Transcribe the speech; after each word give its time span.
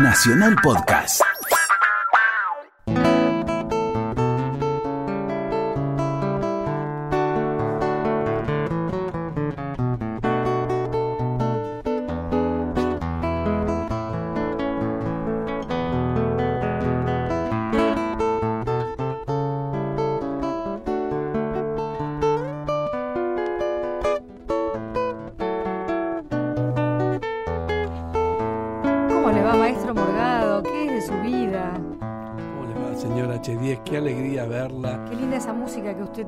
Nacional 0.00 0.56
Podcast. 0.56 1.39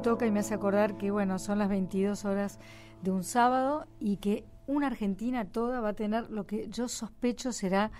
Toca 0.02 0.27
y 0.27 0.30
me 0.30 0.41
hace 0.41 0.55
acordar 0.55 0.97
que, 0.98 1.11
bueno, 1.11 1.38
son 1.38 1.59
las 1.59 1.69
22 1.69 2.24
horas 2.24 2.59
de 3.02 3.10
un 3.10 3.23
sábado 3.24 3.87
y 4.01 4.16
que 4.16 4.45
una 4.66 4.88
Argentina 4.88 5.45
toda 5.45 5.80
va 5.80 5.91
a 5.91 5.93
tener 5.95 6.30
lo 6.30 6.47
que 6.47 6.69
yo 6.69 6.88
sospecho 6.88 7.52
será 7.52 7.91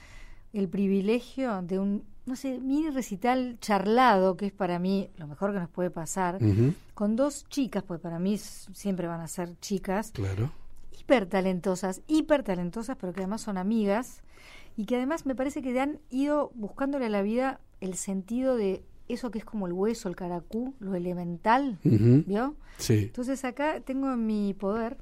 el 0.53 0.69
privilegio 0.69 1.63
de 1.63 1.79
un, 1.79 2.05
no 2.27 2.37
sé, 2.37 2.59
mini 2.61 2.91
recital 2.91 3.57
charlado, 3.61 4.37
que 4.37 4.47
es 4.47 4.53
para 4.53 4.79
mí 4.79 5.11
lo 5.17 5.27
mejor 5.27 5.53
que 5.53 5.61
nos 5.61 5.71
puede 5.71 5.91
pasar, 5.91 6.39
con 6.95 7.17
dos 7.17 7.45
chicas, 7.49 7.83
pues 7.85 8.01
para 8.01 8.19
mí 8.19 8.37
siempre 8.37 9.07
van 9.07 9.21
a 9.21 9.29
ser 9.29 9.59
chicas, 9.61 10.11
Claro. 10.13 10.51
hiper 10.99 11.27
talentosas, 11.27 12.03
hiper 12.07 12.43
talentosas, 12.43 12.97
pero 13.01 13.13
que 13.13 13.21
además 13.21 13.41
son 13.43 13.57
amigas 13.59 14.23
y 14.77 14.85
que 14.87 14.97
además 14.97 15.25
me 15.25 15.35
parece 15.35 15.63
que 15.63 15.79
han 15.81 16.01
ido 16.11 16.51
buscándole 16.55 17.07
a 17.07 17.11
la 17.11 17.23
vida 17.23 17.61
el 17.81 17.95
sentido 17.95 18.57
de 18.57 18.85
eso 19.13 19.31
que 19.31 19.39
es 19.39 19.45
como 19.45 19.67
el 19.67 19.73
hueso, 19.73 20.09
el 20.09 20.17
caracú, 20.17 20.75
lo 20.81 20.95
elemental, 20.95 21.79
Ujú, 21.85 22.25
¿vio? 22.27 22.57
Sí. 22.79 22.95
Entonces 23.05 23.45
acá 23.45 23.81
tengo 23.81 24.13
en 24.13 24.27
mi 24.27 24.55
poder 24.55 24.99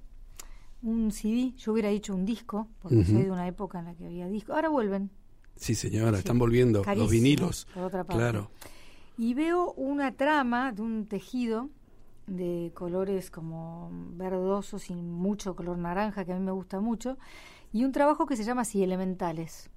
un 0.82 1.10
CD, 1.12 1.52
yo 1.58 1.72
hubiera 1.72 1.88
dicho 1.90 2.14
un 2.14 2.24
disco, 2.24 2.66
porque 2.80 3.04
soy 3.04 3.22
de 3.24 3.30
una 3.30 3.46
época 3.46 3.80
en 3.80 3.84
la 3.86 3.94
que 3.94 4.06
había 4.06 4.28
disco, 4.28 4.54
ahora 4.54 4.68
vuelven, 4.68 5.10
Sí, 5.56 5.74
señora, 5.74 6.12
Sí. 6.12 6.18
están 6.20 6.38
volviendo 6.38 6.80
Carísimo, 6.80 7.02
los 7.04 7.12
vinilos. 7.12 7.66
por 7.74 7.82
otra 7.84 8.04
parte. 8.04 8.18
Claro. 8.22 8.50
y 9.18 9.34
veo 9.34 9.72
una 9.74 10.12
trama 10.12 10.72
de 10.72 10.80
un 10.80 11.04
tejido 11.06 11.68
de 12.26 12.70
colores 12.74 13.30
como 13.30 13.90
verdosos 14.14 14.88
y 14.88 14.94
mucho 14.94 15.54
color 15.54 15.76
naranja, 15.76 16.24
que 16.24 16.32
a 16.32 16.38
mí 16.38 16.42
me 16.44 16.52
gusta 16.52 16.80
mucho, 16.80 17.18
y 17.72 17.84
un 17.84 17.92
trabajo 17.92 18.24
que 18.24 18.36
se 18.36 18.44
llama 18.44 18.62
así, 18.62 18.82
Elementales. 18.82 19.68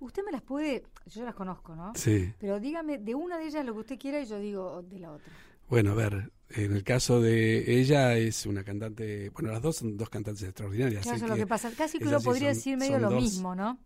Usted 0.00 0.24
me 0.26 0.32
las 0.32 0.42
puede, 0.42 0.82
yo 1.06 1.24
las 1.24 1.34
conozco, 1.34 1.74
¿no? 1.76 1.92
Sí. 1.94 2.32
Pero 2.38 2.60
dígame 2.60 2.98
de 2.98 3.14
una 3.14 3.38
de 3.38 3.46
ellas 3.46 3.64
lo 3.64 3.72
que 3.74 3.80
usted 3.80 3.98
quiera 3.98 4.20
y 4.20 4.26
yo 4.26 4.38
digo 4.38 4.82
de 4.82 4.98
la 5.00 5.12
otra. 5.12 5.32
Bueno, 5.68 5.92
a 5.92 5.94
ver, 5.94 6.30
en 6.50 6.72
el 6.74 6.84
caso 6.84 7.20
de 7.20 7.80
ella 7.80 8.16
es 8.16 8.44
una 8.46 8.64
cantante, 8.64 9.30
bueno, 9.30 9.50
las 9.50 9.62
dos 9.62 9.76
son 9.76 9.96
dos 9.96 10.10
cantantes 10.10 10.42
extraordinarias. 10.44 11.02
Claro, 11.02 11.16
así 11.16 11.24
eso 11.24 11.32
es 11.32 11.38
lo 11.38 11.44
que 11.44 11.48
pasa. 11.48 11.70
Casi 11.76 11.98
que 11.98 12.06
uno 12.08 12.20
podría 12.20 12.50
son- 12.50 12.54
decir 12.56 12.76
medio 12.76 12.98
lo 12.98 13.10
dos- 13.10 13.22
mismo, 13.22 13.54
¿no? 13.54 13.78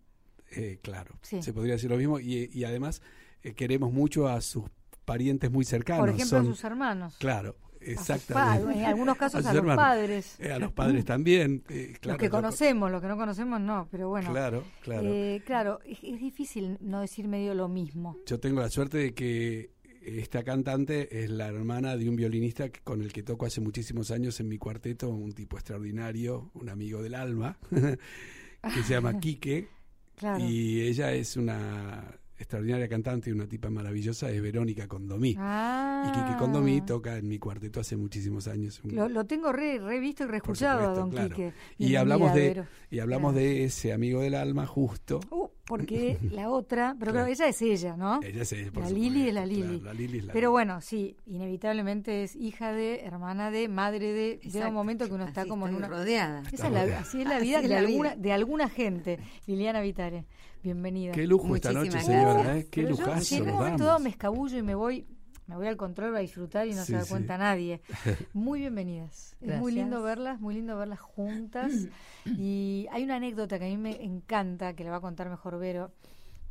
eh, 0.51 0.79
claro, 0.83 1.15
Sí. 1.23 1.43
se 1.43 1.53
podría 1.53 1.75
decir 1.75 1.91
lo 1.91 1.97
mismo 1.99 2.19
y, 2.21 2.51
y 2.53 2.65
además 2.65 3.03
eh, 3.43 3.55
queremos 3.55 3.93
mucho 3.93 4.27
a 4.29 4.41
sus 4.41 4.65
parientes 5.05 5.51
muy 5.51 5.65
cercanos. 5.65 6.01
Por 6.01 6.09
ejemplo, 6.11 6.39
son, 6.39 6.47
a 6.47 6.51
sus 6.51 6.65
hermanos. 6.65 7.17
Claro, 7.19 7.57
a 7.95 8.01
sus 8.01 8.11
exactamente. 8.11 8.79
en 8.79 8.85
algunos 8.85 9.17
casos 9.17 9.45
a 9.45 9.53
los 9.53 9.59
hermanos. 9.59 9.83
padres. 9.85 10.37
Eh, 10.41 10.53
a 10.53 10.59
los 10.59 10.73
padres 10.73 11.05
también. 11.05 11.63
eh, 11.69 11.95
claro, 12.01 12.15
los 12.17 12.21
que 12.21 12.31
conocemos, 12.31 12.91
los 12.91 13.01
que 13.01 13.09
no 13.09 13.17
conocemos 13.17 13.61
no, 13.61 13.89
pero 13.91 14.09
bueno. 14.09 14.31
Claro, 14.31 14.65
claro. 14.83 15.03
Eh, 15.07 15.43
claro, 15.45 15.81
es, 15.85 15.99
es 16.03 16.21
difícil 16.21 16.77
no 16.81 17.01
decir 17.01 17.29
medio 17.29 17.55
lo 17.55 17.69
mismo. 17.69 18.17
Yo 18.27 18.39
tengo 18.41 18.61
la 18.61 18.71
suerte 18.71 18.99
de 18.99 19.15
que 19.15 19.71
esta 20.01 20.43
cantante 20.43 21.23
es 21.23 21.29
la 21.29 21.49
hermana 21.49 21.97
de 21.97 22.09
un 22.09 22.17
violinista 22.17 22.71
con 22.85 23.03
el 23.03 23.13
que 23.13 23.23
toco 23.23 23.45
hace 23.45 23.61
muchísimos 23.61 24.11
años 24.11 24.41
en 24.41 24.49
mi 24.49 24.57
cuarteto, 24.57 25.11
un 25.11 25.33
tipo 25.33 25.57
extraordinario, 25.59 26.51
un 26.55 26.69
amigo 26.71 27.03
del 27.03 27.15
alma, 27.15 27.59
que 27.71 28.83
se 28.85 28.95
llama 28.95 29.19
Quique, 29.21 29.69
Claro. 30.17 30.45
y 30.45 30.81
ella 30.81 31.13
es 31.13 31.37
una 31.37 32.03
extraordinaria 32.39 32.89
cantante 32.89 33.31
y 33.31 33.33
una 33.33 33.47
tipa 33.47 33.69
maravillosa, 33.71 34.31
es 34.31 34.41
Verónica 34.41 34.87
Condomí. 34.87 35.35
Ah. 35.39 36.05
Y 36.09 36.13
Quique 36.13 36.39
Condomí 36.39 36.81
toca 36.83 37.17
en 37.17 37.29
mi 37.29 37.39
cuarteto 37.39 37.81
hace 37.81 37.97
muchísimos 37.97 38.47
años. 38.49 38.81
un- 38.85 38.95
Lo, 38.95 39.09
lo 39.09 39.25
tengo 39.27 39.53
re, 39.53 39.79
re 39.79 39.99
visto 40.01 40.25
y 40.25 40.27
reescuchado 40.29 40.79
a 40.79 40.95
supuesto, 40.95 41.01
don 41.01 41.11
claro. 41.11 41.29
Quique. 41.35 41.53
Y 41.79 41.97
hablamos 41.97 42.33
de- 42.35 42.41
Vero. 42.49 42.67
y 42.91 42.99
hablamos 43.01 43.35
de 43.35 43.65
ese 43.65 43.93
amigo 43.93 44.21
del 44.21 44.35
alma 44.35 44.67
justo. 44.67 45.21
Uh, 45.31 45.49
porque 45.67 46.17
la 46.33 46.49
otra, 46.51 46.97
pero 46.99 47.13
Claro. 47.13 47.27
ella 47.27 47.47
es 47.49 47.61
ella, 47.61 47.97
¿no? 47.97 48.21
Ella 48.23 48.43
es 48.43 48.53
ella, 48.53 48.71
por 48.73 48.85
La 48.85 48.91
Lili 48.91 49.29
es 49.29 49.35
la 49.35 49.45
Lili. 49.45 49.63
claro, 49.81 49.85
la 49.85 49.93
Lili 49.95 50.19
es 50.19 50.25
la 50.27 50.33
Pero 50.33 50.51
bueno, 50.51 50.81
sí, 50.81 51.17
inevitablemente 51.27 52.23
es 52.23 52.37
hija 52.37 52.73
de, 52.73 53.01
hermana 53.01 53.51
de, 53.51 53.69
madre 53.69 54.13
de. 54.13 54.41
Llega 54.49 54.69
un 54.69 54.75
momento 54.75 55.07
que 55.07 55.13
uno 55.13 55.25
está 55.25 55.41
Así 55.43 55.51
como 55.51 55.67
en 55.69 55.75
una. 55.75 55.89
rodeada. 55.89 56.43
Esa 56.53 56.67
es 56.69 56.73
la- 56.73 56.83
rodeada. 56.85 57.01
así 57.01 57.21
es 57.21 57.29
la 57.29 57.37
Así 57.37 57.45
vida, 57.47 57.57
es 57.59 57.63
de, 57.65 57.69
la 57.69 57.79
alguna, 57.79 58.11
vida. 58.15 58.23
de 58.23 58.33
alguna 58.33 58.69
gente. 58.69 59.19
Liliana 59.47 59.81
Vitare, 59.81 60.25
bienvenida. 60.63 61.13
Qué 61.13 61.27
lujo 61.27 61.55
esta 61.55 61.73
noche, 61.73 61.91
Muchísimas 61.91 62.07
señora, 62.07 62.33
gracias. 62.35 62.57
¿eh? 62.57 62.69
Qué 62.71 62.83
Pero 62.83 62.97
yo, 62.97 63.05
lujazo 63.05 63.25
si 63.25 63.35
en 63.37 63.43
un 63.43 63.47
nos 63.49 63.57
momento 63.57 63.85
damos. 63.85 63.87
dado 63.87 63.99
me 64.01 64.11
escabullo 64.11 64.59
y 64.59 64.63
me 64.63 64.75
voy, 64.75 65.07
me 65.47 65.57
voy 65.57 65.67
al 65.67 65.77
control 65.77 66.17
a 66.17 66.19
disfrutar 66.21 66.67
y 66.67 66.75
no 66.75 66.81
Sí, 66.83 66.87
se 66.89 66.93
da 66.95 67.03
sí. 67.05 67.11
cuenta 67.11 67.39
nadie. 67.39 67.81
Muy 68.35 68.61
bienvenidas. 68.61 69.37
Es 69.41 69.59
muy 69.61 69.73
lindo 69.73 70.03
verlas, 70.03 70.41
muy 70.41 70.55
lindo 70.55 70.77
verlas 70.77 71.01
juntas. 71.01 71.73
y 72.27 72.87
hay 72.91 73.05
una 73.05 73.17
anécdota 73.17 73.59
que 73.59 73.67
a 73.67 73.69
mí 73.69 73.77
me 73.77 74.03
encanta, 74.05 74.75
que 74.75 74.85
le 74.85 74.91
va 74.91 74.97
a 74.97 75.01
contar 75.01 75.29
mejor 75.31 75.59
Vero, 75.59 75.93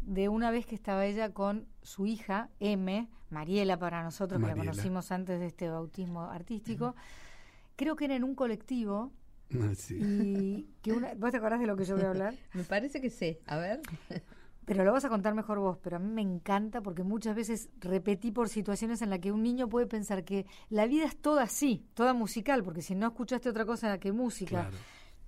de 0.01 0.29
una 0.29 0.51
vez 0.51 0.65
que 0.65 0.75
estaba 0.75 1.05
ella 1.05 1.33
con 1.33 1.67
su 1.81 2.05
hija, 2.07 2.49
M, 2.59 3.07
Mariela 3.29 3.77
para 3.77 4.03
nosotros, 4.03 4.39
que 4.41 4.47
la 4.47 4.55
conocimos 4.55 5.11
antes 5.11 5.39
de 5.39 5.47
este 5.47 5.67
bautismo 5.69 6.21
artístico. 6.23 6.95
Creo 7.75 7.95
que 7.97 8.05
era 8.05 8.15
en 8.15 8.23
un 8.23 8.33
colectivo 8.33 9.11
sí. 9.75 9.97
y 10.01 10.67
que 10.81 10.93
una, 10.93 11.13
¿vos 11.15 11.31
te 11.31 11.37
acordás 11.37 11.59
de 11.59 11.67
lo 11.67 11.75
que 11.75 11.85
yo 11.85 11.95
voy 11.95 12.05
a 12.05 12.09
hablar? 12.09 12.35
Me 12.53 12.63
parece 12.63 13.01
que 13.01 13.09
sí. 13.09 13.37
A 13.45 13.57
ver. 13.57 13.81
Pero 14.65 14.83
lo 14.83 14.91
vas 14.91 15.05
a 15.05 15.09
contar 15.09 15.33
mejor 15.33 15.59
vos, 15.59 15.77
pero 15.81 15.95
a 15.95 15.99
mí 15.99 16.11
me 16.11 16.21
encanta 16.21 16.81
porque 16.81 17.01
muchas 17.01 17.33
veces 17.37 17.69
repetí 17.79 18.31
por 18.31 18.49
situaciones 18.49 19.01
en 19.01 19.09
las 19.09 19.19
que 19.19 19.31
un 19.31 19.41
niño 19.41 19.69
puede 19.69 19.87
pensar 19.87 20.25
que 20.25 20.45
la 20.69 20.85
vida 20.87 21.05
es 21.05 21.15
toda 21.15 21.43
así, 21.43 21.85
toda 21.93 22.13
musical, 22.13 22.63
porque 22.65 22.81
si 22.81 22.93
no 22.93 23.07
escuchaste 23.07 23.47
otra 23.47 23.65
cosa 23.65 23.97
que 23.97 24.11
música, 24.11 24.63
Claro, 24.63 24.77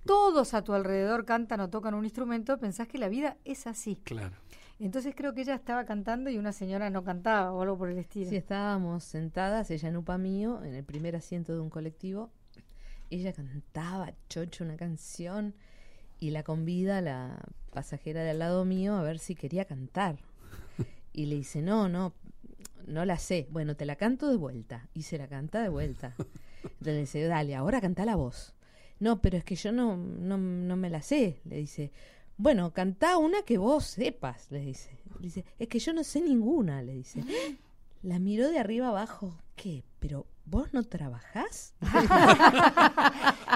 todos 0.04 0.52
a 0.52 0.62
tu 0.62 0.74
alrededor 0.74 1.24
cantan 1.24 1.60
o 1.60 1.70
tocan 1.70 1.94
un 1.94 2.04
instrumento, 2.04 2.58
pensás 2.58 2.86
que 2.86 2.98
la 2.98 3.08
vida 3.08 3.38
es 3.44 3.66
así. 3.66 3.96
claro. 4.04 4.36
Entonces 4.78 5.14
creo 5.14 5.34
que 5.34 5.42
ella 5.42 5.54
estaba 5.54 5.84
cantando 5.84 6.30
y 6.30 6.38
una 6.38 6.52
señora 6.52 6.88
no 6.88 7.04
cantaba 7.04 7.52
o 7.52 7.60
algo 7.60 7.76
por 7.76 7.90
el 7.90 7.98
estilo. 7.98 8.30
Sí, 8.30 8.36
estábamos 8.36 9.04
sentadas, 9.04 9.70
ella 9.70 9.90
en 9.90 9.96
Upa 9.98 10.16
mío, 10.16 10.62
en 10.64 10.74
el 10.74 10.84
primer 10.84 11.16
asiento 11.16 11.52
de 11.52 11.60
un 11.60 11.68
colectivo. 11.68 12.30
Ella 13.10 13.32
cantaba 13.32 14.14
chocho 14.28 14.64
una 14.64 14.76
canción 14.76 15.54
y 16.18 16.30
la 16.30 16.42
convida 16.42 17.00
la 17.00 17.38
pasajera 17.72 18.22
de 18.22 18.30
al 18.30 18.38
lado 18.38 18.64
mío 18.64 18.94
a 18.94 19.02
ver 19.02 19.18
si 19.18 19.34
quería 19.34 19.64
cantar. 19.64 20.18
Y 21.12 21.26
le 21.26 21.34
dice, 21.34 21.60
no, 21.60 21.88
no, 21.88 22.14
no 22.86 23.04
la 23.04 23.18
sé. 23.18 23.48
Bueno, 23.50 23.74
te 23.74 23.84
la 23.84 23.96
canto 23.96 24.30
de 24.30 24.36
vuelta. 24.36 24.88
Y 24.94 25.02
se 25.02 25.18
la 25.18 25.26
canta 25.26 25.60
de 25.60 25.68
vuelta. 25.68 26.14
Entonces 26.62 26.94
le 26.94 27.00
dice, 27.00 27.24
dale, 27.24 27.56
ahora 27.56 27.80
canta 27.80 28.04
la 28.04 28.14
voz. 28.14 28.54
No, 29.00 29.20
pero 29.20 29.36
es 29.36 29.44
que 29.44 29.56
yo 29.56 29.72
no, 29.72 29.96
no, 29.96 30.38
no 30.38 30.76
me 30.76 30.88
la 30.88 31.02
sé. 31.02 31.40
Le 31.44 31.56
dice, 31.56 31.90
bueno, 32.36 32.72
canta 32.72 33.18
una 33.18 33.42
que 33.42 33.58
vos 33.58 33.84
sepas, 33.84 34.50
le 34.50 34.60
dice. 34.60 34.90
Le 35.18 35.26
dice, 35.26 35.44
es 35.58 35.68
que 35.68 35.78
yo 35.78 35.92
no 35.92 36.04
sé 36.04 36.20
ninguna, 36.20 36.82
le 36.82 36.94
dice. 36.94 37.22
La 38.02 38.18
miró 38.18 38.48
de 38.48 38.58
arriba 38.58 38.88
abajo. 38.88 39.36
¿Qué? 39.56 39.84
¿Pero 39.98 40.26
vos 40.50 40.72
no 40.74 40.82
trabajás? 40.82 41.74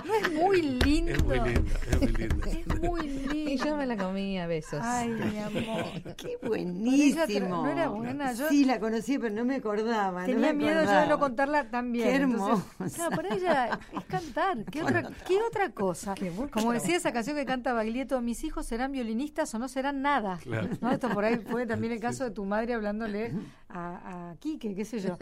No 0.04 0.12
es 0.14 0.32
muy 0.32 0.60
lindo. 0.60 1.12
Es 1.12 1.22
muy 1.22 1.38
linda, 1.40 1.70
es 1.90 2.00
muy 2.00 2.12
linda. 2.12 2.50
Es 2.50 2.80
muy 2.80 3.08
lindo. 3.08 3.34
Y 3.52 3.56
yo 3.56 3.76
me 3.76 3.86
la 3.86 3.96
comí 3.96 4.38
a 4.38 4.46
besos. 4.46 4.80
Ay, 4.82 5.08
mi 5.08 5.38
amor. 5.38 6.14
Qué 6.16 6.36
buenísimo. 6.42 7.48
no 7.64 7.68
era 7.68 7.88
buena, 7.88 8.32
yo- 8.32 8.48
Sí, 8.48 8.64
la 8.64 8.80
conocí, 8.80 9.18
pero 9.18 9.34
no 9.34 9.44
me 9.44 9.56
acordaba. 9.56 10.20
no 10.22 10.26
Tenía 10.26 10.48
me 10.48 10.54
miedo 10.54 10.72
yo 10.74 10.78
de 10.80 10.82
acordaba. 10.84 11.06
no 11.06 11.18
contarla 11.18 11.70
tan 11.70 11.92
bien. 11.92 12.08
Qué 12.08 12.16
hermosa. 12.16 12.64
claro, 12.94 13.16
para 13.16 13.34
ella 13.34 13.78
es 13.96 14.04
cantar. 14.06 14.64
¿Qué 14.64 14.82
otra, 14.82 15.02
¿qué 15.26 15.38
otra 15.42 15.70
cosa? 15.70 16.14
Como 16.52 16.72
decía 16.72 16.96
esa 16.96 17.12
canción 17.12 17.36
que 17.36 17.46
canta 17.46 17.72
Baglietto, 17.72 18.20
mis 18.20 18.42
hijos 18.44 18.66
serán 18.66 18.92
violinistas 18.92 19.54
o 19.54 19.58
no 19.58 19.68
serán 19.68 20.02
nada. 20.02 20.38
Claro. 20.42 20.68
¿No? 20.80 20.90
Esto 20.90 21.08
por 21.10 21.24
ahí 21.24 21.36
fue 21.38 21.66
también 21.66 21.92
el 21.92 22.00
caso 22.00 22.24
de 22.24 22.30
tu 22.32 22.44
madre 22.44 22.74
hablándole 22.74 23.32
a, 23.68 24.30
a 24.32 24.36
Quique, 24.36 24.74
qué 24.74 24.84
sé 24.84 24.98
yo. 25.00 25.16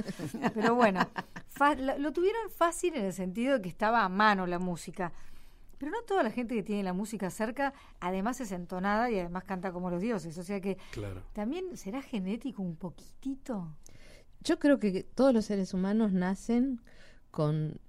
Pero 0.54 0.74
bueno, 0.74 1.06
lo, 1.98 2.12
tuvieron 2.12 2.50
fácil 2.50 2.94
en 2.96 3.04
el 3.04 3.12
sentido 3.12 3.54
de 3.54 3.62
que 3.62 3.68
estaba 3.68 4.04
a 4.04 4.08
mano 4.08 4.46
la 4.46 4.58
música. 4.58 5.12
Pero 5.78 5.90
no 5.90 6.02
toda 6.02 6.22
la 6.22 6.30
gente 6.30 6.54
que 6.54 6.62
tiene 6.62 6.82
la 6.84 6.92
música 6.92 7.28
cerca, 7.30 7.72
además 7.98 8.40
es 8.40 8.52
entonada 8.52 9.10
y 9.10 9.18
además 9.18 9.44
canta 9.44 9.72
como 9.72 9.90
los 9.90 10.00
dioses. 10.00 10.38
O 10.38 10.44
sea 10.44 10.60
que 10.60 10.76
Claro. 10.92 11.22
también 11.32 11.76
será 11.76 12.02
genético 12.02 12.62
un 12.62 12.76
poquitito. 12.76 13.74
Yo 14.40 14.58
creo 14.58 14.78
que 14.78 15.02
todos 15.02 15.32
los 15.34 15.44
seres 15.46 15.74
humanos 15.74 16.12
nacen 16.12 16.80
con 17.30 17.80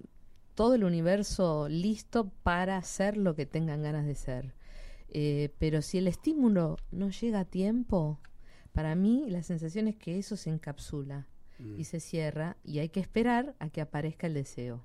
todo 0.54 0.74
el 0.74 0.84
universo 0.84 1.68
listo 1.68 2.30
para 2.42 2.80
ser 2.82 3.16
lo 3.16 3.34
que 3.34 3.46
tengan 3.46 3.82
ganas 3.82 4.06
de 4.06 4.14
ser. 4.14 4.54
Eh, 5.08 5.54
pero 5.58 5.82
si 5.82 5.98
el 5.98 6.08
estímulo 6.08 6.76
no 6.90 7.10
llega 7.10 7.40
a 7.40 7.44
tiempo, 7.44 8.18
para 8.72 8.94
mí 8.96 9.24
la 9.28 9.42
sensación 9.44 9.86
es 9.86 9.96
que 9.96 10.18
eso 10.18 10.36
se 10.36 10.50
encapsula 10.50 11.28
Mm. 11.58 11.78
y 11.78 11.84
se 11.84 12.00
cierra 12.00 12.56
y 12.64 12.80
hay 12.80 12.88
que 12.88 13.00
esperar 13.00 13.54
a 13.58 13.70
que 13.70 13.80
aparezca 13.80 14.26
el 14.26 14.34
deseo. 14.34 14.84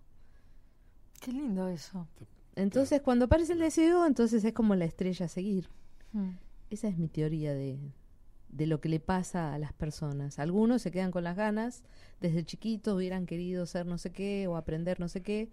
Qué 1.20 1.32
lindo 1.32 1.68
eso. 1.68 2.08
Entonces, 2.56 3.02
cuando 3.02 3.26
aparece 3.26 3.54
el 3.54 3.60
deseo, 3.60 4.06
entonces 4.06 4.44
es 4.44 4.54
como 4.54 4.76
la 4.76 4.86
estrella 4.86 5.26
a 5.26 5.30
seguir. 5.30 5.70
Mm. 6.14 6.32
Esa 6.70 6.88
es 6.88 6.98
mi 6.98 7.08
teoría 7.08 7.54
de, 7.54 7.80
de 8.50 8.68
lo 8.68 8.80
que 8.80 8.90
le 8.90 9.00
pasa 9.00 9.54
a 9.54 9.60
las 9.60 9.74
personas. 9.74 10.40
Algunos 10.40 10.82
se 10.82 10.92
quedan 10.92 11.12
con 11.12 11.24
las 11.24 11.36
ganas, 11.36 11.84
desde 12.20 12.44
chiquitos 12.44 12.96
hubieran 12.96 13.26
querido 13.26 13.66
ser 13.66 13.86
no 13.86 13.98
sé 13.98 14.12
qué 14.12 14.48
o 14.48 14.56
aprender 14.56 15.00
no 15.00 15.08
sé 15.08 15.22
qué, 15.22 15.50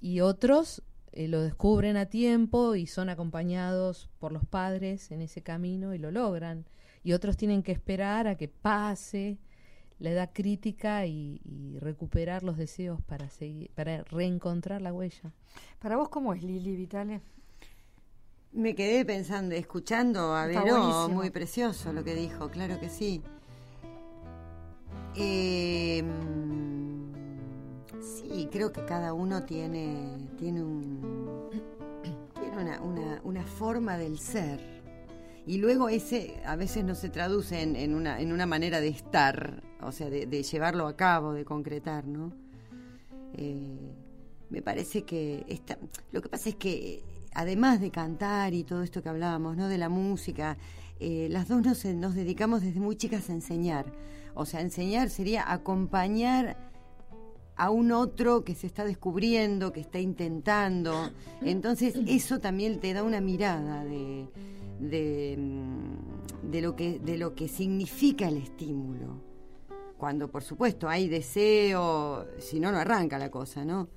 y 0.00 0.20
otros 0.20 0.82
eh, 1.12 1.28
lo 1.28 1.42
descubren 1.42 1.96
a 1.96 2.06
tiempo 2.06 2.74
y 2.74 2.86
son 2.86 3.08
acompañados 3.08 4.08
por 4.18 4.32
los 4.32 4.44
padres 4.44 5.10
en 5.10 5.20
ese 5.20 5.42
camino 5.42 5.94
y 5.94 5.98
lo 5.98 6.10
logran. 6.10 6.66
Y 7.02 7.12
otros 7.12 7.36
tienen 7.36 7.62
que 7.62 7.72
esperar 7.72 8.26
a 8.26 8.36
que 8.36 8.48
pase 8.48 9.38
la 9.98 10.10
edad 10.10 10.30
crítica 10.32 11.06
y, 11.06 11.40
y 11.44 11.78
recuperar 11.78 12.42
los 12.42 12.56
deseos 12.56 13.00
para 13.02 13.28
seguir, 13.30 13.70
para 13.74 14.04
reencontrar 14.04 14.80
la 14.82 14.92
huella. 14.92 15.32
Para 15.80 15.96
vos, 15.96 16.08
¿cómo 16.08 16.32
es 16.34 16.42
Lili 16.42 16.76
Vitale? 16.76 17.20
Me 18.52 18.74
quedé 18.74 19.04
pensando, 19.04 19.54
escuchando 19.54 20.34
a 20.34 20.46
Está 20.48 20.62
Vero, 20.64 20.76
buenísimo. 20.78 21.08
muy 21.08 21.30
precioso 21.30 21.92
lo 21.92 22.02
que 22.04 22.14
dijo, 22.14 22.48
claro 22.50 22.78
que 22.80 22.88
sí. 22.88 23.22
Eh, 25.16 26.02
mm, 26.02 27.12
sí, 28.00 28.48
creo 28.50 28.72
que 28.72 28.84
cada 28.84 29.12
uno 29.12 29.44
tiene, 29.44 30.16
tiene, 30.38 30.62
un, 30.62 31.50
tiene 32.40 32.56
una, 32.56 32.80
una, 32.80 33.20
una 33.24 33.44
forma 33.44 33.98
del 33.98 34.18
ser. 34.18 34.60
Y 35.46 35.58
luego 35.58 35.88
ese 35.88 36.40
a 36.44 36.56
veces 36.56 36.84
no 36.84 36.94
se 36.94 37.08
traduce 37.08 37.62
en, 37.62 37.74
en 37.74 37.94
una, 37.94 38.20
en 38.20 38.32
una 38.32 38.46
manera 38.46 38.80
de 38.80 38.88
estar, 38.88 39.62
o 39.82 39.92
sea, 39.92 40.10
de, 40.10 40.26
de 40.26 40.42
llevarlo 40.42 40.86
a 40.86 40.96
cabo, 40.96 41.32
de 41.32 41.44
concretar, 41.44 42.06
¿no? 42.06 42.32
Eh, 43.34 43.92
me 44.50 44.62
parece 44.62 45.02
que 45.02 45.44
esta, 45.48 45.78
lo 46.12 46.22
que 46.22 46.28
pasa 46.28 46.48
es 46.48 46.56
que 46.56 47.02
además 47.34 47.80
de 47.80 47.90
cantar 47.90 48.54
y 48.54 48.64
todo 48.64 48.82
esto 48.82 49.02
que 49.02 49.08
hablábamos, 49.08 49.56
¿no? 49.56 49.68
De 49.68 49.78
la 49.78 49.88
música, 49.88 50.56
eh, 51.00 51.28
las 51.30 51.48
dos 51.48 51.62
nos, 51.94 52.14
dedicamos 52.14 52.62
desde 52.62 52.80
muy 52.80 52.96
chicas 52.96 53.28
a 53.30 53.32
enseñar. 53.32 53.92
O 54.34 54.46
sea, 54.46 54.60
enseñar 54.60 55.10
sería 55.10 55.50
acompañar 55.52 56.56
a 57.56 57.70
un 57.70 57.92
otro 57.92 58.44
que 58.44 58.54
se 58.54 58.66
está 58.66 58.84
descubriendo, 58.84 59.72
que 59.72 59.80
está 59.80 59.98
intentando. 59.98 61.10
Entonces, 61.42 61.94
eso 62.06 62.38
también 62.40 62.80
te 62.80 62.92
da 62.92 63.02
una 63.02 63.20
mirada 63.20 63.84
de, 63.84 64.28
de, 64.80 65.36
mm, 65.38 66.50
de 66.50 66.62
lo, 66.62 66.76
que, 66.76 66.98
de 67.00 67.18
lo 67.18 67.34
que 67.34 67.48
significa 67.48 68.28
el 68.28 68.38
estímulo. 68.38 69.27
Cuando, 69.98 70.30
por 70.30 70.44
supuesto, 70.44 70.88
hay 70.88 71.08
deseo, 71.08 72.26
si 72.38 72.60
no, 72.60 72.70
no 72.70 72.78
arranca 72.78 73.18
la 73.18 73.30
cosa, 73.30 73.64
¿no? 73.64 73.88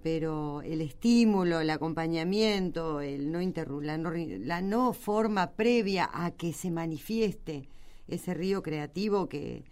Pero 0.00 0.62
el 0.62 0.80
estímulo, 0.80 1.60
el 1.60 1.68
acompañamiento, 1.70 3.00
el 3.00 3.30
no 3.32 3.42
interru- 3.42 3.82
la, 3.82 3.98
no, 3.98 4.12
la 4.12 4.62
no 4.62 4.92
forma 4.92 5.50
previa 5.50 6.08
a 6.10 6.30
que 6.30 6.52
se 6.52 6.70
manifieste 6.70 7.68
ese 8.06 8.32
río 8.32 8.62
creativo 8.62 9.28
que, 9.28 9.64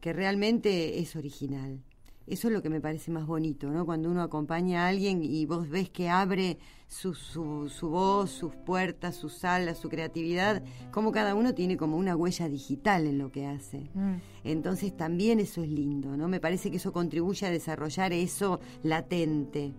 que 0.00 0.12
realmente 0.12 0.98
es 0.98 1.14
original. 1.14 1.84
Eso 2.26 2.48
es 2.48 2.54
lo 2.54 2.60
que 2.60 2.68
me 2.70 2.80
parece 2.80 3.10
más 3.12 3.24
bonito, 3.24 3.70
¿no? 3.70 3.86
Cuando 3.86 4.10
uno 4.10 4.20
acompaña 4.20 4.84
a 4.84 4.88
alguien 4.88 5.22
y 5.22 5.46
vos 5.46 5.68
ves 5.68 5.90
que 5.90 6.08
abre 6.08 6.58
su, 6.88 7.14
su, 7.14 7.68
su 7.68 7.88
voz, 7.88 8.30
sus 8.30 8.52
puertas, 8.56 9.14
sus 9.14 9.34
salas, 9.34 9.78
su 9.78 9.88
creatividad, 9.88 10.62
como 10.90 11.12
cada 11.12 11.36
uno 11.36 11.54
tiene 11.54 11.76
como 11.76 11.96
una 11.96 12.16
huella 12.16 12.48
digital 12.48 13.06
en 13.06 13.18
lo 13.18 13.30
que 13.30 13.46
hace. 13.46 13.90
Mm. 13.94 14.14
Entonces 14.42 14.96
también 14.96 15.38
eso 15.38 15.62
es 15.62 15.68
lindo, 15.70 16.16
¿no? 16.16 16.26
Me 16.26 16.40
parece 16.40 16.70
que 16.70 16.78
eso 16.78 16.92
contribuye 16.92 17.46
a 17.46 17.50
desarrollar 17.50 18.12
eso 18.12 18.58
latente, 18.82 19.72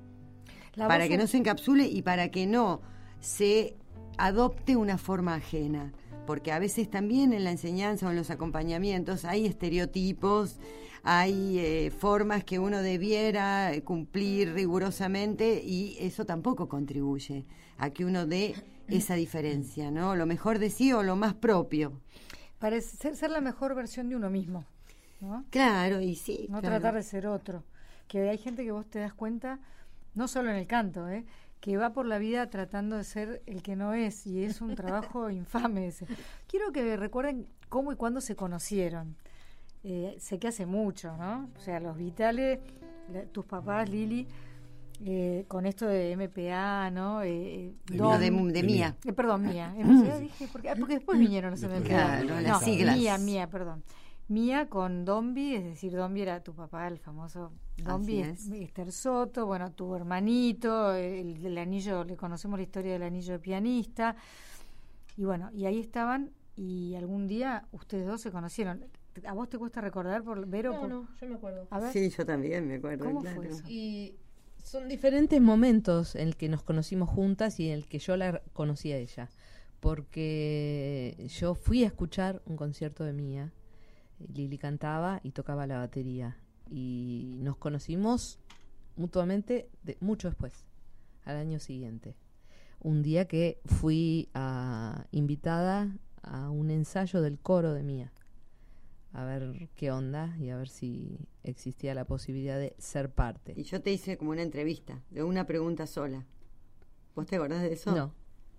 La 0.76 0.88
para 0.88 1.08
que 1.10 1.16
es- 1.16 1.20
no 1.20 1.28
se 1.28 1.38
encapsule 1.38 1.86
y 1.88 2.02
para 2.02 2.30
que 2.32 2.46
no 2.48 2.82
se 3.20 3.76
adopte 4.18 4.76
una 4.78 4.98
forma 4.98 5.36
ajena. 5.36 5.92
Porque 6.26 6.52
a 6.52 6.60
veces 6.60 6.90
también 6.90 7.32
en 7.34 7.44
la 7.46 7.52
enseñanza 7.52 8.08
o 8.08 8.10
en 8.12 8.18
los 8.18 8.30
acompañamientos 8.32 9.24
hay 9.26 9.46
estereotipos, 9.46 10.60
hay 11.04 11.60
eh, 11.60 11.92
formas 11.92 12.44
que 12.44 12.60
uno 12.60 12.82
debiera 12.82 13.74
eh, 13.74 13.84
cumplir 13.84 14.54
rigurosamente 14.54 15.62
y 15.64 15.98
eso 16.00 16.26
tampoco 16.26 16.68
contribuye 16.68 17.46
a 17.78 17.90
que 17.90 18.06
uno 18.06 18.26
dé 18.26 18.56
esa 18.88 19.16
diferencia, 19.16 19.92
¿no? 19.92 20.16
Lo 20.16 20.26
mejor 20.26 20.60
de 20.60 20.70
sí 20.70 20.94
o 20.94 21.04
lo 21.04 21.16
más 21.16 21.34
propio. 21.34 22.02
Parece 22.60 22.98
ser, 22.98 23.16
ser 23.16 23.32
la 23.32 23.42
mejor 23.42 23.76
versión 23.76 24.10
de 24.10 24.16
uno 24.16 24.30
mismo, 24.30 24.66
¿no? 25.22 25.46
Claro, 25.50 26.02
y 26.02 26.16
sí. 26.16 26.48
No 26.50 26.60
claro. 26.60 26.76
tratar 26.76 26.96
de 26.96 27.04
ser 27.04 27.28
otro. 27.28 27.64
Que 28.08 28.30
hay 28.30 28.38
gente 28.38 28.64
que 28.64 28.72
vos 28.72 28.86
te 28.90 29.00
das 29.00 29.14
cuenta, 29.14 29.60
no 30.16 30.28
solo 30.28 30.50
en 30.50 30.56
el 30.56 30.68
canto, 30.68 31.10
¿eh? 31.10 31.26
que 31.60 31.78
va 31.78 31.92
por 31.94 32.06
la 32.06 32.18
vida 32.18 32.50
tratando 32.50 32.98
de 32.98 33.04
ser 33.04 33.42
el 33.46 33.62
que 33.62 33.76
no 33.76 33.94
es 33.94 34.28
y 34.28 34.44
es 34.44 34.62
un 34.62 34.76
trabajo 34.76 35.30
infame 35.30 35.88
ese. 35.88 36.06
Quiero 36.48 36.72
que 36.72 36.96
recuerden 36.98 37.48
cómo 37.70 37.92
y 37.92 37.96
cuándo 37.96 38.22
se 38.22 38.36
conocieron. 38.36 39.16
Eh, 39.84 40.16
sé 40.20 40.40
que 40.40 40.48
hace 40.50 40.66
mucho, 40.66 41.16
¿no? 41.18 41.50
O 41.58 41.60
sea, 41.62 41.80
los 41.80 41.96
vitales, 41.98 42.60
la- 43.14 43.24
tus 43.26 43.46
papás, 43.46 43.90
Lili, 43.90 44.28
eh, 45.06 45.46
con 45.48 45.66
esto 45.66 45.86
de 45.88 46.12
MPA, 46.18 46.90
¿no? 46.92 47.22
Eh, 47.24 47.74
De 47.86 47.96
Dom- 47.98 47.98
No, 47.98 48.20
de, 48.20 48.32
de 48.32 48.52
De 48.54 48.64
mía. 48.64 48.96
eh, 49.06 49.14
perdón, 49.14 49.44
mía. 49.44 49.74
MCA 49.78 50.18
dije, 50.20 50.48
porque, 50.52 50.70
ah, 50.72 50.76
porque 50.78 50.96
después 50.96 51.20
vinieron 51.20 51.52
los 51.52 51.64
MPA. 51.64 51.84
Claro, 51.84 52.42
las 52.42 52.44
no, 52.48 52.60
siglas. 52.60 52.98
Mía, 52.98 53.18
mía, 53.18 53.48
perdón. 53.50 53.84
Mía 54.30 54.68
con 54.68 55.06
Dombi, 55.06 55.56
es 55.56 55.64
decir, 55.64 55.96
Dombi 55.96 56.22
era 56.22 56.42
tu 56.44 56.54
papá, 56.54 56.86
el 56.90 56.98
famoso 57.00 57.54
Dombi, 57.78 58.20
es. 58.24 58.48
Esther 58.52 58.92
Soto, 58.92 59.46
bueno, 59.46 59.72
tu 59.72 59.96
hermanito, 59.96 60.94
el 60.94 61.42
del 61.42 61.58
anillo, 61.60 62.04
le 62.04 62.18
conocemos 62.18 62.60
la 62.60 62.64
historia 62.64 62.92
del 62.94 63.04
anillo 63.04 63.34
de 63.34 63.40
pianista. 63.40 64.18
Y 65.16 65.24
bueno, 65.24 65.50
y 65.54 65.66
ahí 65.66 65.80
estaban 65.80 66.32
y 66.58 66.96
algún 66.96 67.28
día 67.28 67.66
ustedes 67.72 68.06
dos 68.06 68.20
se 68.20 68.32
conocieron. 68.32 68.84
¿A 69.26 69.34
vos 69.34 69.50
te 69.50 69.58
cuesta 69.58 69.82
recordar, 69.82 70.24
por 70.24 70.46
Vero? 70.48 70.80
por- 70.80 70.90
yo 70.90 71.28
me 71.28 71.36
acuerdo. 71.36 71.68
A 71.70 71.80
ver, 71.80 71.92
Sí, 71.94 72.10
yo 72.10 72.26
también 72.26 72.68
me 72.68 72.76
acuerdo. 72.76 73.06
¿Cómo 73.06 73.22
claro. 73.22 73.36
fue 73.38 73.48
eso? 73.50 73.64
Y 73.68 74.16
son 74.58 74.88
diferentes 74.90 75.40
momentos 75.42 76.16
en 76.16 76.28
el 76.30 76.36
que 76.36 76.50
nos 76.50 76.64
conocimos 76.64 77.10
juntas 77.10 77.60
y 77.60 77.68
en 77.70 77.74
el 77.74 77.86
que 77.88 78.00
yo 78.00 78.18
la 78.18 78.42
conocí 78.54 78.92
a 78.92 78.98
ella. 78.98 79.30
Porque 79.80 81.28
yo 81.40 81.56
fui 81.56 81.84
a 81.84 81.88
escuchar 81.88 82.42
un 82.46 82.58
concierto 82.58 83.04
de 83.04 83.14
Mía. 83.14 83.54
Lili 84.34 84.58
cantaba 84.58 85.20
y 85.24 85.32
tocaba 85.32 85.68
la 85.68 85.78
batería. 85.78 86.38
Y 86.70 87.38
nos 87.42 87.58
conocimos 87.58 88.40
mutuamente 88.96 89.70
de, 89.84 89.98
mucho 90.02 90.28
después, 90.28 90.66
al 91.24 91.38
año 91.38 91.60
siguiente. 91.60 92.16
Un 92.80 93.02
día 93.04 93.28
que 93.28 93.60
fui 93.66 94.30
a- 94.34 95.06
invitada 95.12 95.96
a 96.24 96.50
un 96.50 96.70
ensayo 96.72 97.22
del 97.22 97.40
coro 97.40 97.74
de 97.74 97.84
Mía. 97.84 98.12
A 99.14 99.24
ver 99.24 99.70
qué 99.76 99.92
onda 99.92 100.36
y 100.40 100.50
a 100.50 100.58
ver 100.58 100.70
si 100.70 101.18
existía 101.44 101.96
la 101.96 102.06
posibilidad 102.06 102.60
de 102.60 102.76
ser 102.78 103.10
parte. 103.10 103.54
Y 103.56 103.64
yo 103.64 103.82
te 103.82 103.92
hice 103.92 104.18
como 104.18 104.32
una 104.32 104.42
entrevista, 104.42 105.02
de 105.10 105.24
una 105.24 105.46
pregunta 105.46 105.88
sola. 105.88 106.26
¿Vos 107.16 107.26
te 107.26 107.38
acordás 107.38 107.62
de 107.62 107.74
eso? 107.74 107.96
No. 107.96 108.14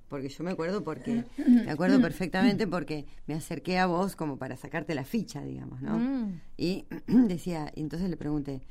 Porque 0.08 0.28
yo 0.30 0.42
me 0.42 0.50
acuerdo 0.50 0.82
porque, 0.82 1.24
me 1.36 1.70
acuerdo 1.70 2.00
perfectamente 2.02 2.66
porque 2.66 3.06
me 3.26 3.34
acerqué 3.34 3.78
a 3.78 3.86
vos 3.86 4.16
como 4.16 4.38
para 4.38 4.56
sacarte 4.56 4.94
la 4.94 5.04
ficha, 5.04 5.42
digamos, 5.42 5.82
¿no? 5.82 5.98
Mm. 5.98 6.40
Y 6.56 6.86
decía, 7.06 7.70
y 7.76 7.82
entonces 7.82 8.08
le 8.08 8.16
pregunté, 8.16 8.62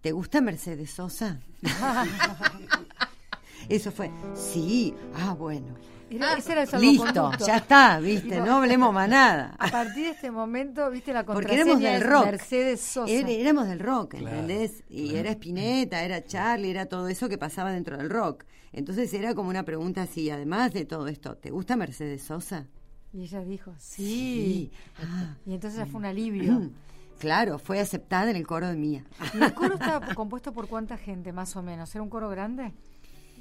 ¿te 0.00 0.12
gusta 0.12 0.40
Mercedes 0.40 0.90
Sosa? 0.90 1.40
Eso 3.68 3.92
fue, 3.92 4.10
sí, 4.34 4.94
ah, 5.14 5.34
bueno. 5.34 5.74
Era- 6.16 6.34
ese 6.36 6.52
era 6.52 6.62
el 6.62 6.80
Listo, 6.80 7.30
ya 7.46 7.56
está, 7.56 7.98
viste, 8.00 8.40
no 8.40 8.56
hablemos 8.56 8.92
más 8.92 9.08
nada. 9.08 9.54
A 9.58 9.68
partir 9.68 10.04
de 10.04 10.10
este 10.10 10.30
momento, 10.30 10.90
viste 10.90 11.12
la 11.12 11.24
Porque 11.24 11.46
contraseña 11.48 11.62
éramos 11.64 11.82
del 11.82 12.10
rock. 12.10 12.24
Mercedes 12.26 12.80
Sosa. 12.80 13.12
Era- 13.12 13.30
éramos 13.30 13.68
del 13.68 13.78
rock, 13.80 14.10
Claro, 14.16 14.28
¿entendés? 14.28 14.84
Y 14.88 15.14
era 15.16 15.30
Spinetta, 15.30 16.02
era 16.02 16.24
Charlie, 16.24 16.70
era 16.70 16.86
todo 16.86 17.08
eso 17.08 17.28
que 17.28 17.38
pasaba 17.38 17.70
dentro 17.72 17.96
del 17.96 18.10
rock. 18.10 18.44
Entonces 18.72 19.12
era 19.14 19.34
como 19.34 19.50
una 19.50 19.64
pregunta 19.64 20.02
así, 20.02 20.30
además 20.30 20.72
de 20.72 20.84
todo 20.84 21.08
esto, 21.08 21.36
¿te 21.36 21.50
gusta 21.50 21.76
Mercedes 21.76 22.22
Sosa? 22.22 22.66
Y 23.12 23.22
ella 23.24 23.44
dijo, 23.44 23.74
sí. 23.78 24.70
Ah, 25.02 25.36
Y 25.44 25.52
entonces 25.54 25.78
ya 25.78 25.86
fue 25.86 25.98
un 25.98 26.06
alivio. 26.06 26.70
claro, 27.18 27.58
fue 27.58 27.78
aceptada 27.78 28.30
en 28.30 28.36
el 28.36 28.46
coro 28.46 28.68
de 28.68 28.76
Mía. 28.76 29.04
¿Y 29.34 29.42
el 29.42 29.52
coro 29.52 29.74
estaba 30.00 30.14
compuesto 30.14 30.52
por 30.54 30.66
cuánta 30.68 30.96
gente, 30.96 31.32
más 31.32 31.54
o 31.56 31.62
menos? 31.62 31.94
¿Era 31.94 32.02
un 32.02 32.08
coro 32.08 32.30
grande? 32.30 32.72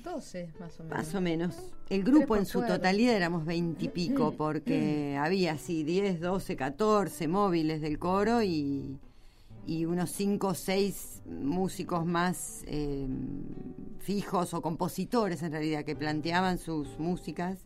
12 0.04 0.54
más 0.60 0.80
o 0.80 0.84
menos. 0.84 0.98
Más 0.98 1.16
o 1.16 1.22
menos. 1.22 1.56
El 1.90 2.04
grupo 2.04 2.36
en 2.36 2.46
su 2.46 2.62
totalidad 2.62 3.16
éramos 3.16 3.46
veintipico, 3.46 4.32
porque 4.38 5.18
había 5.20 5.54
así 5.54 5.84
10, 5.84 6.20
12, 6.20 6.56
14 6.56 7.28
móviles 7.28 7.82
del 7.82 8.00
coro 8.00 8.42
y, 8.42 8.98
y 9.66 9.86
unos 9.86 10.12
5 10.12 10.48
o 10.48 10.54
6 10.54 11.22
músicos 11.26 12.06
más 12.06 12.64
eh, 12.68 13.08
fijos 14.00 14.54
o 14.54 14.62
compositores 14.62 15.44
en 15.44 15.52
realidad 15.52 15.84
que 15.86 15.96
planteaban 15.96 16.58
sus 16.58 17.00
músicas 17.00 17.60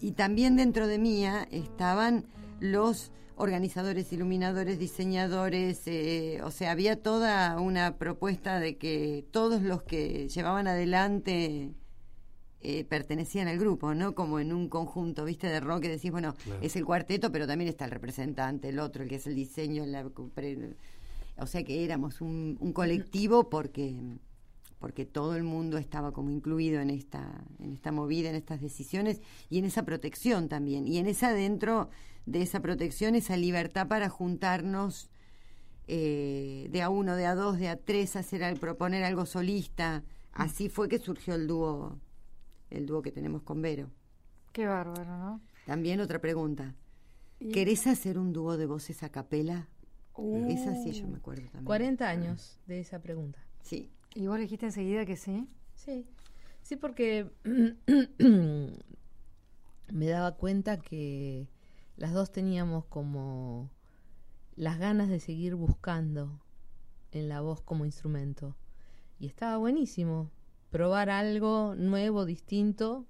y 0.00 0.12
también 0.12 0.56
dentro 0.56 0.86
de 0.86 0.98
Mía 0.98 1.46
estaban 1.50 2.24
los 2.58 3.12
organizadores, 3.40 4.12
iluminadores, 4.12 4.78
diseñadores, 4.78 5.82
eh, 5.86 6.40
o 6.44 6.50
sea, 6.50 6.72
había 6.72 7.02
toda 7.02 7.58
una 7.58 7.96
propuesta 7.96 8.60
de 8.60 8.76
que 8.76 9.24
todos 9.30 9.62
los 9.62 9.82
que 9.82 10.28
llevaban 10.28 10.66
adelante 10.68 11.72
eh, 12.60 12.84
pertenecían 12.84 13.48
al 13.48 13.58
grupo, 13.58 13.94
¿no? 13.94 14.14
Como 14.14 14.40
en 14.40 14.52
un 14.52 14.68
conjunto, 14.68 15.24
¿viste? 15.24 15.46
De 15.46 15.60
rock 15.60 15.82
que 15.82 15.88
decís, 15.88 16.10
bueno, 16.10 16.34
es 16.60 16.76
el 16.76 16.84
cuarteto, 16.84 17.32
pero 17.32 17.46
también 17.46 17.70
está 17.70 17.86
el 17.86 17.90
representante, 17.90 18.68
el 18.68 18.78
otro, 18.78 19.02
el 19.02 19.08
que 19.08 19.16
es 19.16 19.26
el 19.26 19.34
diseño, 19.34 19.86
la, 19.86 20.06
o 21.38 21.46
sea 21.46 21.64
que 21.64 21.82
éramos 21.82 22.20
un, 22.20 22.58
un 22.60 22.72
colectivo 22.74 23.48
porque 23.48 24.18
porque 24.78 25.04
todo 25.04 25.36
el 25.36 25.42
mundo 25.42 25.76
estaba 25.76 26.10
como 26.10 26.30
incluido 26.30 26.80
en 26.80 26.88
esta, 26.88 27.44
en 27.58 27.74
esta 27.74 27.92
movida, 27.92 28.30
en 28.30 28.34
estas 28.34 28.62
decisiones 28.62 29.20
y 29.50 29.58
en 29.58 29.66
esa 29.66 29.82
protección 29.84 30.48
también. 30.48 30.88
Y 30.88 30.96
en 30.96 31.06
esa 31.06 31.34
dentro 31.34 31.90
de 32.26 32.42
esa 32.42 32.60
protección, 32.60 33.14
esa 33.14 33.36
libertad 33.36 33.88
para 33.88 34.08
juntarnos 34.08 35.10
eh, 35.88 36.68
de 36.70 36.82
a 36.82 36.88
uno, 36.88 37.16
de 37.16 37.26
a 37.26 37.34
dos, 37.34 37.58
de 37.58 37.68
a 37.68 37.76
tres, 37.76 38.16
hacer 38.16 38.44
al 38.44 38.58
proponer 38.58 39.02
algo 39.04 39.26
solista. 39.26 40.04
Así 40.32 40.68
fue 40.68 40.88
que 40.88 40.98
surgió 40.98 41.34
el 41.34 41.46
dúo, 41.46 41.98
el 42.70 42.86
dúo 42.86 43.02
que 43.02 43.10
tenemos 43.10 43.42
con 43.42 43.60
Vero. 43.60 43.90
Qué 44.52 44.66
bárbaro, 44.66 45.18
¿no? 45.18 45.40
También 45.66 46.00
otra 46.00 46.20
pregunta. 46.20 46.74
¿Querés 47.52 47.86
hacer 47.86 48.18
un 48.18 48.32
dúo 48.32 48.56
de 48.56 48.66
voces 48.66 49.02
a 49.02 49.08
capela? 49.08 49.68
Uh. 50.14 50.50
Esa 50.50 50.74
sí 50.74 50.92
yo 50.92 51.08
me 51.08 51.16
acuerdo 51.16 51.44
también. 51.44 51.64
40 51.64 52.08
años 52.08 52.58
de 52.66 52.80
esa 52.80 53.00
pregunta. 53.00 53.40
Sí. 53.62 53.90
¿Y 54.14 54.26
vos 54.26 54.38
dijiste 54.38 54.66
enseguida 54.66 55.06
que 55.06 55.16
sí? 55.16 55.48
Sí, 55.74 56.06
sí, 56.62 56.76
porque 56.76 57.30
me 59.92 60.06
daba 60.06 60.36
cuenta 60.36 60.80
que 60.80 61.48
las 62.00 62.14
dos 62.14 62.32
teníamos 62.32 62.86
como 62.86 63.70
las 64.56 64.78
ganas 64.78 65.10
de 65.10 65.20
seguir 65.20 65.54
buscando 65.54 66.40
en 67.12 67.28
la 67.28 67.42
voz 67.42 67.60
como 67.60 67.84
instrumento. 67.84 68.56
Y 69.18 69.26
estaba 69.26 69.58
buenísimo 69.58 70.30
probar 70.70 71.10
algo 71.10 71.74
nuevo, 71.76 72.24
distinto 72.24 73.06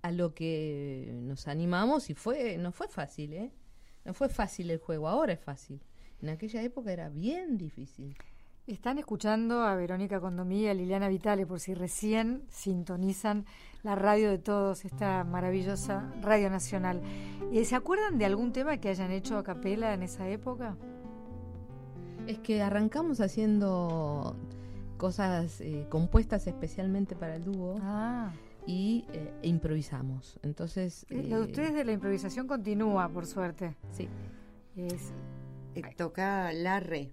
a 0.00 0.12
lo 0.12 0.32
que 0.34 1.12
nos 1.24 1.46
animamos 1.46 2.08
y 2.08 2.14
fue 2.14 2.56
no 2.56 2.72
fue 2.72 2.88
fácil, 2.88 3.34
¿eh? 3.34 3.52
No 4.06 4.14
fue 4.14 4.30
fácil 4.30 4.70
el 4.70 4.78
juego, 4.78 5.06
ahora 5.06 5.34
es 5.34 5.40
fácil. 5.40 5.82
En 6.22 6.30
aquella 6.30 6.62
época 6.62 6.90
era 6.90 7.10
bien 7.10 7.58
difícil. 7.58 8.16
Están 8.66 8.98
escuchando 8.98 9.62
a 9.62 9.76
Verónica 9.76 10.18
Condomí 10.18 10.62
y 10.62 10.66
a 10.66 10.74
Liliana 10.74 11.06
Vitale 11.06 11.46
por 11.46 11.60
si 11.60 11.72
recién 11.72 12.42
sintonizan 12.48 13.44
la 13.84 13.94
radio 13.94 14.28
de 14.28 14.38
todos, 14.38 14.84
esta 14.84 15.22
maravillosa 15.22 16.12
radio 16.20 16.50
nacional. 16.50 17.00
¿Y 17.52 17.64
¿Se 17.64 17.76
acuerdan 17.76 18.18
de 18.18 18.24
algún 18.24 18.52
tema 18.52 18.78
que 18.78 18.88
hayan 18.88 19.12
hecho 19.12 19.38
a 19.38 19.44
capela 19.44 19.94
en 19.94 20.02
esa 20.02 20.28
época? 20.28 20.76
Es 22.26 22.40
que 22.40 22.60
arrancamos 22.60 23.20
haciendo 23.20 24.36
cosas 24.96 25.60
eh, 25.60 25.86
compuestas 25.88 26.48
especialmente 26.48 27.14
para 27.14 27.36
el 27.36 27.44
dúo. 27.44 27.78
Ah. 27.82 28.32
Y 28.66 29.04
eh, 29.12 29.32
improvisamos. 29.42 30.40
Entonces. 30.42 31.06
Eh, 31.08 31.28
lo 31.28 31.36
de 31.36 31.42
ustedes 31.42 31.72
de 31.72 31.84
la 31.84 31.92
improvisación 31.92 32.48
continúa, 32.48 33.08
por 33.10 33.26
suerte. 33.26 33.76
Sí. 33.92 34.08
Es, 34.74 35.12
toca 35.96 36.52
la 36.52 36.80
re. 36.80 37.12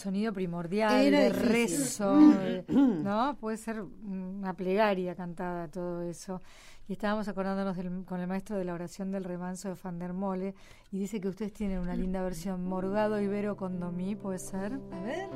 sonido 0.00 0.32
primordial, 0.32 1.10
de 1.10 1.28
rezo, 1.30 2.16
¿no? 2.68 3.36
Puede 3.38 3.56
ser 3.56 3.82
una 3.82 4.54
plegaria 4.54 5.14
cantada, 5.14 5.68
todo 5.68 6.02
eso. 6.02 6.40
Y 6.88 6.94
estábamos 6.94 7.28
acordándonos 7.28 7.76
con 8.04 8.18
el 8.18 8.26
maestro 8.26 8.56
de 8.56 8.64
la 8.64 8.74
oración 8.74 9.12
del 9.12 9.22
remanso 9.22 9.68
de 9.68 9.76
Fandermole 9.76 10.56
y 10.90 10.98
dice 10.98 11.20
que 11.20 11.28
ustedes 11.28 11.52
tienen 11.52 11.78
una 11.78 11.94
linda 11.94 12.20
versión, 12.20 12.64
Morgado 12.64 13.20
Ibero 13.20 13.56
Condomí, 13.56 14.16
¿puede 14.16 14.40
ser? 14.40 14.80
A 14.90 15.00
ver, 15.02 15.28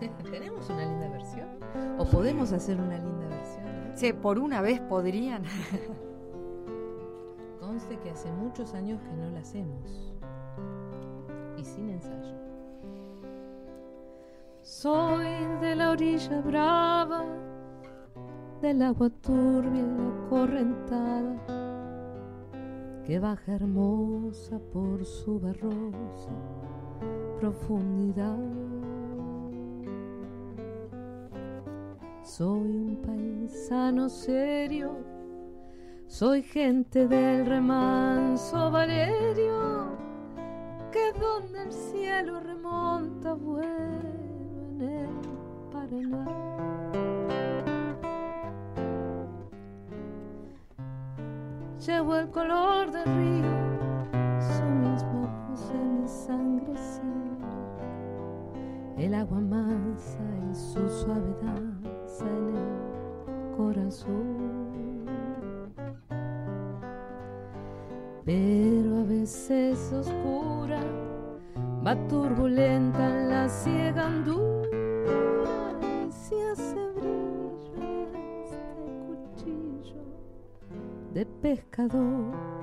¿tenemos 0.30 0.70
una 0.70 0.86
linda 0.86 1.08
versión? 1.08 1.48
¿O 1.98 2.04
podemos 2.04 2.52
hacer 2.52 2.80
una 2.80 2.96
linda 2.96 3.26
versión? 3.26 3.92
Sí, 3.96 4.12
por 4.12 4.38
una 4.38 4.60
vez 4.60 4.80
podrían. 4.80 5.42
Conste 7.58 7.98
que 7.98 8.10
hace 8.10 8.30
muchos 8.30 8.72
años 8.74 9.00
que 9.02 9.16
no 9.16 9.30
la 9.30 9.40
hacemos. 9.40 10.14
Y 11.58 11.64
sin 11.64 11.90
ensayo. 11.90 12.39
Soy 14.70 15.26
de 15.60 15.74
la 15.74 15.90
orilla 15.90 16.40
brava, 16.42 17.24
del 18.62 18.80
agua 18.82 19.10
turbia 19.10 19.82
y 19.82 20.28
correntada, 20.28 21.34
que 23.04 23.18
baja 23.18 23.54
hermosa 23.54 24.60
por 24.72 25.04
su 25.04 25.40
barrosa 25.40 26.30
profundidad. 27.40 28.38
Soy 32.22 32.76
un 32.76 33.02
paisano 33.04 34.08
serio, 34.08 34.92
soy 36.06 36.44
gente 36.44 37.08
del 37.08 37.44
remanso 37.44 38.70
Valerio, 38.70 39.98
que 40.92 41.12
donde 41.18 41.64
el 41.64 41.72
cielo 41.72 42.38
remonta 42.38 43.34
vuelo 44.80 44.94
el 45.00 45.70
Paraná. 45.72 46.26
Llevo 51.86 52.16
el 52.16 52.30
color 52.30 52.90
del 52.90 53.04
río, 53.04 53.52
su 54.40 54.64
misma 54.64 55.48
voz 55.48 55.70
en 55.70 56.02
mi 56.02 56.08
sangre 56.08 56.74
el 58.98 59.14
agua 59.14 59.40
mansa 59.40 60.18
y 60.50 60.54
su 60.54 60.86
suave 60.88 61.34
danza 61.42 62.26
en 62.26 62.54
el 62.54 63.56
corazón. 63.56 64.60
pero 68.26 68.98
a 68.98 69.04
veces 69.04 69.92
oscura, 69.92 70.80
va 71.84 71.96
turbulenta 72.08 73.06
en 73.06 73.28
la 73.30 73.48
ciega 73.48 74.06
andura 74.06 74.68
y 75.80 76.12
se 76.12 76.42
hace 76.50 76.80
brillo 76.96 77.72
este 78.44 78.84
cuchillo 79.06 80.02
de 81.14 81.26
pescador. 81.26 82.60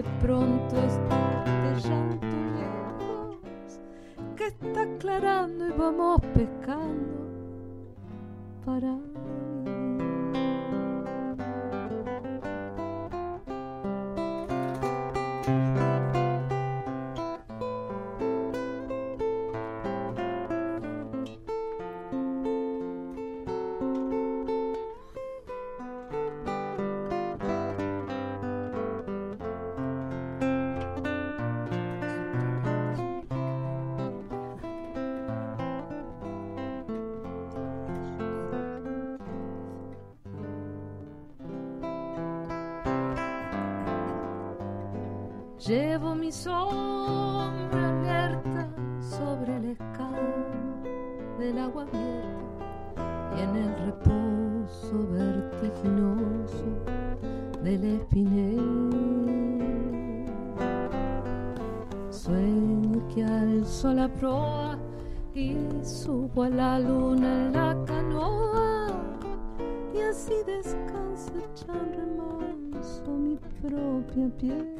Llévate 0.00 0.04
pronto 0.20 0.76
este 0.76 1.88
llanto 1.88 2.26
lejos 2.56 3.80
que 4.36 4.46
está 4.46 4.82
aclarando 4.82 5.68
y 5.68 5.72
vamos 5.72 6.20
pescando 6.34 6.49
mi 46.30 46.34
sombra 46.36 47.88
alerta 47.90 48.68
sobre 49.00 49.56
el 49.56 49.64
escama 49.70 50.80
del 51.40 51.58
agua 51.58 51.82
abierta 51.82 53.36
y 53.36 53.40
en 53.40 53.56
el 53.56 53.74
reposo 53.86 55.08
vertiginoso 55.10 56.68
del 57.64 57.82
espinel. 57.96 58.60
Sueño 62.10 63.08
que 63.12 63.24
alzo 63.24 63.92
la 63.92 64.06
proa 64.06 64.78
y 65.34 65.56
subo 65.82 66.44
a 66.44 66.48
la 66.48 66.78
luna 66.78 67.46
en 67.46 67.52
la 67.54 67.76
canoa 67.86 68.86
y 69.92 69.98
así 69.98 70.34
descansa 70.46 71.32
echar 71.38 71.90
remanso 71.90 73.10
mi 73.10 73.36
propia 73.60 74.28
piel. 74.38 74.79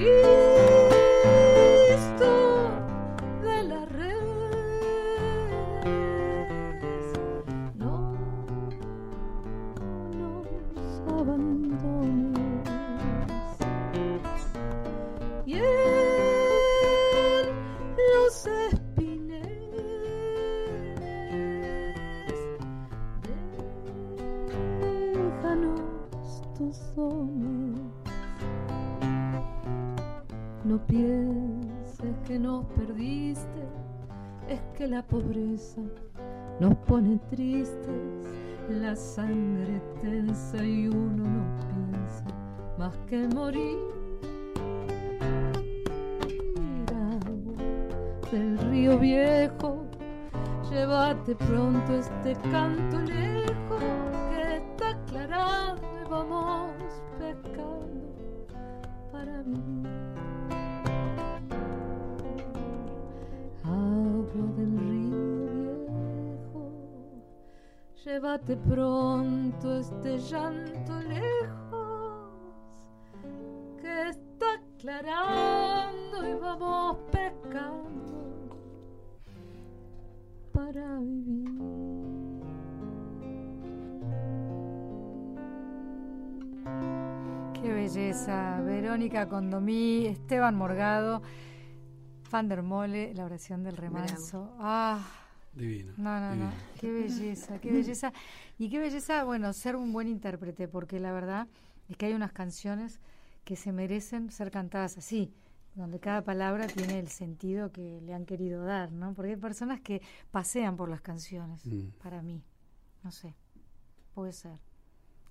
Cristo 0.00 0.69
No 30.80 30.86
pienses 30.86 32.16
que 32.26 32.38
nos 32.38 32.64
perdiste, 32.66 33.64
es 34.48 34.60
que 34.76 34.86
la 34.86 35.02
pobreza 35.02 35.82
nos 36.58 36.74
pone 36.86 37.18
tristes, 37.28 38.26
la 38.68 38.96
sangre 38.96 39.80
tensa 40.00 40.64
y 40.64 40.88
uno 40.88 41.24
no 41.24 41.44
piensa 41.58 42.24
más 42.78 42.96
que 43.08 43.28
morir. 43.28 43.78
Agua 46.88 47.62
del 48.32 48.58
río 48.70 48.98
viejo, 48.98 49.84
llévate 50.70 51.34
pronto 51.36 51.94
este 51.94 52.32
canto 52.50 52.98
llévate 68.20 68.54
pronto 68.54 69.78
este 69.78 70.18
llanto 70.18 71.00
lejos 71.00 72.28
que 73.80 74.08
está 74.10 74.46
aclarando 74.76 76.28
y 76.28 76.34
vamos 76.34 76.98
pescando 77.10 78.58
para 80.52 80.98
vivir. 80.98 81.48
Qué 87.54 87.72
belleza. 87.72 88.60
Verónica 88.60 89.28
Condomí, 89.28 90.06
Esteban 90.06 90.56
Morgado, 90.56 91.22
Van 92.30 92.48
der 92.48 92.62
Mole, 92.62 93.14
la 93.14 93.24
oración 93.24 93.62
del 93.62 93.78
remanso. 93.78 94.52
Ah, 94.58 94.98
Divino. 95.52 95.92
no, 95.96 96.20
no, 96.20 96.34
no. 96.36 96.52
Qué 96.80 96.90
belleza, 96.92 97.60
qué 97.60 97.72
belleza. 97.72 98.12
Y 98.58 98.70
qué 98.70 98.78
belleza, 98.78 99.24
bueno, 99.24 99.52
ser 99.52 99.76
un 99.76 99.92
buen 99.92 100.08
intérprete, 100.08 100.68
porque 100.68 101.00
la 101.00 101.12
verdad 101.12 101.48
es 101.88 101.96
que 101.96 102.06
hay 102.06 102.12
unas 102.14 102.32
canciones 102.32 103.00
que 103.44 103.56
se 103.56 103.72
merecen 103.72 104.30
ser 104.30 104.50
cantadas 104.50 104.96
así, 104.98 105.34
donde 105.74 105.98
cada 105.98 106.22
palabra 106.22 106.66
tiene 106.68 106.98
el 107.00 107.08
sentido 107.08 107.72
que 107.72 108.00
le 108.00 108.14
han 108.14 108.26
querido 108.26 108.64
dar, 108.64 108.92
¿no? 108.92 109.12
Porque 109.14 109.32
hay 109.32 109.36
personas 109.36 109.80
que 109.80 110.00
pasean 110.30 110.76
por 110.76 110.88
las 110.88 111.00
canciones, 111.00 111.66
Mm. 111.66 111.88
para 112.02 112.22
mí. 112.22 112.44
No 113.02 113.10
sé, 113.10 113.34
puede 114.14 114.32
ser. 114.32 114.58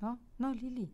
¿no? 0.01 0.17
No, 0.37 0.53
Lili. 0.53 0.89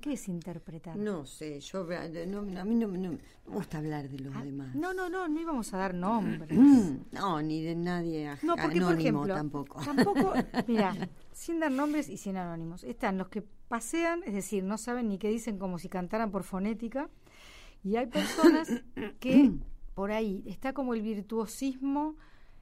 ¿Qué 0.00 0.12
es 0.12 0.28
interpretar? 0.28 0.96
No 0.96 1.26
sé, 1.26 1.58
yo 1.60 1.84
no, 1.84 2.60
a 2.60 2.64
mí 2.64 2.74
no, 2.76 2.86
no 2.86 3.10
me 3.12 3.18
gusta 3.46 3.78
hablar 3.78 4.08
de 4.08 4.20
los 4.20 4.34
Ah, 4.36 4.44
demás. 4.44 4.72
No, 4.76 4.94
no, 4.94 5.08
no, 5.08 5.26
no 5.28 5.40
íbamos 5.40 5.74
a 5.74 5.78
dar 5.78 5.94
nombres. 5.94 6.58
No, 7.12 7.42
ni 7.42 7.62
de 7.62 7.74
nadie 7.74 8.28
aj- 8.30 8.42
No, 8.42 8.54
porque 8.54 8.80
por 8.80 8.90
anónimo 8.92 9.00
ejemplo, 9.24 9.34
tampoco. 9.34 9.80
tampoco, 9.84 10.32
mira, 10.68 10.94
sin 11.32 11.58
dar 11.58 11.72
nombres 11.72 12.08
y 12.08 12.16
sin 12.16 12.36
anónimos, 12.36 12.84
están 12.84 13.18
los 13.18 13.28
que 13.28 13.42
pasean, 13.42 14.22
es 14.24 14.34
decir, 14.34 14.62
no 14.62 14.78
saben 14.78 15.08
ni 15.08 15.18
qué 15.18 15.28
dicen 15.30 15.58
como 15.58 15.78
si 15.78 15.88
cantaran 15.88 16.30
por 16.30 16.44
fonética, 16.44 17.10
y 17.82 17.96
hay 17.96 18.06
personas 18.06 18.68
que 19.20 19.52
por 19.94 20.12
ahí 20.12 20.44
está 20.46 20.72
como 20.74 20.94
el 20.94 21.02
virtuosismo 21.02 22.14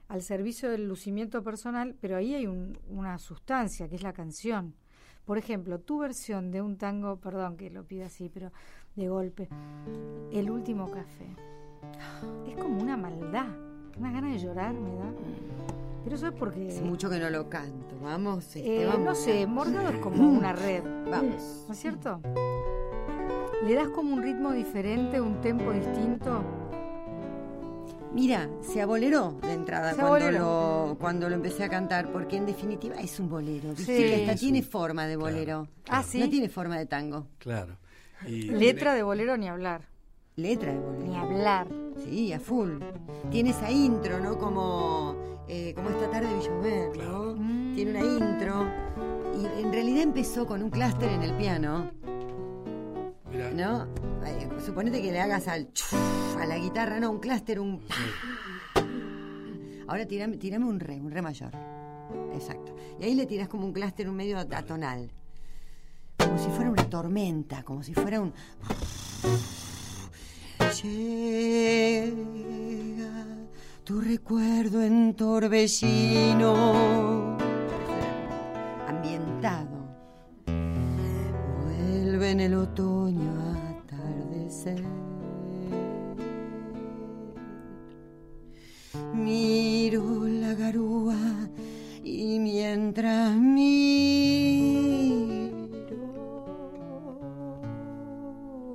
al 0.07 0.23
servicio 0.23 0.71
del 0.71 0.87
lucimiento 0.87 1.43
personal, 1.43 1.95
pero 2.01 2.17
ahí 2.17 2.33
hay 2.33 2.47
un- 2.47 2.79
una 2.89 3.19
sustancia 3.19 3.87
que 3.89 3.95
es 3.95 4.01
la 4.01 4.13
canción. 4.13 4.73
Por 5.27 5.37
ejemplo, 5.37 5.77
tu 5.79 5.99
versión 5.99 6.51
de 6.51 6.61
un 6.61 6.77
tango, 6.77 7.17
perdón 7.17 7.57
que 7.57 7.69
lo 7.69 7.83
pida 7.83 8.05
así, 8.05 8.29
pero 8.33 8.49
de 8.95 9.09
golpe, 9.09 9.49
El 10.31 10.49
último 10.49 10.89
café. 10.89 11.27
Es 12.47 12.55
como 12.55 12.81
una 12.81 12.95
maldad, 12.95 13.47
una 13.99 14.11
gana 14.13 14.31
de 14.31 14.39
llorar 14.39 14.73
me 14.73 14.95
da. 14.95 15.11
Pero 16.05 16.15
eso 16.15 16.27
es 16.27 16.33
porque, 16.33 16.69
Hace 16.69 16.81
mucho 16.81 17.09
que 17.09 17.19
no 17.19 17.29
lo 17.29 17.49
canto. 17.49 17.97
Vamos, 18.01 18.55
eh, 18.55 18.83
Esteban. 18.85 19.03
no 19.03 19.15
sé, 19.15 19.45
Morgado 19.45 19.89
es 19.89 19.99
como 19.99 20.29
una 20.29 20.53
red, 20.53 20.81
Vamos. 21.11 21.65
¿no 21.67 21.73
es 21.73 21.77
cierto? 21.79 22.21
Le 23.65 23.75
das 23.75 23.89
como 23.89 24.13
un 24.13 24.23
ritmo 24.23 24.53
diferente, 24.53 25.19
un 25.19 25.41
tempo 25.41 25.73
distinto. 25.73 26.41
Mira, 28.13 28.49
se 28.61 28.81
abolero 28.81 29.37
de 29.41 29.53
entrada 29.53 29.91
Se 29.93 30.01
cuando 30.01 30.31
lo, 30.31 30.97
cuando 30.99 31.29
lo 31.29 31.35
empecé 31.35 31.63
a 31.65 31.69
cantar, 31.69 32.11
porque 32.11 32.37
en 32.37 32.45
definitiva 32.45 32.95
es 32.95 33.19
un 33.19 33.29
bolero. 33.29 33.69
¿viste? 33.69 33.97
Sí. 33.97 34.03
Que 34.03 34.15
hasta 34.25 34.35
tiene 34.39 34.59
un- 34.59 34.65
forma 34.65 35.05
de 35.07 35.15
bolero. 35.17 35.67
Ah, 35.89 36.03
sí. 36.03 36.19
No 36.19 36.29
tiene 36.29 36.49
forma 36.49 36.77
de 36.77 36.85
tango. 36.85 37.27
Claro. 37.37 37.77
Y 38.25 38.43
Letra 38.49 38.93
de 38.95 39.03
bolero 39.03 39.37
ni 39.37 39.47
hablar. 39.47 39.81
Letra 40.35 40.71
de 40.73 40.79
bolero. 40.79 41.05
Ni 41.05 41.15
hablar. 41.15 41.67
Sí, 42.05 42.33
a 42.33 42.39
full. 42.39 42.79
Tiene 43.29 43.51
esa 43.51 43.69
intro, 43.69 44.19
¿no? 44.19 44.37
Como, 44.37 45.15
eh, 45.47 45.73
como 45.75 45.89
esta 45.89 46.09
tarde 46.09 46.29
llover, 46.43 46.87
¿no? 46.87 46.93
Claro. 46.93 47.35
Mm. 47.37 47.75
Tiene 47.75 47.91
una 47.91 48.25
intro. 48.25 48.65
Y 49.39 49.61
en 49.63 49.71
realidad 49.71 50.01
empezó 50.01 50.47
con 50.47 50.63
un 50.63 50.69
clúster 50.71 51.11
en 51.11 51.21
el 51.21 51.33
piano, 51.33 51.91
¿no? 53.53 53.87
Suponete 54.65 55.01
que 55.01 55.11
le 55.11 55.19
hagas 55.19 55.47
al 55.47 55.71
chuf, 55.73 56.37
a 56.39 56.45
la 56.45 56.57
guitarra, 56.57 56.99
no, 56.99 57.11
un 57.11 57.19
clúster, 57.19 57.59
un 57.59 57.79
pa. 57.81 57.95
Ahora 59.87 60.05
tirame, 60.05 60.37
tirame 60.37 60.65
un 60.65 60.79
re, 60.79 60.99
un 60.99 61.11
re 61.11 61.21
mayor. 61.21 61.51
Exacto. 62.33 62.75
Y 62.99 63.05
ahí 63.05 63.15
le 63.15 63.25
tirás 63.25 63.47
como 63.47 63.65
un 63.65 63.73
clúster, 63.73 64.09
un 64.09 64.15
medio 64.15 64.37
atonal. 64.37 65.11
Como 66.17 66.37
si 66.37 66.49
fuera 66.49 66.69
una 66.69 66.89
tormenta, 66.89 67.63
como 67.63 67.83
si 67.83 67.93
fuera 67.93 68.19
un. 68.21 68.33
Llega 70.83 72.15
tu 73.83 74.01
recuerdo 74.01 74.81
en 74.83 75.13
torbellino, 75.13 76.53
en 82.37 82.41
el 82.41 82.53
otoño 82.53 83.31
atardecer. 83.79 84.83
Miro 89.15 90.27
la 90.27 90.53
garúa 90.53 91.17
y 92.03 92.37
mientras 92.37 93.35
miro 93.35 93.97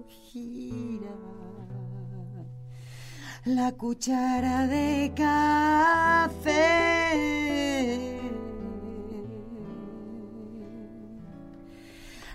gira 0.08 1.16
la 3.44 3.70
cuchara 3.72 4.66
de 4.66 5.12
café 5.14 6.62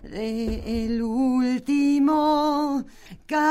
de 0.08 0.86
el 0.86 1.02
último 1.02 2.84
café. 3.26 3.48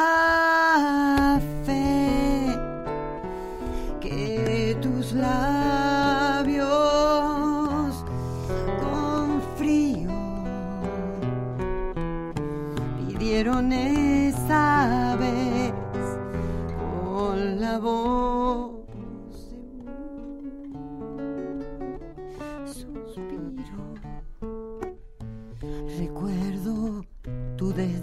Que 4.01 4.77
tus 4.81 5.13
labios 5.13 5.46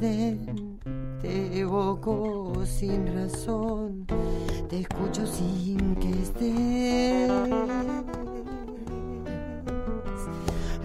te 0.04 1.60
evoco 1.60 2.66
sin 2.66 3.16
razón, 3.16 4.06
te 4.68 4.82
escucho 4.82 5.26
sin 5.26 5.96
que 5.96 6.10
estés. 6.10 7.30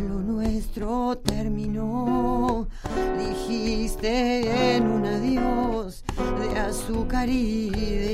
Lo 0.09 0.20
nuestro 0.20 1.18
terminó, 1.18 2.68
dijiste 3.18 4.76
en 4.76 4.87
un 4.87 5.04
adiós 5.04 6.04
de 6.40 6.61
azúcar 6.61 7.28
y 7.28 7.70
de 7.70 8.08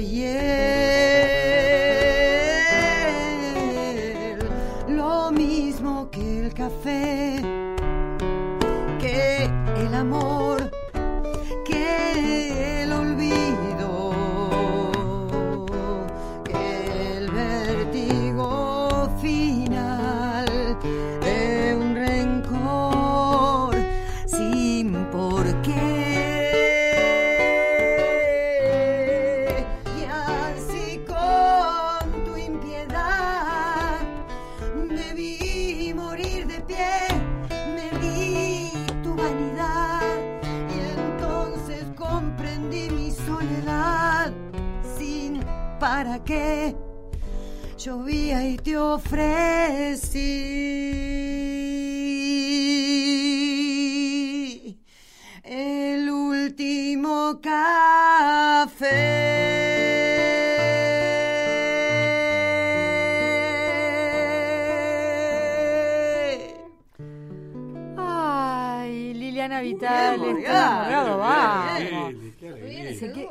ofrecí. 48.94 50.22
El 55.42 56.10
último 56.10 57.40
café. 57.42 58.94
Ay, 67.96 69.14
Liliana 69.14 69.60
Vital, 69.60 70.20
está 70.38 70.88
enamorado, 70.88 71.78
bien, 71.78 71.90
vamos. 71.94 72.12
Lili, 72.14 72.32
qué 72.38 72.48
alegría. 72.48 72.94
Se 72.94 73.12
que- 73.12 73.28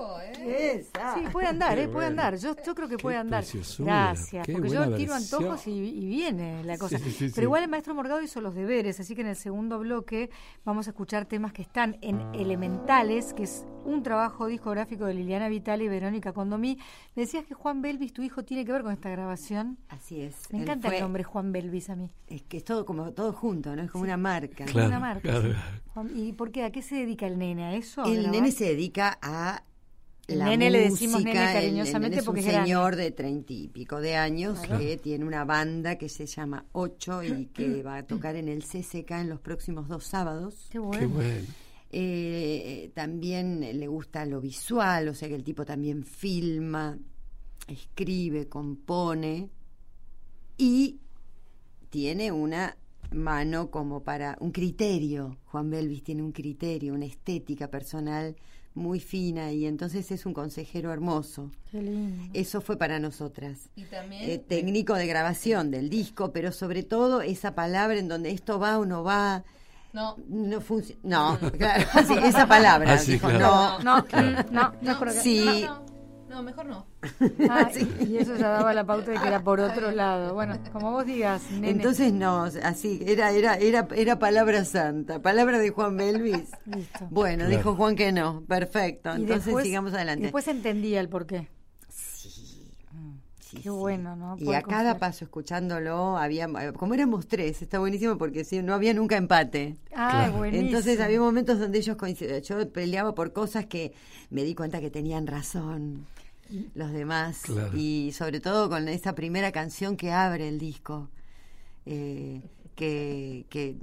Sí, 0.81 1.21
puede 1.31 1.47
andar, 1.47 1.77
eh, 1.79 1.87
puede 1.87 2.07
andar. 2.07 2.37
Yo, 2.37 2.55
yo 2.65 2.73
creo 2.75 2.87
que 2.87 2.97
puede 2.97 3.17
andar. 3.17 3.43
Gracias, 3.79 4.45
qué 4.45 4.53
porque 4.53 4.69
yo 4.69 4.95
tiro 4.95 5.13
versión. 5.13 5.41
antojos 5.43 5.67
y, 5.67 5.71
y 5.71 6.05
viene 6.07 6.63
la 6.63 6.77
cosa. 6.77 6.97
Sí, 6.97 7.03
sí, 7.11 7.27
sí. 7.27 7.31
Pero 7.35 7.45
igual 7.45 7.63
el 7.63 7.69
maestro 7.69 7.93
Morgado 7.95 8.21
hizo 8.21 8.41
los 8.41 8.55
deberes, 8.55 8.99
así 8.99 9.15
que 9.15 9.21
en 9.21 9.27
el 9.27 9.35
segundo 9.35 9.79
bloque 9.79 10.29
vamos 10.65 10.87
a 10.87 10.91
escuchar 10.91 11.25
temas 11.25 11.53
que 11.53 11.61
están 11.61 11.97
en 12.01 12.21
Elementales, 12.33 13.33
que 13.33 13.43
es 13.43 13.65
un 13.85 14.01
trabajo 14.01 14.47
discográfico 14.47 15.05
de 15.05 15.13
Liliana 15.13 15.49
Vital 15.49 15.81
y 15.81 15.89
Verónica 15.89 16.31
Condomí. 16.31 16.77
Me 17.15 17.23
decías 17.23 17.45
que 17.45 17.53
Juan 17.53 17.81
Belvis, 17.81 18.13
tu 18.13 18.21
hijo, 18.21 18.43
tiene 18.43 18.63
que 18.65 18.71
ver 18.71 18.81
con 18.81 18.93
esta 18.93 19.09
grabación. 19.09 19.77
Así 19.89 20.21
es. 20.21 20.35
Me 20.51 20.61
encanta 20.61 20.87
fue- 20.87 20.97
el 20.97 21.03
nombre 21.03 21.23
Juan 21.23 21.51
Belvis 21.51 21.89
a 21.89 21.95
mí. 21.95 22.09
Es 22.27 22.43
que 22.43 22.57
es 22.57 22.63
todo 22.63 22.85
como 22.85 23.11
todo 23.11 23.33
junto, 23.33 23.75
¿no? 23.75 23.81
Es 23.81 23.91
como 23.91 24.05
una 24.05 24.17
marca. 24.17 24.65
Claro, 24.65 24.87
una 24.87 24.99
marca. 24.99 25.21
claro. 25.21 25.51
sí. 25.51 25.59
Juan- 25.93 26.11
¿Y 26.15 26.31
por 26.33 26.51
qué? 26.51 26.63
¿A 26.63 26.71
qué 26.71 26.81
se 26.81 26.95
dedica 26.95 27.27
el 27.27 27.37
nene? 27.37 27.65
¿A 27.65 27.73
eso? 27.75 28.03
¿A 28.03 28.09
El 28.09 28.31
nene 28.31 28.51
se 28.51 28.63
dedica 28.65 29.19
a 29.21 29.63
la 30.27 30.45
nene 30.45 30.69
le 30.69 30.89
decimos 30.89 31.23
nene 31.23 31.31
el- 31.47 31.53
cariñosamente 31.53 32.15
el- 32.15 32.19
es 32.19 32.25
porque 32.25 32.41
un 32.41 32.45
es 32.47 32.51
grande. 32.53 32.67
señor 32.69 32.95
de 32.95 33.11
treinta 33.11 33.53
y 33.53 33.67
pico 33.67 33.99
de 33.99 34.15
años 34.15 34.59
que 34.61 34.97
tiene 34.97 35.25
una 35.25 35.43
banda 35.45 35.97
que 35.97 36.07
se 36.09 36.25
llama 36.25 36.65
Ocho 36.71 37.21
y 37.23 37.45
que 37.53 37.83
va 37.83 37.97
a 37.97 38.03
tocar 38.07 38.35
en 38.35 38.47
el 38.47 38.63
CCK 38.63 39.11
en 39.11 39.29
los 39.29 39.39
próximos 39.41 39.87
dos 39.87 40.05
sábados. 40.05 40.67
Qué 40.71 40.79
bueno. 40.79 40.99
Qué 40.99 41.05
bueno. 41.07 41.47
Eh, 41.95 42.89
también 42.95 43.59
le 43.61 43.87
gusta 43.87 44.25
lo 44.25 44.41
visual, 44.41 45.09
o 45.09 45.13
sea 45.13 45.27
que 45.29 45.35
el 45.35 45.43
tipo 45.43 45.63
también 45.65 46.03
filma, 46.03 46.97
escribe, 47.67 48.47
compone 48.49 49.49
y 50.57 50.99
tiene 51.89 52.31
una 52.31 52.75
mano 53.11 53.69
como 53.69 54.01
para 54.03 54.37
un 54.39 54.51
criterio. 54.51 55.37
Juan 55.45 55.69
Belvis 55.69 56.03
tiene 56.03 56.23
un 56.23 56.31
criterio, 56.31 56.93
una 56.95 57.05
estética 57.05 57.67
personal 57.69 58.35
muy 58.75 58.99
fina 58.99 59.51
y 59.51 59.65
entonces 59.65 60.11
es 60.11 60.25
un 60.25 60.33
consejero 60.33 60.91
hermoso. 60.91 61.51
Qué 61.71 61.81
lindo. 61.81 62.23
Eso 62.33 62.61
fue 62.61 62.77
para 62.77 62.99
nosotras. 62.99 63.69
Y 63.75 63.83
también 63.83 64.29
Eh, 64.29 64.37
técnico 64.39 64.95
de 64.95 65.07
grabación 65.07 65.71
del 65.71 65.89
disco, 65.89 66.31
pero 66.31 66.51
sobre 66.51 66.83
todo 66.83 67.21
esa 67.21 67.53
palabra 67.55 67.97
en 67.99 68.07
donde 68.07 68.31
esto 68.31 68.59
va 68.59 68.79
o 68.79 68.85
no 68.85 69.03
va, 69.03 69.43
no, 69.93 70.17
no 70.27 70.59
funciona. 70.59 70.99
No, 71.03 71.39
claro, 71.57 71.85
sí, 72.07 72.13
esa 72.23 72.47
palabra. 72.47 72.97
Dijo, 72.97 73.27
claro. 73.29 73.79
no, 73.83 73.97
No, 74.01 74.05
no, 74.11 74.43
no, 74.51 74.73
no, 74.81 75.92
mejor 76.41 76.65
no. 76.65 76.85
Ah, 77.49 77.69
Y 77.99 78.17
eso 78.17 78.35
ya 78.35 78.47
daba 78.49 78.73
la 78.73 78.85
pauta 78.85 79.11
de 79.11 79.17
que 79.19 79.27
era 79.27 79.43
por 79.43 79.59
otro 79.59 79.91
lado. 79.91 80.33
Bueno, 80.33 80.57
como 80.71 80.91
vos 80.91 81.05
digas, 81.05 81.43
nene. 81.51 81.69
Entonces 81.69 82.11
no, 82.13 82.43
así, 82.63 83.01
era, 83.05 83.31
era, 83.31 83.55
era, 83.57 83.87
era 83.95 84.17
palabra 84.17 84.65
santa, 84.65 85.21
palabra 85.21 85.59
de 85.59 85.69
Juan 85.69 85.97
Belvis. 85.97 86.49
Listo. 86.65 87.07
Bueno, 87.11 87.45
Claro. 87.45 87.57
dijo 87.57 87.75
Juan 87.75 87.95
que 87.95 88.11
no, 88.11 88.41
perfecto. 88.47 89.09
Y 89.17 89.21
Entonces 89.21 89.45
después- 89.45 89.65
sigamos 89.65 89.93
adelante. 89.93 90.23
Después 90.23 90.47
entendía 90.47 90.99
el 91.01 91.09
porqué. 91.09 91.49
Sí, 91.89 92.71
Qué 93.57 93.61
sí. 93.63 93.69
bueno, 93.69 94.15
¿no? 94.15 94.35
Y 94.39 94.53
a 94.55 94.63
cada 94.63 94.97
paso 94.97 95.25
escuchándolo, 95.25 96.17
había, 96.17 96.47
como 96.73 96.95
éramos 96.95 97.27
tres, 97.27 97.61
está 97.61 97.77
buenísimo 97.77 98.17
porque 98.17 98.43
sí, 98.45 98.63
no 98.63 98.73
había 98.73 98.95
nunca 98.95 99.15
empate. 99.15 99.77
Ah, 99.95 100.09
Claro. 100.25 100.37
buenísimo. 100.37 100.69
Entonces 100.69 100.99
había 100.99 101.19
momentos 101.19 101.59
donde 101.59 101.77
ellos 101.77 101.95
coincidían. 101.95 102.41
Yo 102.41 102.67
peleaba 102.71 103.13
por 103.13 103.31
cosas 103.31 103.67
que 103.67 103.93
me 104.31 104.43
di 104.43 104.55
cuenta 104.55 104.79
que 104.79 104.89
tenían 104.89 105.27
razón 105.27 106.07
los 106.75 106.91
demás. 106.91 107.41
Claro. 107.43 107.77
Y 107.77 108.11
sobre 108.13 108.39
todo 108.39 108.69
con 108.69 108.87
esa 108.87 109.15
primera 109.15 109.51
canción 109.51 109.97
que 109.97 110.11
abre 110.11 110.47
el 110.47 110.59
disco, 110.59 111.09
eh, 111.85 112.41
que, 112.75 113.45
que, 113.49 113.75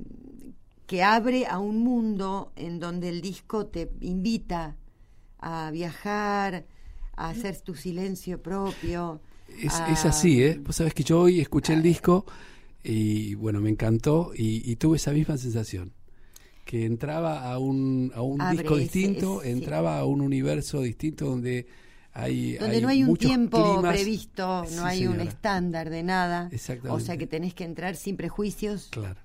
que 0.86 1.02
abre 1.02 1.46
a 1.46 1.58
un 1.58 1.78
mundo 1.78 2.52
en 2.56 2.80
donde 2.80 3.08
el 3.08 3.20
disco 3.20 3.66
te 3.66 3.90
invita 4.00 4.76
a 5.38 5.70
viajar, 5.70 6.66
a 7.16 7.28
hacer 7.30 7.60
tu 7.60 7.74
silencio 7.74 8.42
propio. 8.42 9.20
Es, 9.60 9.74
a- 9.74 9.90
es 9.92 10.04
así, 10.04 10.42
¿eh? 10.42 10.60
Vos 10.64 10.76
sabés 10.76 10.94
que 10.94 11.02
yo 11.04 11.20
hoy 11.22 11.40
escuché 11.40 11.72
el 11.74 11.82
disco 11.82 12.24
y 12.82 13.34
bueno, 13.34 13.60
me 13.60 13.70
encantó 13.70 14.32
y, 14.34 14.70
y 14.70 14.76
tuve 14.76 14.96
esa 14.96 15.12
misma 15.12 15.36
sensación. 15.36 15.92
Que 16.64 16.84
entraba 16.86 17.50
a 17.50 17.58
un, 17.58 18.12
a 18.14 18.22
un 18.22 18.40
Abre 18.40 18.58
disco 18.58 18.76
distinto, 18.76 19.42
ese- 19.42 19.50
entraba 19.50 19.98
a 19.98 20.04
un 20.04 20.20
universo 20.20 20.82
distinto 20.82 21.26
donde 21.26 21.66
hay. 22.12 22.54
donde 22.58 22.80
no 22.80 22.88
hay 22.88 23.04
un 23.04 23.16
tiempo 23.16 23.74
climas. 23.74 23.94
previsto, 23.94 24.64
Sí, 24.66 24.74
no 24.76 24.84
hay 24.84 25.06
un 25.06 25.20
estándar 25.20 25.90
de 25.90 26.02
nada. 26.02 26.48
Exactamente. 26.52 26.90
O 26.96 27.00
sea 27.04 27.16
que 27.16 27.26
tenés 27.26 27.54
que 27.54 27.64
entrar 27.64 27.96
sin 27.96 28.16
prejuicios, 28.16 28.88
Claro, 28.90 29.20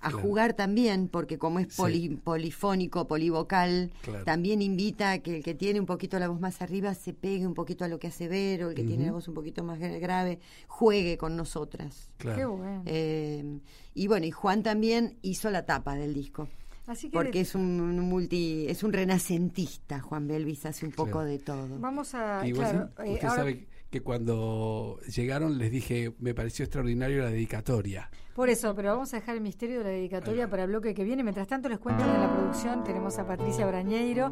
a 0.00 0.10
claro. 0.10 0.18
jugar 0.22 0.52
también, 0.54 1.08
porque 1.08 1.38
como 1.38 1.58
es 1.58 1.68
Sí. 1.74 1.76
poli- 1.82 2.16
polifónico, 2.22 3.08
polivocal, 3.08 3.90
Claro. 4.02 4.24
también 4.24 4.62
invita 4.62 5.10
a 5.12 5.18
que 5.18 5.38
el 5.38 5.42
que 5.42 5.54
tiene 5.54 5.80
un 5.80 5.86
poquito 5.86 6.18
la 6.20 6.28
voz 6.28 6.38
más 6.40 6.62
arriba 6.62 6.94
se 6.94 7.12
pegue 7.12 7.46
un 7.46 7.54
poquito 7.54 7.84
a 7.84 7.88
lo 7.88 7.98
que 7.98 8.06
hace 8.08 8.28
ver, 8.28 8.62
o 8.64 8.68
el 8.70 8.74
que 8.76 8.84
tiene 8.84 9.06
la 9.06 9.12
voz 9.12 9.26
un 9.26 9.34
poquito 9.34 9.64
más 9.64 9.80
gra- 9.80 9.98
grave, 9.98 10.38
juegue 10.68 11.18
con 11.18 11.36
nosotras. 11.36 12.10
claro. 12.18 12.38
Qué 12.38 12.44
bueno. 12.44 12.82
Eh, 12.86 13.58
y 13.94 14.06
bueno, 14.06 14.26
y 14.26 14.30
Juan 14.30 14.62
también 14.62 15.16
hizo 15.22 15.50
la 15.50 15.64
tapa 15.66 15.96
del 15.96 16.14
disco. 16.14 16.46
Así 16.88 17.08
que 17.10 17.12
Porque 17.12 17.40
es 17.42 17.54
un 17.54 18.00
multi, 18.00 18.64
es 18.66 18.82
un 18.82 18.92
renacentista, 18.94 20.00
Juan 20.00 20.26
Belvis 20.26 20.64
hace 20.66 20.86
un 20.86 20.92
poco 20.92 21.10
Claro. 21.12 21.26
de 21.28 21.38
todo. 21.38 21.78
vamos 21.78 22.14
a. 22.14 22.46
Y 22.46 22.52
vos 22.52 22.60
claro, 22.60 22.78
sab- 22.96 23.06
eh, 23.06 23.12
usted 23.12 23.26
ahora- 23.28 23.36
sabe 23.42 23.66
que 23.90 24.02
cuando 24.02 24.98
llegaron 25.14 25.58
les 25.58 25.70
dije, 25.70 26.12
me 26.18 26.34
pareció 26.34 26.64
extraordinario 26.64 27.22
la 27.22 27.30
dedicatoria. 27.30 28.10
Por 28.34 28.50
eso, 28.50 28.72
pero 28.74 28.90
vamos 28.90 29.12
a 29.14 29.16
dejar 29.16 29.34
el 29.34 29.40
misterio 29.40 29.78
de 29.78 29.84
la 29.84 29.90
dedicatoria 29.90 30.48
para 30.48 30.62
el 30.62 30.68
bloque 30.68 30.94
que 30.94 31.02
viene. 31.02 31.24
Mientras 31.24 31.48
tanto, 31.48 31.68
les 31.68 31.78
cuento 31.78 32.04
que 32.04 32.10
en 32.10 32.20
la 32.20 32.32
producción 32.32 32.84
tenemos 32.84 33.18
a 33.18 33.26
Patricia 33.26 33.66
Brañeiro, 33.66 34.30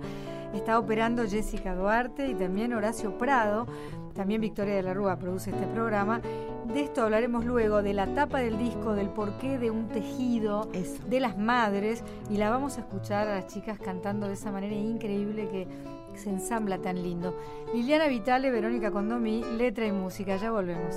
está 0.55 0.79
operando 0.79 1.27
Jessica 1.29 1.75
Duarte 1.75 2.29
y 2.29 2.35
también 2.35 2.73
Horacio 2.73 3.19
Prado. 3.19 3.67
También 4.15 4.41
Victoria 4.41 4.77
de 4.77 4.83
la 4.83 4.95
Rúa 4.95 5.19
produce 5.19 5.51
este 5.51 5.67
programa. 5.67 6.21
De 6.73 6.83
esto 6.83 7.03
hablaremos 7.03 7.45
luego, 7.45 7.83
de 7.83 7.95
la 7.95 8.15
tapa 8.15 8.39
del 8.39 8.59
disco, 8.59 8.95
del 8.95 9.11
porqué 9.11 9.59
de 9.59 9.71
un 9.71 9.89
tejido, 9.89 10.71
Eso. 10.73 11.03
de 11.09 11.21
las 11.21 11.37
madres. 11.37 12.05
Y 12.31 12.37
la 12.37 12.49
vamos 12.49 12.79
a 12.79 12.83
escuchar 12.83 13.27
a 13.27 13.35
las 13.35 13.49
chicas 13.49 13.79
cantando 13.79 14.29
de 14.29 14.35
esa 14.35 14.53
manera 14.53 14.75
increíble 14.75 15.49
que 15.49 15.67
se 16.17 16.31
ensambla 16.31 16.79
tan 16.79 17.03
lindo. 17.03 17.35
Liliana 17.75 18.09
Vitale, 18.09 18.51
Verónica 18.51 18.91
Condomí, 18.91 19.43
letra 19.57 19.87
y 19.87 19.93
música. 19.93 20.37
Ya 20.37 20.51
volvemos. 20.51 20.95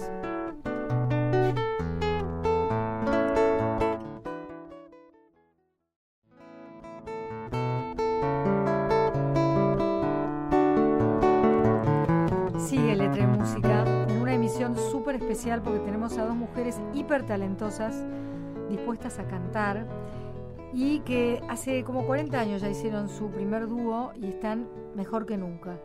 Sigue 12.58 12.96
Letra 12.96 13.24
y 13.24 13.28
Música 13.28 13.86
en 14.08 14.22
una 14.22 14.34
emisión 14.34 14.76
súper 14.76 15.16
especial 15.16 15.62
porque 15.62 15.80
tenemos 15.80 16.18
a 16.18 16.26
dos 16.26 16.36
mujeres 16.36 16.80
hiper 16.94 17.26
talentosas 17.26 18.06
dispuestas 18.70 19.18
a 19.20 19.24
cantar 19.26 19.86
y 20.74 21.00
que 21.02 21.42
hace 21.50 21.84
como 21.84 22.06
40 22.06 22.40
años 22.40 22.62
ya 22.62 22.70
hicieron 22.70 23.10
su 23.10 23.30
primer 23.32 23.68
dúo 23.68 24.12
y 24.16 24.28
están 24.28 24.68
mejor 24.96 25.26
que 25.26 25.38
nunca. 25.38 25.80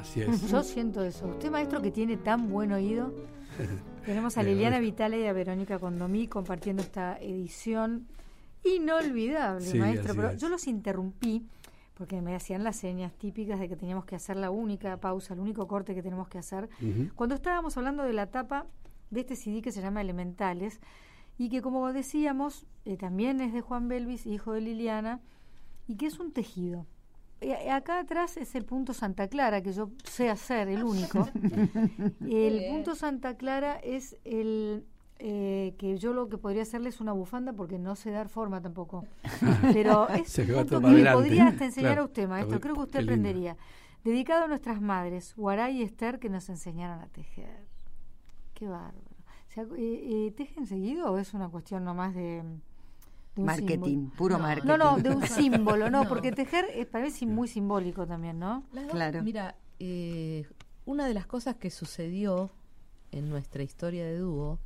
Así 0.00 0.22
es. 0.22 0.50
Yo 0.50 0.62
siento 0.62 1.02
eso. 1.02 1.28
Usted, 1.28 1.50
maestro, 1.50 1.80
que 1.80 1.90
tiene 1.90 2.16
tan 2.16 2.48
buen 2.50 2.72
oído. 2.72 3.14
Tenemos 4.04 4.36
a 4.36 4.42
Liliana. 4.42 4.78
Vitale 4.78 5.20
y 5.20 5.26
a 5.26 5.32
Verónica 5.32 5.78
Condomí 5.78 6.28
compartiendo 6.28 6.82
esta 6.82 7.16
edición 7.18 8.06
inolvidable, 8.64 9.64
Sí, 9.66 9.78
maestro. 9.78 10.14
Pero 10.14 10.30
es. 10.30 10.40
yo 10.40 10.48
los 10.48 10.66
interrumpí 10.66 11.46
porque 11.94 12.20
me 12.20 12.34
hacían 12.34 12.62
las 12.62 12.76
señas 12.76 13.12
típicas 13.14 13.58
de 13.58 13.68
que 13.68 13.76
teníamos 13.76 14.04
que 14.04 14.16
hacer 14.16 14.36
la 14.36 14.50
única 14.50 14.98
pausa, 14.98 15.32
el 15.34 15.40
único 15.40 15.66
corte 15.66 15.94
que 15.94 16.02
tenemos 16.02 16.28
que 16.28 16.38
hacer. 16.38 16.68
Cuando 17.14 17.34
estábamos 17.34 17.76
hablando 17.78 18.02
de 18.02 18.12
la 18.12 18.26
tapa 18.26 18.66
de 19.10 19.20
este 19.20 19.34
CD 19.34 19.62
que 19.62 19.72
se 19.72 19.80
llama 19.80 20.02
Elementales 20.02 20.80
y 21.38 21.48
que 21.48 21.62
como 21.62 21.92
decíamos 21.92 22.66
eh, 22.84 22.96
también 22.96 23.40
es 23.40 23.52
de 23.52 23.60
Juan 23.60 23.88
Belvis, 23.88 24.26
hijo 24.26 24.52
de 24.52 24.60
Liliana, 24.60 25.20
y 25.88 25.96
que 25.96 26.06
es 26.06 26.18
un 26.18 26.32
tejido. 26.32 26.86
Eh, 27.40 27.70
acá 27.70 27.98
atrás 28.00 28.36
es 28.38 28.54
el 28.54 28.64
punto 28.64 28.94
Santa 28.94 29.28
Clara, 29.28 29.60
que 29.62 29.72
yo 29.72 29.90
sé 30.04 30.30
hacer, 30.30 30.68
el 30.68 30.82
único. 30.82 31.28
el 32.26 32.72
punto 32.72 32.94
Santa 32.94 33.36
Clara 33.36 33.76
es 33.76 34.16
el 34.24 34.86
eh, 35.18 35.74
que 35.78 35.96
yo 35.98 36.12
lo 36.12 36.28
que 36.28 36.36
podría 36.38 36.62
hacerle 36.62 36.90
es 36.90 37.00
una 37.00 37.12
bufanda 37.12 37.52
porque 37.52 37.78
no 37.78 37.94
sé 37.96 38.10
dar 38.10 38.28
forma 38.28 38.60
tampoco. 38.60 39.04
Pero 39.72 40.08
es 40.10 40.38
un 40.38 40.46
punto 40.46 40.80
que 40.80 40.86
le 40.88 40.94
adelante. 40.94 41.12
podría 41.22 41.46
hasta 41.48 41.64
enseñar 41.64 41.92
Claro. 41.92 42.02
a 42.02 42.04
usted, 42.06 42.28
maestro. 42.28 42.60
Creo 42.60 42.74
que 42.74 42.80
usted 42.82 43.02
aprendería. 43.02 43.56
Dedicado 44.04 44.44
a 44.44 44.48
nuestras 44.48 44.80
madres, 44.80 45.34
Guaray 45.36 45.78
y 45.78 45.82
Esther, 45.82 46.18
que 46.18 46.28
nos 46.28 46.48
enseñaron 46.48 47.00
a 47.00 47.08
tejer. 47.08 47.66
Qué 48.54 48.68
bárbaro. 48.68 49.05
Eh, 49.56 50.26
eh, 50.26 50.32
¿Tejen 50.36 50.66
seguido 50.66 51.10
o 51.12 51.18
es 51.18 51.32
una 51.34 51.48
cuestión 51.48 51.84
nomás 51.84 52.14
de, 52.14 52.42
de 52.42 53.40
un 53.40 53.44
Marketing, 53.46 53.84
símbolo? 53.84 54.16
puro 54.16 54.36
No, 54.36 54.42
marketing. 54.42 54.68
No, 54.68 54.76
no, 54.76 54.96
de 54.98 55.10
un 55.10 55.22
símbolo, 55.26 55.90
no, 55.90 56.02
No. 56.04 56.08
porque 56.08 56.32
tejer 56.32 56.66
es 56.74 56.86
para 56.86 57.06
mí 57.06 57.26
muy 57.26 57.48
simbólico 57.48 58.06
también, 58.06 58.38
¿no? 58.38 58.64
Las 58.72 58.84
dos- 58.84 58.92
Claro. 58.92 59.22
Mira, 59.22 59.56
eh, 59.78 60.46
una 60.84 61.06
de 61.06 61.14
las 61.14 61.26
cosas 61.26 61.56
que 61.56 61.70
sucedió 61.70 62.50
en 63.12 63.28
nuestra 63.30 63.62
historia 63.62 64.04
de 64.04 64.18
dúo 64.18 64.58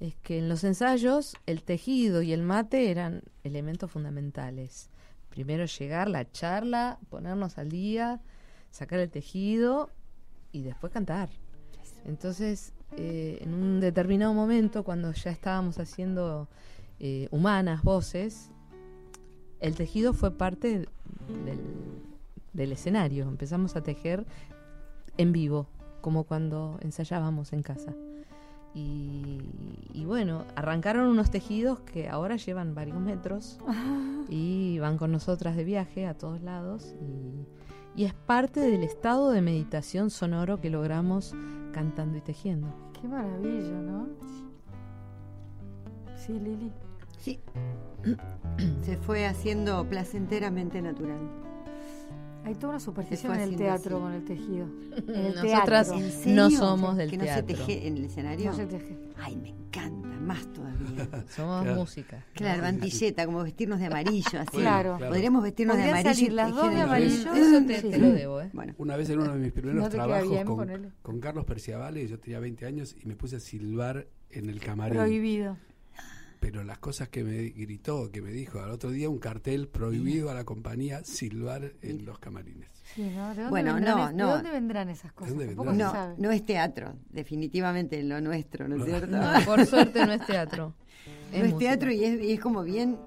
es 0.00 0.14
que 0.16 0.38
en 0.38 0.48
los 0.48 0.62
ensayos 0.62 1.34
el 1.46 1.62
tejido 1.62 2.22
y 2.22 2.32
el 2.32 2.42
mate 2.42 2.90
eran 2.90 3.22
elementos 3.44 3.90
fundamentales. 3.90 4.90
Primero 5.30 5.64
llegar, 5.64 6.08
la 6.08 6.30
charla, 6.30 6.98
ponernos 7.10 7.58
al 7.58 7.68
día, 7.70 8.20
sacar 8.70 9.00
el 9.00 9.10
tejido 9.10 9.90
y 10.52 10.62
después 10.62 10.92
cantar. 10.92 11.30
Entonces, 12.04 12.72
eh, 12.96 13.38
en 13.40 13.54
un 13.54 13.80
determinado 13.80 14.34
momento, 14.34 14.82
cuando 14.82 15.12
ya 15.12 15.30
estábamos 15.30 15.78
haciendo 15.78 16.48
eh, 16.98 17.28
humanas 17.30 17.82
voces, 17.82 18.50
el 19.60 19.74
tejido 19.74 20.12
fue 20.14 20.30
parte 20.30 20.86
del, 21.44 21.60
del 22.52 22.72
escenario. 22.72 23.28
Empezamos 23.28 23.76
a 23.76 23.82
tejer 23.82 24.24
en 25.16 25.32
vivo, 25.32 25.68
como 26.00 26.24
cuando 26.24 26.78
ensayábamos 26.80 27.52
en 27.52 27.62
casa. 27.62 27.94
Y, 28.74 29.40
y 29.92 30.04
bueno, 30.04 30.44
arrancaron 30.54 31.08
unos 31.08 31.30
tejidos 31.30 31.80
que 31.80 32.08
ahora 32.08 32.36
llevan 32.36 32.74
varios 32.74 33.00
metros 33.00 33.58
y 34.28 34.78
van 34.78 34.98
con 34.98 35.10
nosotras 35.10 35.56
de 35.56 35.64
viaje 35.64 36.06
a 36.06 36.14
todos 36.14 36.42
lados 36.42 36.94
y 37.00 37.46
es 37.96 38.14
parte 38.14 38.60
del 38.60 38.82
estado 38.82 39.30
de 39.30 39.42
meditación 39.42 40.10
sonoro 40.10 40.60
que 40.60 40.70
logramos 40.70 41.34
cantando 41.72 42.18
y 42.18 42.20
tejiendo. 42.20 42.68
Qué 43.00 43.08
maravilla, 43.08 43.80
¿no? 43.80 44.08
Sí, 46.16 46.32
Lili. 46.32 46.72
Sí. 47.18 47.40
Se 48.82 48.96
fue 48.96 49.26
haciendo 49.26 49.88
placenteramente 49.88 50.80
natural. 50.82 51.47
Hay 52.44 52.54
toda 52.54 52.70
una 52.70 52.80
superstición 52.80 53.34
en 53.34 53.40
el 53.42 53.56
teatro 53.56 53.96
así. 53.96 54.02
con 54.04 54.12
el 54.14 54.24
tejido. 54.24 54.66
En 55.08 55.26
el 55.26 55.34
Nosotras 55.34 55.88
teatro. 55.90 56.32
No 56.34 56.50
somos 56.50 56.96
del 56.96 57.10
que 57.10 57.18
no 57.18 57.24
teatro. 57.24 57.56
se 57.56 57.62
teje 57.64 57.86
en 57.86 57.96
el 57.98 58.04
escenario. 58.06 58.50
No 58.50 58.56
se 58.56 58.66
teje. 58.66 58.98
Ay, 59.18 59.36
me 59.36 59.48
encanta, 59.50 60.08
más 60.20 60.46
todavía. 60.52 61.24
Somos 61.28 61.62
Claro. 61.62 61.74
música. 61.76 62.24
Claro, 62.34 62.64
antilleta, 62.66 63.26
como 63.26 63.42
vestirnos 63.42 63.78
de 63.80 63.86
amarillo, 63.86 64.40
así. 64.40 64.56
Claro. 64.56 64.96
Claro. 64.96 65.12
Podríamos 65.12 65.42
vestirnos 65.42 65.76
de 65.76 65.82
amarillo. 65.84 66.14
salir 66.14 66.32
las 66.32 66.54
dos 66.54 66.70
de 66.74 66.80
amarillo. 66.80 67.34
Eso 67.34 67.66
te, 67.66 67.80
Sí. 67.82 67.90
te 67.90 67.98
lo 67.98 68.12
debo, 68.12 68.40
¿eh? 68.40 68.50
Bueno, 68.54 68.74
Una 68.78 68.96
vez 68.96 69.10
en 69.10 69.18
uno 69.20 69.32
de 69.34 69.38
mis 69.40 69.52
primeros 69.52 69.82
No 69.82 69.88
trabajos 69.90 70.30
bien, 70.30 70.46
con, 70.46 70.92
con 71.02 71.20
Carlos 71.20 71.44
Perciavale, 71.44 72.06
yo 72.08 72.18
tenía 72.18 72.40
20 72.40 72.64
años 72.66 72.96
y 73.02 73.06
me 73.06 73.14
puse 73.16 73.36
a 73.36 73.40
silbar 73.40 74.06
en 74.30 74.48
el 74.48 74.60
camarín. 74.60 74.96
Prohibido. 74.96 75.56
Pero 76.40 76.62
las 76.64 76.78
cosas 76.78 77.08
que 77.08 77.24
me 77.24 77.48
gritó, 77.48 78.10
que 78.12 78.22
me 78.22 78.30
dijo 78.30 78.60
al 78.60 78.70
otro 78.70 78.90
día, 78.90 79.08
un 79.08 79.18
cartel 79.18 79.68
prohibido 79.68 80.30
a 80.30 80.34
la 80.34 80.44
compañía 80.44 81.02
silbar 81.04 81.72
en 81.82 82.04
los 82.04 82.18
camarines. 82.18 82.68
Sí, 82.94 83.02
¿no? 83.14 83.28
¿De 83.30 83.34
dónde 83.34 83.50
Bueno, 83.50 83.74
vendrán 83.74 83.96
no, 83.98 84.08
es- 84.08 84.14
no. 84.14 84.26
¿De 84.28 84.32
dónde 84.34 84.50
vendrán 84.52 84.88
esas 84.88 85.12
cosas? 85.12 85.36
vendrán? 85.36 85.76
no, 85.76 85.90
sabe. 85.90 86.14
no 86.18 86.30
es 86.30 86.46
teatro, 86.46 86.94
definitivamente 87.10 88.02
lo 88.02 88.20
nuestro, 88.20 88.68
¿no 88.68 88.76
es 88.76 88.84
cierto? 88.84 89.08
No, 89.16 89.20
por 89.44 89.66
suerte 89.66 90.06
no 90.06 90.12
es 90.12 90.24
teatro. 90.26 90.74
No 91.32 91.36
es 91.36 91.42
música. 91.52 91.58
teatro 91.58 91.90
y 91.92 92.04
es, 92.04 92.20
y 92.22 92.32
es 92.32 92.40
como 92.40 92.62
bien, 92.62 92.98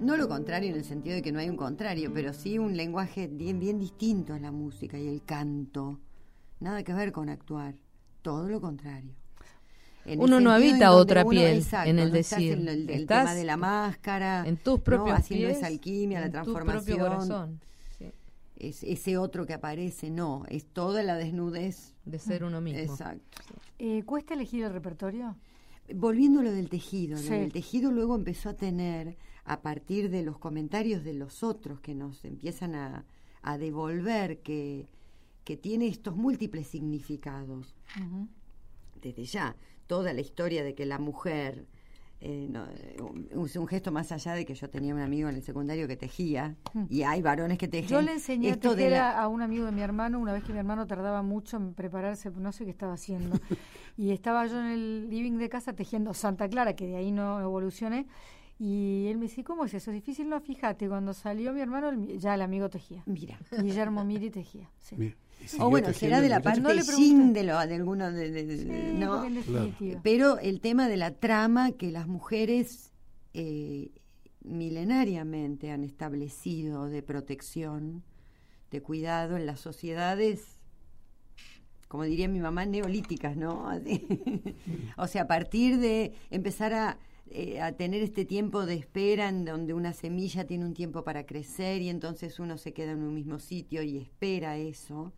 no 0.00 0.16
lo 0.16 0.28
contrario 0.28 0.70
en 0.70 0.76
el 0.76 0.84
sentido 0.84 1.16
de 1.16 1.22
que 1.22 1.32
no 1.32 1.40
hay 1.40 1.48
un 1.50 1.56
contrario, 1.56 2.10
pero 2.14 2.32
sí 2.32 2.58
un 2.58 2.76
lenguaje 2.76 3.26
bien, 3.26 3.58
bien 3.60 3.78
distinto 3.78 4.32
a 4.34 4.38
la 4.38 4.50
música 4.50 4.98
y 4.98 5.08
el 5.08 5.22
canto. 5.24 5.98
Nada 6.60 6.82
que 6.82 6.92
ver 6.94 7.12
con 7.12 7.28
actuar, 7.28 7.74
todo 8.22 8.48
lo 8.48 8.60
contrario. 8.60 9.12
En 10.08 10.14
el 10.14 10.20
Uno 10.24 10.40
no 10.40 10.50
habita 10.52 10.92
otra 10.92 11.22
uno- 11.22 11.30
piel 11.30 11.58
exacto, 11.58 11.90
en 11.90 11.98
el 11.98 12.10
no 12.10 12.16
estás 12.16 12.38
decir. 12.38 12.52
en 12.58 12.68
el, 12.68 12.90
el 12.90 13.00
Estás 13.02 13.24
tema 13.24 13.34
de 13.34 13.44
la 13.44 13.56
máscara, 13.56 14.44
En 14.46 14.56
tus 14.56 14.78
¿no? 14.78 14.84
propios 14.84 15.18
haciendo 15.18 15.46
pies, 15.48 15.58
esa 15.58 15.66
alquimia, 15.66 16.20
la 16.20 16.26
en 16.26 16.32
tu 16.32 16.36
transformación, 16.36 16.84
propio 16.98 16.98
corazón. 16.98 17.60
sí, 17.98 18.06
es- 18.56 18.82
ese 18.84 19.18
otro 19.18 19.46
que 19.46 19.54
aparece, 19.54 20.10
no, 20.10 20.44
es 20.48 20.64
toda 20.66 21.02
la 21.02 21.16
desnudez. 21.16 21.94
de 22.04 22.18
ser 22.18 22.42
uno 22.44 22.60
mismo. 22.62 22.80
Exacto. 22.80 23.42
Eh, 23.78 24.02
¿Cuesta 24.06 24.32
elegir 24.32 24.64
el 24.64 24.72
repertorio? 24.72 25.36
Volviendo 25.94 26.40
a 26.40 26.42
lo 26.42 26.52
del 26.52 26.68
tejido, 26.70 27.20
del 27.20 27.52
tejido 27.52 27.90
luego 27.92 28.14
empezó 28.16 28.48
a 28.48 28.54
tener, 28.54 29.16
a 29.44 29.60
partir 29.60 30.08
de 30.10 30.22
los 30.22 30.38
comentarios 30.38 31.04
de 31.04 31.12
los 31.14 31.42
otros 31.42 31.80
que 31.80 31.94
nos 31.94 32.24
empiezan 32.24 32.74
a, 32.74 33.04
a 33.42 33.58
devolver 33.58 34.38
que, 34.40 34.86
que 35.44 35.56
tiene 35.58 35.86
estos 35.88 36.16
múltiples 36.16 36.66
significados. 36.66 37.74
Desde 39.02 39.24
ya, 39.24 39.54
toda 39.88 40.12
la 40.12 40.20
historia 40.20 40.62
de 40.62 40.76
que 40.76 40.86
la 40.86 40.98
mujer, 41.00 41.66
eh, 42.20 42.46
no, 42.48 42.66
un, 43.02 43.48
un 43.56 43.66
gesto 43.66 43.90
más 43.90 44.12
allá 44.12 44.34
de 44.34 44.44
que 44.44 44.54
yo 44.54 44.68
tenía 44.70 44.94
un 44.94 45.00
amigo 45.00 45.28
en 45.28 45.34
el 45.34 45.42
secundario 45.42 45.88
que 45.88 45.96
tejía, 45.96 46.54
y 46.88 47.02
hay 47.02 47.22
varones 47.22 47.58
que 47.58 47.66
tejen. 47.66 47.88
Yo 47.88 48.00
le 48.02 48.12
enseñé 48.12 48.50
a 48.50 48.52
esto 48.52 48.70
de 48.70 48.76
tejer 48.76 48.92
la- 48.92 49.20
a, 49.20 49.26
un 49.28 49.42
amigo 49.42 49.64
de 49.64 49.72
mi 49.72 49.80
hermano 49.80 50.20
una 50.20 50.32
vez 50.32 50.44
que 50.44 50.52
mi 50.52 50.58
hermano 50.60 50.86
tardaba 50.86 51.22
mucho 51.22 51.56
en 51.56 51.74
prepararse, 51.74 52.30
no 52.30 52.52
sé 52.52 52.64
qué 52.64 52.70
estaba 52.70 52.92
haciendo. 52.92 53.36
y 53.96 54.10
estaba 54.12 54.46
yo 54.46 54.60
en 54.60 54.66
el 54.66 55.10
living 55.10 55.38
de 55.38 55.48
casa 55.48 55.72
tejiendo 55.72 56.14
Santa 56.14 56.48
Clara, 56.48 56.76
que 56.76 56.86
de 56.86 56.96
ahí 56.96 57.10
no 57.10 57.40
evolucioné. 57.40 58.06
Y 58.60 59.06
él 59.06 59.18
me 59.18 59.26
dice, 59.26 59.44
¿cómo 59.44 59.64
es 59.66 59.74
eso? 59.74 59.92
¿Es 59.92 59.94
difícil? 59.94 60.28
No, 60.28 60.40
fíjate, 60.40 60.88
cuando 60.88 61.14
salió 61.14 61.52
mi 61.52 61.60
hermano, 61.60 61.90
el- 61.90 62.18
ya 62.18 62.34
el 62.34 62.42
amigo 62.42 62.68
tejía. 62.68 63.04
Mira. 63.06 63.38
Guillermo 63.62 64.04
Miri 64.04 64.30
tejía. 64.30 64.68
Sí. 64.80 64.96
Mira, 64.98 65.14
O 65.44 65.48
siguió 65.48 65.70
bueno, 65.70 65.92
será 65.94 66.20
de 66.20 66.28
la 66.28 66.38
muchacho. 66.38 66.60
No 66.60 66.68
le 66.74 66.84
de, 67.32 67.42
lo, 67.44 67.66
de 67.66 67.74
alguno 67.74 68.12
de, 68.12 68.30
de- 68.30 68.44
de- 68.44 68.58
Sí, 68.58 68.98
¿no? 68.98 69.22
Pero 70.02 70.38
el 70.38 70.60
tema 70.60 70.88
de 70.88 70.96
la 70.96 71.12
trama 71.12 71.72
que 71.72 71.90
las 71.90 72.06
mujeres 72.06 72.92
eh, 73.34 73.90
milenariamente 74.44 75.70
han 75.70 75.84
establecido 75.84 76.86
de 76.88 77.02
protección, 77.02 78.02
de 78.70 78.82
cuidado 78.82 79.36
en 79.36 79.46
las 79.46 79.60
sociedades, 79.60 80.58
como 81.88 82.04
diría 82.04 82.28
mi 82.28 82.40
mamá, 82.40 82.66
neolíticas, 82.66 83.36
¿no? 83.36 83.66
O 84.96 85.06
sea, 85.06 85.22
a 85.22 85.26
partir 85.26 85.78
de 85.78 86.12
empezar 86.30 86.74
a, 86.74 86.98
eh, 87.30 87.60
a 87.60 87.72
tener 87.72 88.02
este 88.02 88.24
tiempo 88.24 88.66
de 88.66 88.74
espera 88.74 89.28
en 89.28 89.44
donde 89.44 89.72
una 89.74 89.92
semilla 89.92 90.44
tiene 90.46 90.64
un 90.66 90.74
tiempo 90.74 91.04
para 91.04 91.24
crecer 91.24 91.80
y 91.82 91.88
entonces 91.88 92.38
uno 92.40 92.58
se 92.58 92.72
queda 92.72 92.92
en 92.92 93.00
un 93.02 93.14
mismo 93.14 93.38
sitio 93.38 93.82
y 93.82 93.96
espera 93.98 94.56
eso 94.58 95.12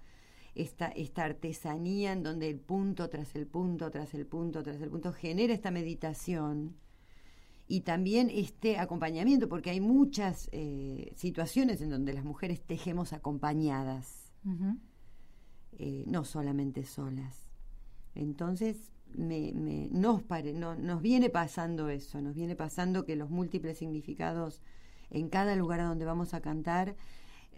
esta, 0.54 0.88
esta 0.88 1.24
artesanía 1.24 2.12
en 2.12 2.22
donde 2.22 2.48
el 2.48 2.58
punto 2.58 3.08
tras 3.08 3.34
el 3.36 3.46
punto, 3.46 3.90
tras 3.90 4.14
el 4.14 4.26
punto, 4.26 4.62
tras 4.62 4.80
el 4.80 4.90
punto, 4.90 5.12
genera 5.12 5.52
esta 5.54 5.70
meditación 5.70 6.76
y 7.68 7.82
también 7.82 8.30
este 8.30 8.78
acompañamiento, 8.78 9.48
porque 9.48 9.70
hay 9.70 9.80
muchas 9.80 10.48
eh, 10.52 11.12
situaciones 11.16 11.80
en 11.80 11.90
donde 11.90 12.12
las 12.12 12.24
mujeres 12.24 12.60
tejemos 12.62 13.12
acompañadas, 13.12 14.32
eh, 15.78 16.04
no 16.06 16.24
solamente 16.24 16.84
solas. 16.84 17.48
Entonces, 18.14 18.90
me, 19.14 19.52
me- 19.52 19.88
nos, 19.92 20.22
pare- 20.22 20.52
no- 20.52 20.74
nos 20.74 21.00
viene 21.00 21.30
pasando 21.30 21.88
eso, 21.88 22.20
nos 22.20 22.34
viene 22.34 22.56
pasando 22.56 23.04
que 23.04 23.16
los 23.16 23.30
múltiples 23.30 23.78
significados 23.78 24.62
en 25.10 25.28
cada 25.28 25.54
lugar 25.56 25.80
a 25.80 25.84
donde 25.84 26.04
vamos 26.04 26.34
a 26.34 26.40
cantar, 26.40 26.96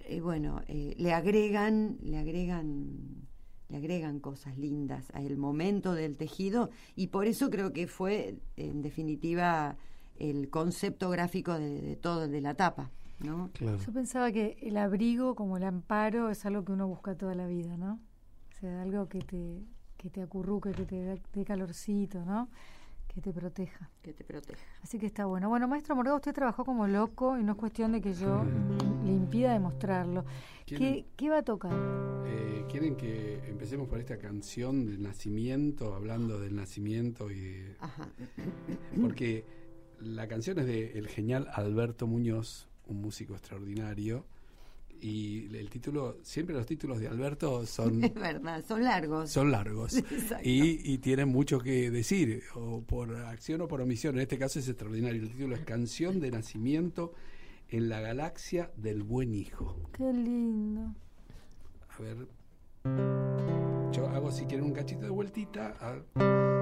eh, 0.04 0.20
bueno, 0.20 0.62
eh, 0.68 0.94
le 0.98 1.12
agregan, 1.12 1.98
le 2.02 2.18
agregan, 2.18 3.26
le 3.68 3.76
agregan 3.76 4.20
cosas 4.20 4.58
lindas 4.58 5.10
al 5.14 5.36
momento 5.36 5.94
del 5.94 6.16
tejido 6.16 6.70
y 6.96 7.08
por 7.08 7.26
eso 7.26 7.50
creo 7.50 7.72
que 7.72 7.86
fue, 7.86 8.38
en 8.56 8.82
definitiva, 8.82 9.76
el 10.18 10.50
concepto 10.50 11.10
gráfico 11.10 11.58
de, 11.58 11.80
de 11.80 11.96
todo, 11.96 12.28
de 12.28 12.40
la 12.40 12.54
tapa, 12.54 12.90
¿no? 13.20 13.50
Claro. 13.54 13.78
Yo 13.78 13.92
pensaba 13.92 14.32
que 14.32 14.58
el 14.62 14.76
abrigo, 14.76 15.34
como 15.34 15.56
el 15.56 15.64
amparo, 15.64 16.30
es 16.30 16.44
algo 16.46 16.64
que 16.64 16.72
uno 16.72 16.86
busca 16.86 17.16
toda 17.16 17.34
la 17.34 17.46
vida, 17.46 17.76
¿no? 17.76 18.00
O 18.50 18.60
sea, 18.60 18.82
algo 18.82 19.08
que 19.08 19.20
te, 19.20 19.64
que 19.96 20.10
te 20.10 20.22
acurruque, 20.22 20.72
que 20.72 20.84
te 20.84 20.96
dé 20.96 21.22
dé 21.32 21.44
calorcito, 21.44 22.24
¿no? 22.24 22.48
Que 23.14 23.20
te 23.20 23.32
proteja. 23.32 23.90
Que 24.02 24.12
te 24.14 24.24
proteja. 24.24 24.62
Así 24.82 24.98
que 24.98 25.04
está 25.06 25.26
bueno. 25.26 25.48
Bueno, 25.50 25.68
maestro 25.68 25.94
Morgado, 25.94 26.16
usted 26.16 26.32
trabajó 26.32 26.64
como 26.64 26.86
loco 26.86 27.38
y 27.38 27.42
no 27.42 27.52
es 27.52 27.58
cuestión 27.58 27.92
de 27.92 28.00
que 28.00 28.14
yo 28.14 28.42
le 29.04 29.12
impida 29.12 29.52
demostrarlo. 29.52 30.24
¿Qué, 30.64 30.76
¿Quieren, 30.76 31.06
qué 31.16 31.28
va 31.28 31.38
a 31.38 31.42
tocar? 31.42 31.72
eh, 32.26 32.64
¿Quieren 32.70 32.96
que 32.96 33.46
empecemos 33.48 33.86
por 33.88 33.98
esta 33.98 34.16
canción 34.18 34.86
del 34.86 35.02
nacimiento, 35.02 35.94
hablando 35.94 36.40
del 36.40 36.56
nacimiento 36.56 37.30
y 37.30 37.38
de- 37.40 37.76
Ajá. 37.80 38.08
Porque 39.00 39.44
la 40.00 40.26
canción 40.26 40.58
es 40.60 40.66
de 40.66 40.92
el 40.98 41.06
genial 41.08 41.48
Alberto 41.52 42.06
Muñoz, 42.06 42.68
un 42.86 43.02
músico 43.02 43.34
extraordinario, 43.34 44.24
y 45.02 45.54
el 45.56 45.68
título, 45.68 46.18
siempre 46.22 46.54
los 46.54 46.64
títulos 46.64 46.98
de 47.00 47.08
Alberto 47.08 47.66
son, 47.66 48.02
Es 48.04 48.14
verdad, 48.14 48.64
son 48.66 48.84
largos. 48.84 49.30
son 49.30 49.50
largos 49.50 49.94
y, 50.44 50.92
y 50.92 50.98
tienen 50.98 51.28
mucho 51.28 51.58
que 51.58 51.90
decir, 51.90 52.42
o 52.54 52.80
por 52.82 53.14
acción 53.16 53.60
o 53.62 53.68
por 53.68 53.80
omisión. 53.80 54.14
En 54.14 54.22
este 54.22 54.38
caso 54.38 54.58
es 54.60 54.68
extraordinario. 54.68 55.20
El 55.22 55.30
título 55.30 55.56
es 55.56 55.62
Canción 55.64 56.20
de 56.20 56.30
Nacimiento 56.30 57.12
en 57.68 57.88
la 57.88 58.00
Galaxia 58.00 58.70
del 58.76 59.02
Buen 59.02 59.34
Hijo. 59.34 59.76
Qué 59.92 60.12
lindo. 60.12 60.94
A 61.98 62.02
ver, 62.02 62.16
yo 63.92 64.08
hago 64.08 64.30
si 64.30 64.44
quieren 64.44 64.64
un 64.66 64.72
cachito 64.72 65.02
de 65.02 65.10
vueltita. 65.10 65.74
a- 65.80 66.61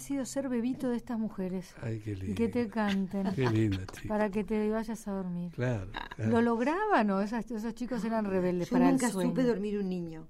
sido 0.00 0.24
ser 0.24 0.48
bebito 0.48 0.88
de 0.90 0.96
estas 0.96 1.18
mujeres. 1.18 1.74
Ay, 1.82 2.00
qué 2.00 2.10
Y 2.12 2.16
lindo. 2.16 2.34
que 2.34 2.48
te 2.48 2.68
canten. 2.68 3.32
Qué 3.34 3.48
lindo, 3.48 3.78
chico. 3.92 4.08
Para 4.08 4.28
que 4.30 4.42
te 4.44 4.68
vayas 4.70 5.06
a 5.06 5.12
dormir. 5.12 5.52
Claro. 5.52 5.86
claro. 6.16 6.30
¿Lo 6.30 6.42
lograban 6.42 7.10
o 7.10 7.20
esas- 7.20 7.50
esos 7.50 7.74
chicos 7.74 8.04
eran 8.04 8.24
rebeldes 8.24 8.68
Yo 8.70 8.74
para 8.76 8.90
nunca 8.90 9.06
el 9.06 9.12
sueño? 9.12 9.30
supe 9.30 9.44
dormir 9.44 9.78
un 9.78 9.88
niño. 9.88 10.26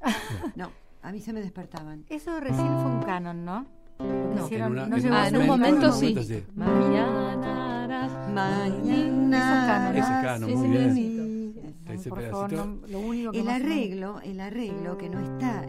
No, 0.56 0.70
a 1.02 1.12
mí 1.12 1.20
se 1.20 1.32
me 1.32 1.40
despertaban. 1.40 2.04
Eso 2.08 2.38
recién 2.40 2.66
fue 2.66 2.90
un 2.90 3.02
canon, 3.02 3.44
¿no? 3.44 3.66
No. 3.98 4.44
hicieron- 4.44 4.66
En 4.68 4.72
una- 4.72 4.86
no 4.88 4.96
en 4.96 5.02
llegó 5.02 5.14
un 5.14 5.20
a 5.20 5.22
Ah, 5.24 5.28
en 5.28 5.36
un 5.36 5.46
momento- 5.46 5.56
momento 5.56 5.86
en 5.86 5.92
un 5.92 5.98
sí. 5.98 6.06
momento 6.14 6.22
sí. 6.34 6.44
Mañana 6.54 7.84
harás 7.84 8.32
Mañana. 8.32 9.90
Ese 9.90 9.98
Ese 10.00 10.08
canon, 10.08 10.50
muy 10.54 10.68
bien. 10.68 10.82
pedacito. 10.82 11.92
Ese 11.92 12.08
por 12.10 12.22
favor, 12.30 12.48
pedacito. 12.50 12.66
no- 12.80 12.86
lo 12.88 12.98
único 13.00 13.32
que 13.32 13.40
El 13.40 13.48
arreglo, 13.48 14.20
el 14.20 14.40
arreglo 14.40 14.98
que 14.98 15.08
no 15.08 15.20
está 15.20 15.64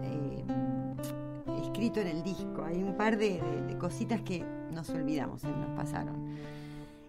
escrito 1.77 1.99
en 1.99 2.07
el 2.07 2.23
disco, 2.23 2.63
hay 2.65 2.81
un 2.81 2.93
par 2.97 3.17
de, 3.19 3.39
de- 3.39 3.61
de 3.67 3.77
cositas 3.77 4.21
que 4.21 4.43
nos 4.73 4.89
olvidamos, 4.89 5.43
eh, 5.43 5.47
nos 5.47 5.69
pasaron. 5.77 6.15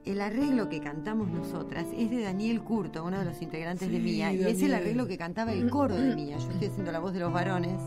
El 0.04 0.20
arreglo 0.20 0.68
que 0.68 0.80
cantamos 0.80 1.28
nosotras 1.30 1.86
es 1.96 2.10
de 2.10 2.22
Daniel 2.22 2.60
Curto, 2.62 3.02
uno 3.02 3.18
de 3.18 3.24
los 3.24 3.40
integrantes 3.40 3.90
de 3.90 3.96
Sí, 3.96 4.02
Mía, 4.02 4.30
y 4.32 4.40
es 4.42 4.46
el 4.46 4.70
Daniel. 4.70 4.74
arreglo 4.74 5.06
que 5.06 5.16
cantaba 5.16 5.52
el 5.54 5.70
coro 5.70 5.94
de 5.96 6.14
Mía. 6.14 6.36
Yo 6.38 6.50
estoy 6.50 6.68
haciendo 6.68 6.92
la 6.92 6.98
voz 6.98 7.14
de 7.14 7.20
los 7.20 7.32
varones 7.32 7.80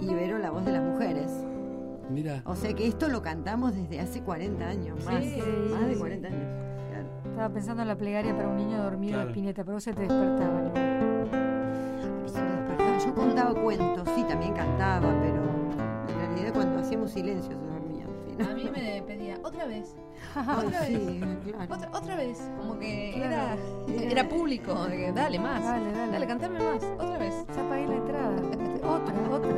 y 0.00 0.06
Vero 0.14 0.38
la 0.38 0.50
voz 0.52 0.64
de 0.64 0.70
las 0.72 0.84
mujeres. 0.84 1.30
Mira. 2.10 2.42
O 2.44 2.54
sea 2.54 2.72
que 2.74 2.86
esto 2.86 3.08
lo 3.08 3.20
cantamos 3.20 3.74
desde 3.74 3.98
hace 3.98 4.20
40 4.20 4.68
años, 4.68 5.04
más, 5.04 5.24
Sí, 5.24 5.36
más 5.72 5.86
de 5.86 5.94
sí. 5.94 5.98
40 5.98 6.28
años. 6.28 6.46
claro. 6.90 7.08
Estaba 7.30 7.48
pensando 7.54 7.82
en 7.82 7.88
la 7.88 7.96
plegaria 7.96 8.36
para 8.36 8.48
un 8.48 8.56
niño 8.56 8.80
dormido 8.82 9.14
Claro. 9.14 9.22
en 9.24 9.28
Espineta, 9.30 9.64
pero 9.64 9.74
vos 9.74 9.82
se 9.84 9.92
te 9.94 10.00
despertaban. 10.02 10.66
igual. 10.68 11.30
Y 12.24 12.28
se 12.28 12.40
me 12.40 12.50
despertaba. 12.50 12.98
Yo 12.98 13.14
contaba 13.14 13.54
cuentos, 13.62 14.08
sí, 14.14 14.22
también 14.28 14.54
cantaba, 14.54 15.12
pero 15.20 15.42
cuando 16.54 16.78
hacíamos 16.80 17.10
silencio 17.10 17.52
se 17.52 17.66
dormía. 17.66 18.06
¿sí? 18.26 18.34
¿no? 18.38 18.48
A 18.50 18.54
mí 18.54 18.70
me 18.72 19.02
pedía 19.02 19.38
otra 19.42 19.66
vez, 19.66 19.94
otra 20.36 20.82
sí, 20.86 20.94
vez, 20.96 21.38
claro. 21.44 21.74
otra, 21.74 21.90
otra 21.92 22.16
vez. 22.16 22.50
Como 22.56 22.78
que 22.78 23.12
Claro. 23.16 23.60
era, 23.88 24.10
era 24.10 24.28
público. 24.28 24.86
que, 24.88 25.12
dale 25.12 25.38
más, 25.38 25.62
Dale, 25.64 25.92
dale. 25.92 26.26
cantame 26.26 26.58
más, 26.58 26.82
otra 26.84 27.18
vez. 27.18 27.34
Ya 27.54 27.68
pagué 27.68 27.86
la 27.88 27.96
entrada. 27.96 28.36
Otra, 28.82 29.14
otra. 29.30 29.54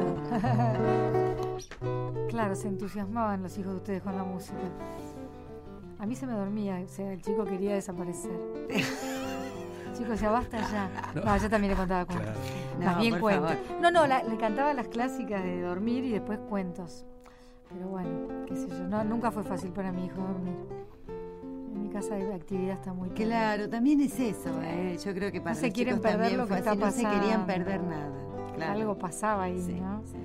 claro, 2.28 2.54
se 2.54 2.68
entusiasmaban 2.68 3.42
los 3.42 3.56
hijos 3.58 3.72
de 3.72 3.76
ustedes 3.78 4.02
con 4.02 4.16
la 4.16 4.24
música. 4.24 4.58
A 5.98 6.04
mí 6.04 6.14
se 6.14 6.26
me 6.26 6.34
dormía, 6.34 6.78
o 6.84 6.88
sea, 6.88 7.10
el 7.12 7.22
chico 7.22 7.44
quería 7.44 7.72
desaparecer. 7.74 8.30
Chico, 9.96 10.14
ya 10.14 10.30
basta 10.30 10.58
ya. 10.70 10.90
No, 11.24 11.36
yo 11.36 11.48
también 11.50 11.72
le 11.72 11.76
contaba 11.76 12.04
cuentos. 12.04 12.34
Claro. 12.34 12.84
Más 12.84 12.94
No, 12.96 13.00
bien 13.02 13.18
cuentos. 13.20 13.50
favor. 13.52 13.80
No, 13.80 13.90
no, 13.90 14.06
la- 14.06 14.22
le 14.22 14.36
cantaba 14.36 14.74
las 14.74 14.88
clásicas 14.88 15.42
de 15.42 15.60
dormir 15.62 16.04
y 16.04 16.10
después 16.10 16.38
cuentos. 16.48 17.06
Pero 17.72 17.88
bueno, 17.88 18.10
qué 18.46 18.56
sé 18.56 18.68
yo. 18.68 18.86
No, 18.88 19.02
nunca 19.04 19.30
fue 19.30 19.42
fácil 19.42 19.70
para 19.70 19.92
mi 19.92 20.06
hijo 20.06 20.16
dormir. 20.20 20.54
En 21.74 21.82
mi 21.82 21.88
casa 21.88 22.16
la 22.18 22.34
actividad 22.36 22.74
está 22.74 22.92
muy 22.92 23.08
tarde. 23.08 23.24
Claro, 23.24 23.68
también 23.68 24.00
es 24.00 24.18
eso. 24.20 24.50
¿eh? 24.62 24.96
Yo 25.04 25.14
creo 25.14 25.32
que 25.32 25.40
para 25.40 25.54
se 25.54 25.66
los 25.66 25.74
quieren 25.74 25.96
chicos 25.96 26.10
perder 26.10 26.32
lo 26.36 26.46
que 26.46 26.54
está 26.58 26.70
así, 26.72 26.78
no 26.80 26.90
se 26.90 27.02
querían 27.02 27.46
pasando. 27.46 27.46
perder 27.46 27.82
nada. 27.82 28.10
Claro. 28.54 28.72
Algo 28.72 28.98
pasaba 28.98 29.42
ahí, 29.44 29.60
Sí, 29.60 29.80
¿no? 29.80 30.02
sí. 30.04 30.16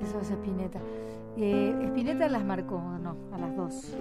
Eso 0.00 0.20
es 0.20 0.30
Spinetta. 0.30 0.78
Eh, 1.36 1.74
Spinetta 1.88 2.28
las 2.28 2.44
marcó, 2.44 2.76
¿o 2.76 2.98
¿no? 2.98 3.16
A 3.32 3.38
las 3.38 3.54
dos. 3.56 3.94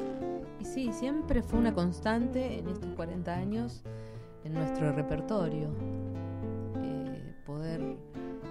Y 0.60 0.66
sí, 0.66 0.92
siempre 0.94 1.42
fue 1.42 1.60
una 1.60 1.74
constante 1.74 2.60
en 2.60 2.68
estos 2.70 2.94
40 2.96 3.34
años 3.34 3.84
en 4.46 4.54
nuestro 4.54 4.92
repertorio. 4.94 5.70
Eh, 6.84 7.34
poder 7.46 7.98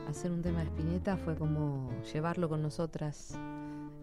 hacer 0.09 0.30
un 0.32 0.42
tema 0.42 0.59
de 0.61 0.66
Spinetta 0.66 1.16
fue 1.16 1.36
como 1.36 1.88
llevarlo 2.12 2.49
con 2.49 2.62
nosotras, 2.62 3.38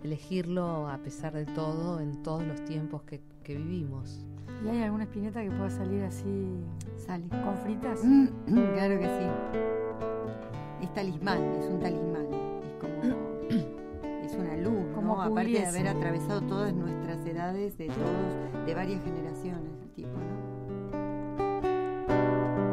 elegirlo 0.03 0.89
a 0.89 0.97
pesar 0.97 1.33
de 1.33 1.45
todo 1.45 1.99
en 1.99 2.23
todos 2.23 2.43
los 2.43 2.63
tiempos 2.65 3.03
que, 3.03 3.21
que 3.43 3.55
vivimos. 3.55 4.25
¿Y 4.63 4.69
hay 4.69 4.83
alguna 4.83 5.03
Spinetta 5.03 5.43
que 5.43 5.51
pueda 5.51 5.69
salir 5.69 6.03
así 6.03 6.63
Sale. 6.97 7.27
con 7.29 7.57
fritas? 7.57 7.99
Mm, 8.03 8.27
claro 8.47 8.99
que 8.99 9.05
sí. 9.05 10.83
Es 10.83 10.93
talismán, 10.93 11.43
es 11.59 11.65
un 11.65 11.79
talismán. 11.79 12.25
Es 12.63 12.73
como. 12.79 13.31
Es 14.23 14.37
una 14.37 14.55
luz, 14.55 14.85
Como 14.95 15.15
¿no? 15.15 15.21
Aparte 15.23 15.49
de 15.49 15.65
haber 15.65 15.87
atravesado 15.89 16.41
todas 16.41 16.73
nuestras 16.73 17.25
edades, 17.25 17.77
de 17.77 17.87
todos, 17.87 18.65
de 18.65 18.73
varias 18.73 19.03
generaciones, 19.03 19.73
el 19.81 19.89
tipo, 19.89 20.09
¿no? 20.09 20.30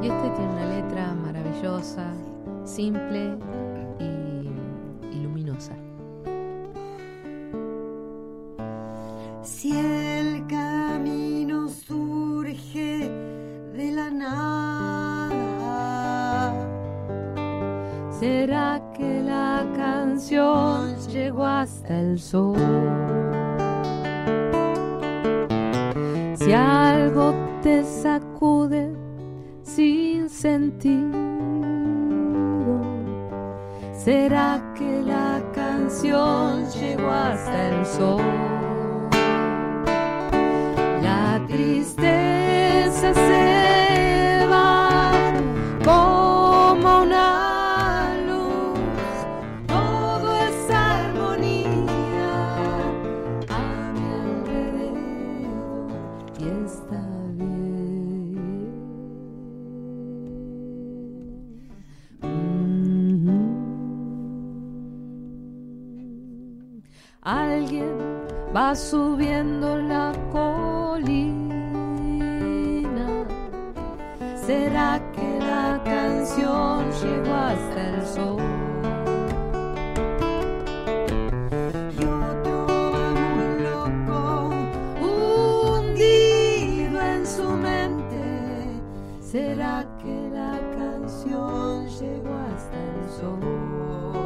Y 0.00 0.06
este 0.06 0.30
tiene 0.30 0.52
una 0.52 0.66
letra 0.66 1.14
maravillosa, 1.14 2.12
simple 2.64 3.36
y, 3.98 4.48
luminosa. 5.22 5.74
Si 9.42 9.76
el 9.76 10.46
camino 10.46 11.68
surge 11.68 13.10
de 13.72 13.90
la 13.92 14.10
nada, 14.10 15.38
¿Será 18.18 18.82
que 18.96 19.22
la 19.22 19.64
canción 19.76 20.96
llegó 21.06 21.44
hasta 21.44 22.00
el 22.00 22.18
sol? 22.18 22.47
¿Será 89.30 89.84
que 90.02 90.30
la 90.30 90.58
canción 90.74 91.86
llegó 91.86 92.34
hasta 92.50 92.78
el 92.78 93.10
sol? 93.10 94.17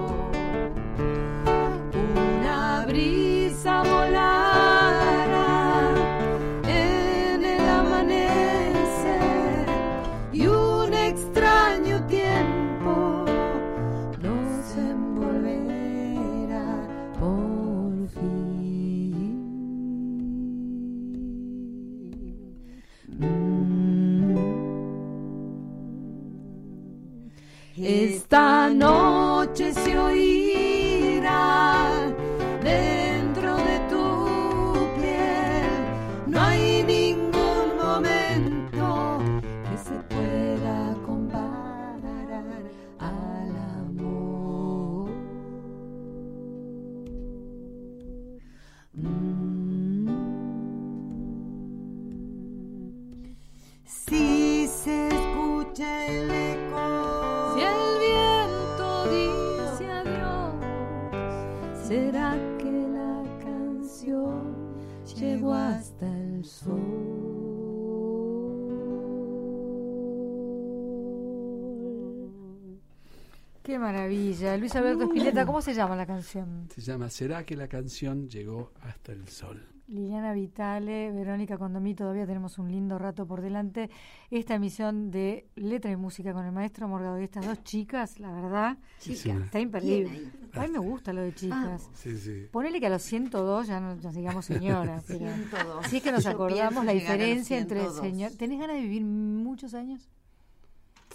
Maravilla. 73.83 74.57
Luis 74.57 74.75
Alberto 74.75 75.05
Spinetta, 75.05 75.45
¿cómo 75.45 75.61
se 75.61 75.75
llama 75.75 75.95
la 75.97 76.07
canción? 76.07 76.69
Se 76.75 76.81
llama 76.81 77.11
¿Será 77.11 77.45
que 77.45 77.57
la 77.57 77.69
canción 77.69 78.29
llegó 78.29 78.73
hasta 78.81 79.13
el 79.13 79.29
sol? 79.29 79.69
Liliana 79.89 80.33
Vitale, 80.33 81.11
Verónica 81.13 81.59
Condomí, 81.59 81.95
todavía 81.95 82.25
tenemos 82.27 82.57
un 82.59 82.71
lindo 82.71 82.97
rato 82.99 83.27
por 83.27 83.43
delante. 83.43 83.91
Esta 84.31 84.55
emisión 84.55 85.11
de 85.11 85.49
Letra 85.57 85.91
y 85.91 85.97
Música 85.97 86.33
con 86.33 86.47
el 86.47 86.53
maestro 86.53 86.89
Morgado 86.89 87.21
y 87.21 87.25
estas 87.25 87.45
dos 87.45 87.63
chicas, 87.63 88.19
la 88.19 88.33
verdad, 88.33 88.79
Es 89.05 89.27
una- 89.27 89.45
está 89.45 89.61
imperdible. 89.61 90.31
A 90.55 90.63
mí 90.63 90.69
me 90.71 90.79
gusta 90.79 91.13
lo 91.13 91.21
de 91.21 91.35
chicas. 91.35 91.91
Sí, 91.93 92.17
sí. 92.17 92.47
Ponele 92.51 92.81
que 92.81 92.87
a 92.87 92.91
los 92.91 93.03
102 93.03 93.67
ya 93.67 93.81
no 93.81 93.97
nos 93.97 94.15
digamos 94.15 94.47
señora, 94.47 95.03
pero 95.07 95.27
102. 95.35 95.87
si 95.89 95.97
es 95.99 96.03
que 96.03 96.13
nos 96.13 96.25
Yo 96.25 96.31
acordamos 96.31 96.87
la 96.87 96.93
diferencia 96.93 97.59
entre 97.59 97.81
102. 97.81 98.01
señor. 98.07 98.33
¿Tenés 98.39 98.61
ganas 98.61 98.77
de 98.77 98.83
vivir 98.83 99.05
muchos 99.05 99.75
años? 99.75 100.09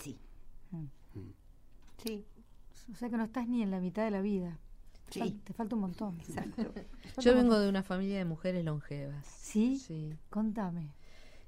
Sí. 0.04 0.20
Mm. 0.70 0.86
Sí, 2.04 2.26
O 2.92 2.96
sea 2.96 3.10
que 3.10 3.18
no 3.18 3.24
estás 3.26 3.48
ni 3.48 3.62
en 3.62 3.72
la 3.72 3.80
mitad 3.80 4.04
de 4.06 4.12
la 4.12 4.22
vida. 4.22 4.58
Sí. 5.10 5.20
Fal- 5.22 5.40
Te 5.44 5.54
falta 5.54 5.76
un 5.76 5.82
montón. 5.82 6.20
exacto. 6.20 6.64
Yo 7.22 7.32
vengo 7.34 7.48
montón. 7.48 7.64
de 7.64 7.70
una 7.70 7.84
familia 7.84 8.18
de 8.18 8.26
mujeres 8.26 8.64
longevas. 8.66 9.26
¿Sí? 9.26 9.78
Sí. 9.78 10.14
Contame. 10.30 10.92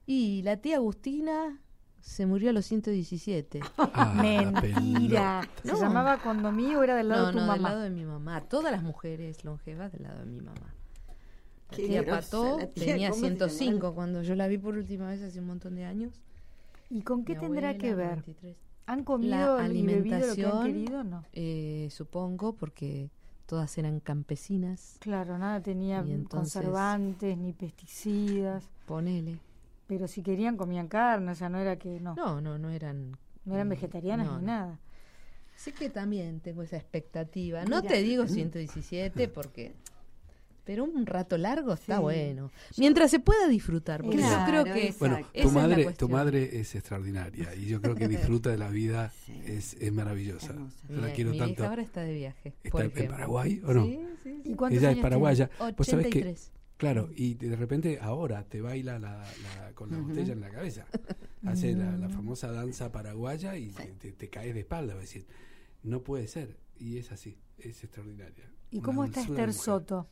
Y 0.06 0.42
la 0.44 0.58
tía 0.58 0.78
Agustina 0.78 1.60
se 2.00 2.26
murió 2.26 2.50
a 2.50 2.54
los 2.54 2.66
117. 2.66 3.60
Ah, 3.78 4.14
la 4.16 4.22
Mentira. 4.22 5.50
¿Se 5.64 5.72
No. 5.74 5.80
llamaba 5.80 6.18
Condomí 6.20 6.74
o 6.76 6.84
era 6.84 6.96
del 6.96 7.10
lado 7.10 7.22
No, 7.24 7.28
de 7.28 7.34
tu 7.34 7.38
no, 7.40 7.44
del 7.52 7.62
mamá? 7.62 7.70
lado 7.70 7.82
de 7.82 7.90
mi 7.90 8.06
mamá. 8.06 8.42
Todas 8.42 8.72
las 8.72 8.82
mujeres 8.84 9.44
longevas 9.44 9.92
del 9.92 10.04
lado 10.04 10.20
de 10.20 10.26
mi 10.26 10.40
mamá. 10.40 10.74
La 11.70 11.76
Qué 11.78 11.88
tía 11.88 12.02
grosa, 12.02 12.22
Pató 12.22 12.60
la 12.60 12.68
tía, 12.68 12.86
tenía 12.86 13.10
¿cómo 13.10 13.22
se 13.22 13.28
105 13.28 13.72
llamará? 13.76 13.96
cuando 13.96 14.24
yo 14.24 14.36
la 14.36 14.48
vi 14.48 14.58
por 14.58 14.76
última 14.76 15.08
vez 15.10 15.22
hace 15.22 15.40
un 15.40 15.48
montón 15.48 15.76
de 15.76 15.86
años. 15.86 16.14
¿Y 16.90 17.02
con 17.04 17.24
qué 17.26 17.36
Mi 17.36 17.42
tendrá 17.42 17.70
abuela, 17.70 17.78
que 17.78 17.94
ver? 17.96 18.10
93. 18.26 18.58
¿Han 18.90 19.04
comido 19.04 19.64
y 19.72 19.86
bebido 19.86 20.18
lo 20.20 20.36
que 20.36 20.46
han 20.46 20.52
alimentación. 20.52 20.66
querido? 20.66 21.04
No. 21.04 21.24
Eh, 21.34 21.90
supongo, 21.92 22.54
porque 22.54 23.12
todas 23.46 23.78
eran 23.78 24.00
campesinas. 24.00 24.98
Claro, 25.00 25.38
nada 25.38 25.62
tenía 25.62 26.00
entonces- 26.00 26.54
conservantes 26.54 27.38
ni 27.38 27.54
pesticidas. 27.54 28.68
Ponele. 28.88 29.38
Pero 29.86 30.08
si 30.08 30.24
querían 30.24 30.58
comían 30.58 30.88
carne, 30.88 31.32
o 31.32 31.36
sea, 31.36 31.50
no 31.50 31.60
era 31.60 31.78
que 31.78 32.00
no. 32.00 32.16
No, 32.16 32.42
no, 32.42 32.58
no 32.58 32.70
eran. 32.72 33.16
No 33.46 33.54
eran 33.54 33.68
eh, 33.68 33.70
vegetarianas 33.72 34.26
no, 34.28 34.40
ni 34.40 34.46
nada. 34.46 34.80
Así 35.56 35.72
que 35.72 35.90
también 35.90 36.40
tengo 36.40 36.64
esa 36.64 36.78
expectativa. 36.78 37.66
No 37.66 37.84
te 37.84 38.02
digo 38.02 38.28
117 38.28 39.28
porque... 39.28 39.76
Pero 40.70 40.84
un 40.84 41.08
rato 41.08 41.36
largo 41.36 41.74
está 41.74 41.96
Sí. 41.96 42.02
bueno. 42.04 42.52
Mientras 42.78 43.10
se 43.10 43.20
pueda 43.20 43.48
disfrutar. 43.48 44.04
Porque 44.04 44.18
Claro, 44.18 44.40
yo 44.40 44.46
creo 44.64 44.76
que... 44.76 44.94
Bueno, 45.00 45.18
tu 45.42 45.50
madre, 45.50 45.94
tu 45.94 46.10
madre 46.10 46.60
es 46.60 46.76
extraordinaria 46.76 47.56
y 47.56 47.66
yo 47.66 47.82
creo 47.82 47.96
que 47.96 48.08
disfruta 48.08 48.52
de 48.52 48.58
la 48.60 48.70
vida, 48.70 49.12
Sí. 49.26 49.42
es, 49.48 49.74
es 49.80 49.92
maravillosa. 49.92 50.54
Yo 50.88 50.98
la 51.02 51.12
quiero 51.12 51.32
mi 51.32 51.40
tanto. 51.40 51.54
hija 51.64 51.70
ahora 51.70 51.82
está 51.82 52.02
de 52.02 52.14
viaje. 52.14 52.54
¿Está 52.64 52.84
en. 52.84 52.92
Paraguay 53.10 53.60
o 53.66 53.74
no? 53.74 53.84
Sí, 53.84 54.00
sí, 54.24 54.42
sí. 54.46 54.56
¿Y 54.70 54.76
Ella 54.78 54.92
es 54.92 54.98
paraguaya. 55.00 55.50
Vos 55.76 55.88
sabés 55.88 56.06
que, 56.06 56.20
83. 56.20 56.52
claro, 56.78 57.10
y 57.16 57.34
de 57.34 57.56
repente 57.56 57.98
ahora 58.00 58.44
te 58.44 58.62
baila 58.62 59.00
la, 59.00 59.18
la- 59.24 59.72
con 59.74 59.90
la 59.90 59.98
Ujú. 59.98 60.10
botella 60.10 60.34
en 60.34 60.42
la 60.42 60.52
cabeza. 60.52 60.86
Hace 61.46 61.74
la, 61.74 61.98
la 61.98 62.10
famosa 62.10 62.52
danza 62.52 62.92
paraguaya 62.92 63.58
y 63.58 63.72
te, 63.72 63.86
te- 63.94 64.12
te 64.12 64.30
caes 64.30 64.54
de 64.54 64.60
espalda. 64.60 64.94
vas 64.94 65.00
a 65.00 65.08
decir, 65.08 65.26
no 65.82 66.04
puede 66.04 66.28
ser. 66.28 66.58
Y 66.78 66.98
es 67.00 67.12
así, 67.12 67.40
es 67.58 67.84
extraordinaria. 67.84 68.52
¿Y 68.70 68.78
Una 68.78 68.86
cómo 68.86 69.04
está 69.04 69.22
Esther 69.22 69.48
mujer. 69.48 69.54
Soto? 69.54 70.08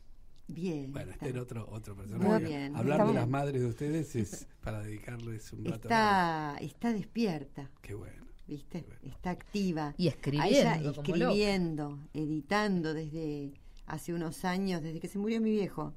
Bien. 0.48 0.92
Bueno, 0.94 1.12
está. 1.12 1.26
Esther 1.26 1.42
otro, 1.42 1.68
otro 1.70 1.96
Muy 1.96 2.06
personaje. 2.08 2.46
bien. 2.46 2.76
Hablar 2.76 3.06
de 3.08 3.14
las 3.14 3.28
madres 3.28 3.62
de 3.62 3.68
ustedes 3.68 4.16
es 4.16 4.48
para 4.64 4.82
dedicarles 4.82 5.52
un 5.54 5.66
rato. 5.66 5.88
Está, 5.88 6.58
está 6.62 6.94
despierta, 6.94 7.70
Qué 7.82 7.94
bueno. 7.94 8.26
¿viste? 8.48 8.86
Está 9.04 9.32
activa. 9.32 9.94
Y 9.98 10.08
escribiendo. 10.08 10.48
ella 10.50 10.76
escribiendo, 10.92 12.00
editando 12.14 12.94
desde 12.94 13.54
hace 13.88 14.14
unos 14.14 14.46
años, 14.46 14.82
desde 14.82 15.00
que 15.02 15.08
se 15.10 15.20
murió 15.20 15.42
mi 15.42 15.52
viejo. 15.52 15.94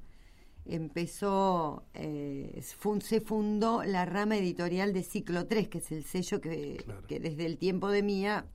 Empezó, 0.66 1.84
eh, 1.94 2.60
fun- 2.78 3.00
se 3.00 3.20
fundó 3.20 3.82
la 3.84 4.04
rama 4.04 4.36
editorial 4.36 4.92
de 4.92 5.02
Ciclo 5.02 5.46
3, 5.46 5.68
que 5.68 5.78
es 5.78 5.90
el 5.90 6.04
sello 6.04 6.40
que, 6.40 6.76
Claro. 6.84 7.06
que 7.06 7.18
desde 7.18 7.46
el 7.46 7.56
tiempo 7.56 7.88
de 7.88 8.02
Mía 8.02 8.46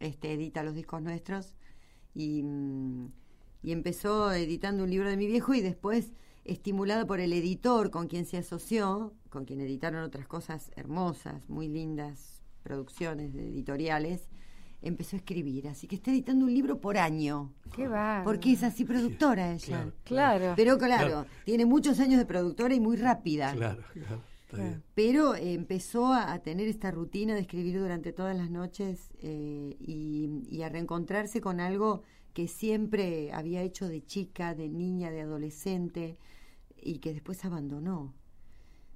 este, 0.00 0.32
edita 0.32 0.62
los 0.62 0.74
discos 0.74 1.02
nuestros. 1.02 1.54
Y, 2.14 2.42
mm, 2.42 3.08
y 3.64 3.72
empezó 3.72 4.30
editando 4.32 4.84
un 4.84 4.90
libro 4.90 5.08
de 5.08 5.16
mi 5.16 5.26
viejo 5.26 5.54
y 5.54 5.60
después, 5.62 6.12
estimulada 6.44 7.06
por 7.06 7.18
el 7.20 7.32
editor 7.32 7.90
con 7.90 8.06
quien 8.06 8.26
se 8.26 8.36
asoció, 8.36 9.14
con 9.30 9.46
quien 9.46 9.60
editaron 9.60 10.04
otras 10.04 10.26
cosas 10.28 10.70
hermosas, 10.76 11.48
muy 11.48 11.68
lindas 11.68 12.42
producciones 12.62 13.32
de 13.32 13.48
editoriales, 13.48 14.28
empezó 14.82 15.16
a 15.16 15.18
escribir. 15.20 15.68
Así 15.68 15.86
que 15.86 15.96
está 15.96 16.10
editando 16.10 16.44
un 16.44 16.52
libro 16.52 16.78
por 16.80 16.98
año, 16.98 17.52
Qué 17.74 17.88
va. 17.88 18.20
porque 18.22 18.52
es 18.52 18.62
así 18.62 18.84
productora 18.84 19.52
ella. 19.54 19.66
Claro, 19.66 20.38
Claro. 20.38 20.52
Pero 20.56 20.76
claro, 20.78 21.06
Claro. 21.08 21.26
tiene 21.46 21.64
muchos 21.64 22.00
años 22.00 22.18
de 22.18 22.26
productora 22.26 22.74
y 22.74 22.80
muy 22.80 22.96
rápida. 22.96 23.52
Claro, 23.54 23.82
claro. 23.94 24.22
Está 24.44 24.56
Claro. 24.56 24.64
bien. 24.68 24.82
Pero 24.94 25.34
eh, 25.34 25.54
empezó 25.54 26.12
a, 26.12 26.32
a 26.34 26.38
tener 26.40 26.68
esta 26.68 26.90
rutina 26.90 27.34
de 27.34 27.40
escribir 27.40 27.78
durante 27.80 28.12
todas 28.12 28.36
las 28.36 28.50
noches 28.50 29.08
eh, 29.20 29.74
y, 29.80 30.42
y 30.50 30.62
a 30.62 30.68
reencontrarse 30.68 31.40
con 31.40 31.60
algo 31.60 32.02
que 32.34 32.48
siempre 32.48 33.32
había 33.32 33.62
hecho 33.62 33.88
de 33.88 34.04
chica, 34.04 34.54
de 34.54 34.68
niña, 34.68 35.10
de 35.10 35.22
adolescente 35.22 36.18
y 36.76 36.98
que 36.98 37.14
después 37.14 37.44
abandonó. 37.44 38.12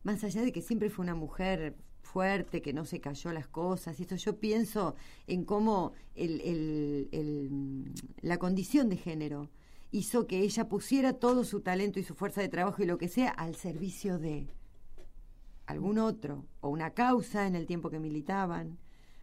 Más 0.02 0.24
allá 0.24 0.42
de 0.42 0.52
que 0.52 0.60
siempre 0.60 0.90
fue 0.90 1.04
una 1.04 1.14
mujer 1.14 1.76
fuerte, 2.02 2.62
que 2.62 2.72
no 2.72 2.84
se 2.84 3.00
cayó 3.00 3.32
las 3.32 3.46
cosas, 3.46 3.98
y 3.98 4.02
esto 4.02 4.16
yo 4.16 4.40
pienso 4.40 4.96
en 5.26 5.44
cómo 5.44 5.92
el, 6.16 7.92
la 8.20 8.38
condición 8.38 8.88
de 8.88 8.96
género 8.96 9.50
hizo 9.92 10.26
que 10.26 10.40
ella 10.40 10.68
pusiera 10.68 11.12
todo 11.12 11.44
su 11.44 11.60
talento 11.60 12.00
y 12.00 12.02
su 12.02 12.14
fuerza 12.14 12.40
de 12.40 12.48
trabajo 12.48 12.82
y 12.82 12.86
lo 12.86 12.98
que 12.98 13.08
sea 13.08 13.30
al 13.30 13.54
servicio 13.54 14.18
de 14.18 14.48
algún 15.66 15.98
otro, 15.98 16.46
o 16.60 16.70
una 16.70 16.90
causa 16.90 17.46
en 17.46 17.54
el 17.54 17.66
tiempo 17.66 17.90
que 17.90 18.00
militaban, 18.00 18.78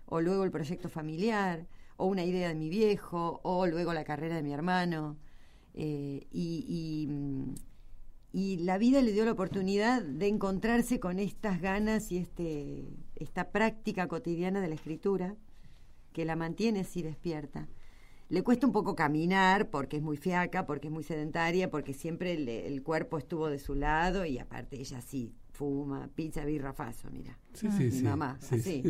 o 0.06 0.22
luego 0.22 0.44
el 0.44 0.52
proyecto 0.52 0.88
familiar, 0.88 1.68
o 1.98 2.06
una 2.08 2.24
idea 2.26 2.50
de 2.50 2.56
mi 2.56 2.70
viejo, 2.70 3.40
o 3.44 3.68
luego 3.68 3.94
la 3.94 4.04
carrera 4.04 4.36
de 4.36 4.44
mi 4.44 4.54
hermano. 4.54 5.18
eh, 5.74 6.26
y, 6.32 6.66
y, 6.68 7.08
mm, 7.08 7.54
y 8.34 8.58
la 8.58 8.78
vida 8.78 9.02
le 9.02 9.12
dio 9.14 9.26
la 9.26 9.32
oportunidad 9.34 10.02
de 10.04 10.28
encontrarse 10.28 11.00
con 11.00 11.20
estas 11.20 11.62
ganas 11.62 12.12
y 12.12 12.18
este, 12.18 12.86
esta 13.16 13.52
práctica 13.52 14.08
cotidiana 14.08 14.62
de 14.62 14.68
la 14.70 14.76
escritura, 14.76 15.36
que 16.14 16.26
la 16.26 16.36
mantiene 16.36 16.82
así 16.82 17.02
despierta. 17.02 17.68
Le 18.30 18.42
cuesta 18.44 18.66
un 18.68 18.74
poco 18.74 18.96
caminar 18.96 19.70
porque 19.70 19.98
es 19.98 20.04
muy 20.04 20.18
fiaca, 20.18 20.66
porque 20.66 20.88
es 20.88 20.94
muy 20.94 21.04
sedentaria, 21.04 21.70
porque 21.70 21.94
siempre 21.94 22.34
el, 22.34 22.50
el 22.50 22.82
cuerpo 22.84 23.18
estuvo 23.18 23.50
de 23.50 23.60
su 23.60 23.76
lado 23.76 24.26
y 24.26 24.40
aparte 24.40 24.80
ella 24.80 25.02
sí 25.02 25.34
fuma, 25.52 26.10
pizza, 26.16 26.44
birra, 26.46 26.74
faso, 26.74 27.10
mira. 27.12 27.38
Sí, 27.54 27.70
sí, 27.72 27.92
Mi 27.92 27.92
sí. 27.92 28.04
mamá, 28.04 28.38
sí, 28.42 28.56
así. 28.56 28.84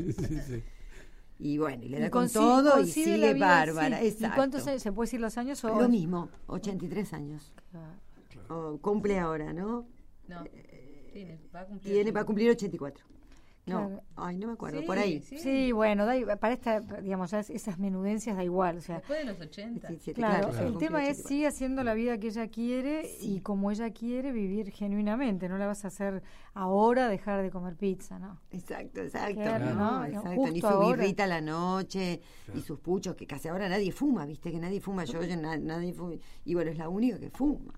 Sí, 1.38 1.44
sí, 1.44 1.48
sí. 1.48 1.54
Y 1.54 1.58
bueno, 1.58 1.84
y 1.84 1.90
le 1.90 2.00
da 2.00 2.08
Y 2.08 2.10
con 2.10 2.30
todo 2.30 2.80
y 2.80 2.88
sigue 2.88 3.34
bárbara. 3.34 3.98
así. 3.98 4.18
¿Y 4.20 4.30
cuántos 4.30 4.66
años? 4.68 4.82
¿Se 4.82 4.92
puede 4.92 5.08
decir 5.08 5.20
los 5.20 5.38
años 5.38 5.64
o...? 5.64 5.80
Lo 5.80 5.90
mismo, 5.90 6.30
83 6.48 7.14
años. 7.14 7.54
Claro. 7.72 8.74
O 8.74 8.78
cumple 8.80 9.20
ahora, 9.20 9.54
¿no? 9.54 9.88
No, 10.28 10.44
tiene, 11.14 11.40
va 11.54 11.62
a 11.62 11.66
cumplir. 11.66 11.94
Tiene, 11.94 12.12
va 12.12 12.22
a 12.22 12.26
cumplir 12.26 12.50
84. 12.52 13.06
No, 13.68 13.88
Claro. 13.88 14.04
ay, 14.18 14.38
no 14.38 14.46
me 14.48 14.54
acuerdo, 14.54 14.80
Sí, 14.82 14.86
por 14.86 15.00
ahí. 15.00 15.22
sí. 15.22 15.40
Sí, 15.40 15.72
bueno, 15.72 16.06
da 16.06 16.16
i- 16.16 16.24
para 16.40 16.54
esta, 16.54 16.82
digamos, 16.82 17.32
ya 17.32 17.40
es- 17.40 17.50
esas 17.50 17.80
menudencias 17.80 18.38
da 18.38 18.44
igual, 18.44 18.78
o 18.78 18.82
sea, 18.82 18.98
Después 18.98 19.18
de 19.20 19.26
los 19.26 19.42
80. 19.42 19.88
17, 19.88 20.22
claro, 20.22 20.50
claro. 20.50 20.68
el 20.68 20.78
tema 20.78 21.02
es 21.04 21.18
84. 21.18 21.28
sigue 21.30 21.48
haciendo 21.48 21.84
la 21.84 21.96
vida 21.96 22.20
que 22.20 22.28
ella 22.28 22.48
quiere 22.48 23.06
Sí. 23.20 23.38
y 23.38 23.40
como 23.40 23.72
ella 23.72 23.90
quiere 23.92 24.32
vivir 24.34 24.70
genuinamente, 24.70 25.50
no 25.50 25.58
la 25.58 25.66
vas 25.66 25.84
a 25.84 25.88
hacer 25.88 26.22
ahora 26.54 27.08
dejar 27.10 27.42
de 27.42 27.50
comer 27.50 27.76
pizza, 27.76 28.20
¿no? 28.20 28.40
Exacto, 28.52 29.02
exacto. 29.02 29.42
Claro, 29.42 29.74
¿no? 29.74 29.98
¿no? 30.00 30.06
exacto. 30.06 30.52
Ni 30.52 30.62
su 30.62 30.80
birrita 30.88 31.24
a 31.24 31.28
la 31.28 31.42
noche, 31.42 32.22
Claro. 32.46 32.60
y 32.60 32.62
sus 32.64 32.80
puchos, 32.80 33.16
que 33.16 33.26
casi 33.26 33.48
ahora 33.48 33.68
nadie 33.68 33.92
fuma, 33.92 34.28
viste 34.28 34.52
que 34.52 34.60
nadie 34.60 34.80
fuma, 34.80 35.06
yo, 35.06 35.24
yo 35.24 35.36
na- 35.38 35.58
nadie 35.58 35.92
fuma. 35.92 36.14
Y 36.46 36.54
bueno, 36.54 36.70
es 36.70 36.78
la 36.78 36.88
única 36.88 37.18
que 37.20 37.32
fuma. 37.32 37.74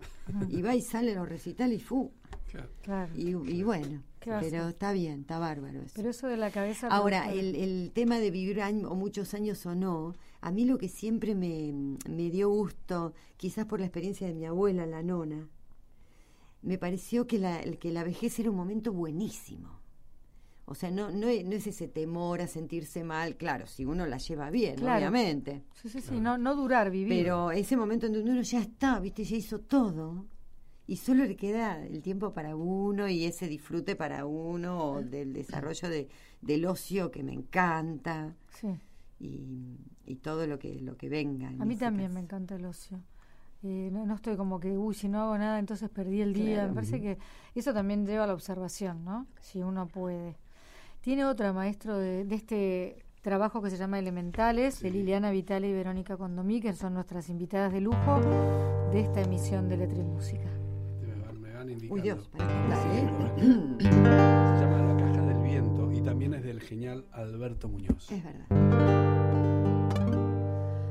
Y 0.50 0.62
va 0.62 0.76
y 0.76 0.82
sale 0.82 1.14
a 1.14 1.16
los 1.16 1.30
recitales 1.30 1.78
y 1.80 1.82
fuma. 1.82 2.10
Claro. 2.52 2.70
Claro. 2.82 3.14
Y, 3.16 3.30
y 3.30 3.64
bueno, 3.64 4.02
¿Qué 4.20 4.30
va 4.32 4.38
a 4.38 4.42
pero 4.42 4.68
está 4.70 4.92
bien, 4.94 5.22
está 5.22 5.38
bárbaro 5.40 5.82
eso. 5.82 5.94
Pero 5.96 6.10
eso 6.10 6.28
de 6.28 6.38
la 6.38 6.50
cabeza... 6.52 6.88
Ahora, 6.88 7.32
el, 7.32 7.56
el 7.56 7.92
tema 7.94 8.20
de 8.20 8.32
vivir 8.32 8.62
año- 8.62 8.90
o 8.90 8.96
muchos 8.96 9.34
años 9.34 9.66
o 9.66 9.76
no, 9.76 10.16
a 10.42 10.52
mí 10.52 10.66
lo 10.66 10.78
que 10.78 10.88
siempre 10.90 11.36
me, 11.36 11.74
me 12.10 12.30
dio 12.30 12.50
gusto, 12.50 13.14
quizás 13.38 13.66
por 13.66 13.80
la 13.80 13.86
experiencia 13.86 14.28
de 14.28 14.34
mi 14.34 14.46
abuela, 14.46 14.86
la 14.86 15.04
nona, 15.04 15.48
me 16.62 16.78
pareció 16.78 17.28
que 17.28 17.38
la, 17.38 17.62
que 17.64 17.92
la 17.92 18.04
vejez 18.04 18.40
era 18.40 18.50
un 18.50 18.58
momento 18.58 18.92
buenísimo. 18.94 19.78
O 20.66 20.76
sea, 20.76 20.92
no, 20.92 21.12
no, 21.12 21.28
es, 21.30 21.46
no 21.46 21.54
es 21.54 21.66
ese 21.68 21.88
temor 21.88 22.42
a 22.42 22.48
sentirse 22.48 23.04
mal, 23.04 23.38
claro, 23.38 23.68
si 23.68 23.86
uno 23.86 24.06
la 24.06 24.18
lleva 24.18 24.50
bien, 24.50 24.76
Claro. 24.76 24.98
obviamente. 24.98 25.64
Sí, 25.82 25.88
sí, 25.88 26.02
sí, 26.02 26.20
no, 26.20 26.38
no 26.38 26.56
durar, 26.56 26.92
vivir. 26.92 27.10
Pero 27.24 27.52
ese 27.52 27.78
momento 27.78 28.08
en 28.08 28.14
donde 28.14 28.32
uno 28.32 28.42
ya 28.42 28.60
está, 28.60 29.00
viste, 29.00 29.24
ya 29.24 29.38
hizo 29.38 29.60
todo. 29.60 30.26
Y 30.88 30.96
solo 30.96 31.26
le 31.26 31.36
queda 31.36 31.86
el 31.86 32.02
tiempo 32.02 32.32
para 32.34 32.56
uno 32.56 33.10
y 33.10 33.26
ese 33.26 33.48
disfrute 33.48 33.96
para 33.98 34.26
uno 34.26 34.80
o 34.92 35.02
del 35.04 35.34
desarrollo 35.34 35.90
de, 35.90 36.08
del 36.42 36.66
ocio 36.66 37.12
que 37.12 37.24
me 37.24 37.34
encanta 37.34 38.34
Sí. 38.50 38.70
y, 39.20 39.76
y 40.06 40.16
todo 40.16 40.48
lo 40.48 40.58
que 40.60 40.80
lo 40.80 40.96
que 40.96 41.10
venga. 41.10 41.50
en 41.50 41.62
A 41.62 41.66
mí 41.66 41.76
también 41.76 42.08
caso. 42.10 42.14
me 42.16 42.20
encanta 42.22 42.56
el 42.56 42.66
ocio. 42.66 43.00
Eh, 43.64 43.90
no, 43.92 44.06
no 44.06 44.16
estoy 44.16 44.38
como 44.38 44.60
que, 44.60 44.78
uy, 44.78 44.94
si 44.96 45.10
no 45.10 45.20
hago 45.22 45.38
nada, 45.38 45.60
entonces 45.60 45.90
perdí 45.90 46.22
el 46.22 46.34
día. 46.34 46.56
Claro. 46.56 46.70
Me 46.70 46.76
parece 46.76 47.02
que 47.02 47.18
eso 47.56 47.74
también 47.74 48.06
lleva 48.06 48.24
a 48.24 48.28
la 48.28 48.34
observación, 48.34 49.04
¿no? 49.04 49.28
Si 49.42 49.62
uno 49.62 49.88
puede. 49.88 50.38
Tiene 51.02 51.26
otra 51.26 51.52
maestro 51.54 51.98
de, 51.98 52.24
de 52.24 52.36
este 52.36 53.04
trabajo 53.24 53.62
que 53.62 53.70
se 53.72 53.78
llama 53.78 54.00
Elementales, 54.00 54.80
de 54.80 54.92
Liliana 54.92 55.32
Vitale 55.32 55.68
y 55.70 55.74
Verónica 55.74 56.16
Condomí, 56.16 56.62
que 56.62 56.72
son 56.74 56.94
nuestras 56.94 57.30
invitadas 57.30 57.74
de 57.74 57.82
lujo 57.82 58.22
de 58.92 59.02
esta 59.02 59.22
emisión 59.22 59.68
de 59.68 59.78
Letra 59.78 59.98
y 60.00 60.04
Música. 60.04 60.50
Uy, 61.90 62.02
Dios, 62.02 62.30
bueno. 62.34 62.50
Se 63.78 63.86
llama 63.86 64.78
La 64.80 64.98
Caja 64.98 65.22
del 65.22 65.42
Viento 65.42 65.92
y 65.92 66.02
también 66.02 66.34
es 66.34 66.44
del 66.44 66.62
genial 66.62 67.06
Alberto 67.12 67.70
Muñoz. 67.70 68.12
Es 68.12 68.24
verdad. 68.24 68.46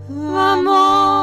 Vamos, 0.08 1.15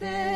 te 0.00 0.29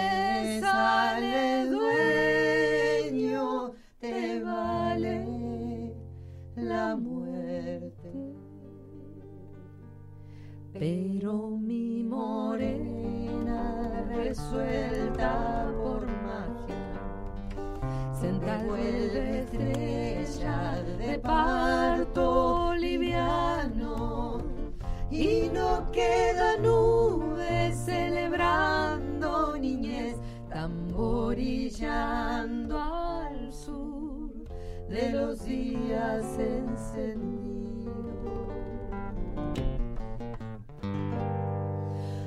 de 34.94 35.10
los 35.10 35.44
días 35.44 36.24
encendidos. 36.38 37.92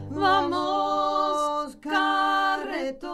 Vamos, 0.09 1.77
carretón, 1.77 3.07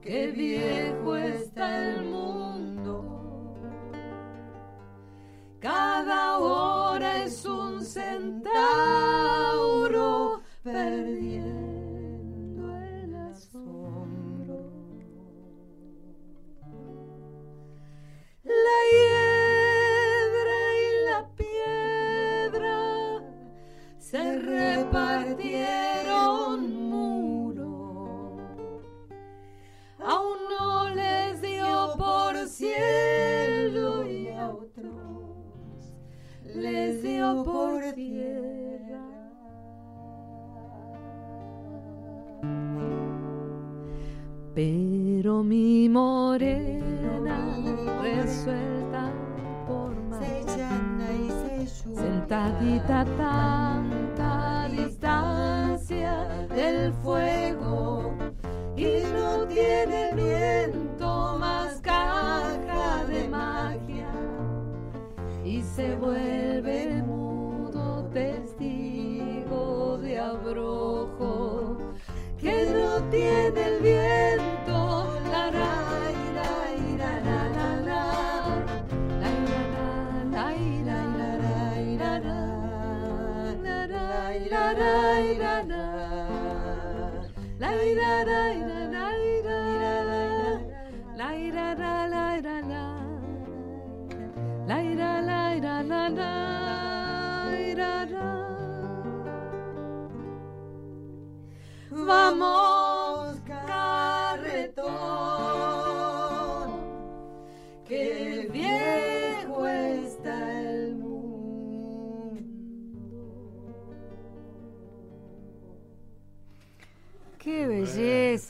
que 0.00 0.28
viejo 0.28 1.16
está 1.16 1.90
el 1.90 2.04
mundo. 2.04 3.04
Cada 5.60 6.38
hora 6.38 7.24
es 7.24 7.44
un 7.44 7.84
centauro 7.84 8.91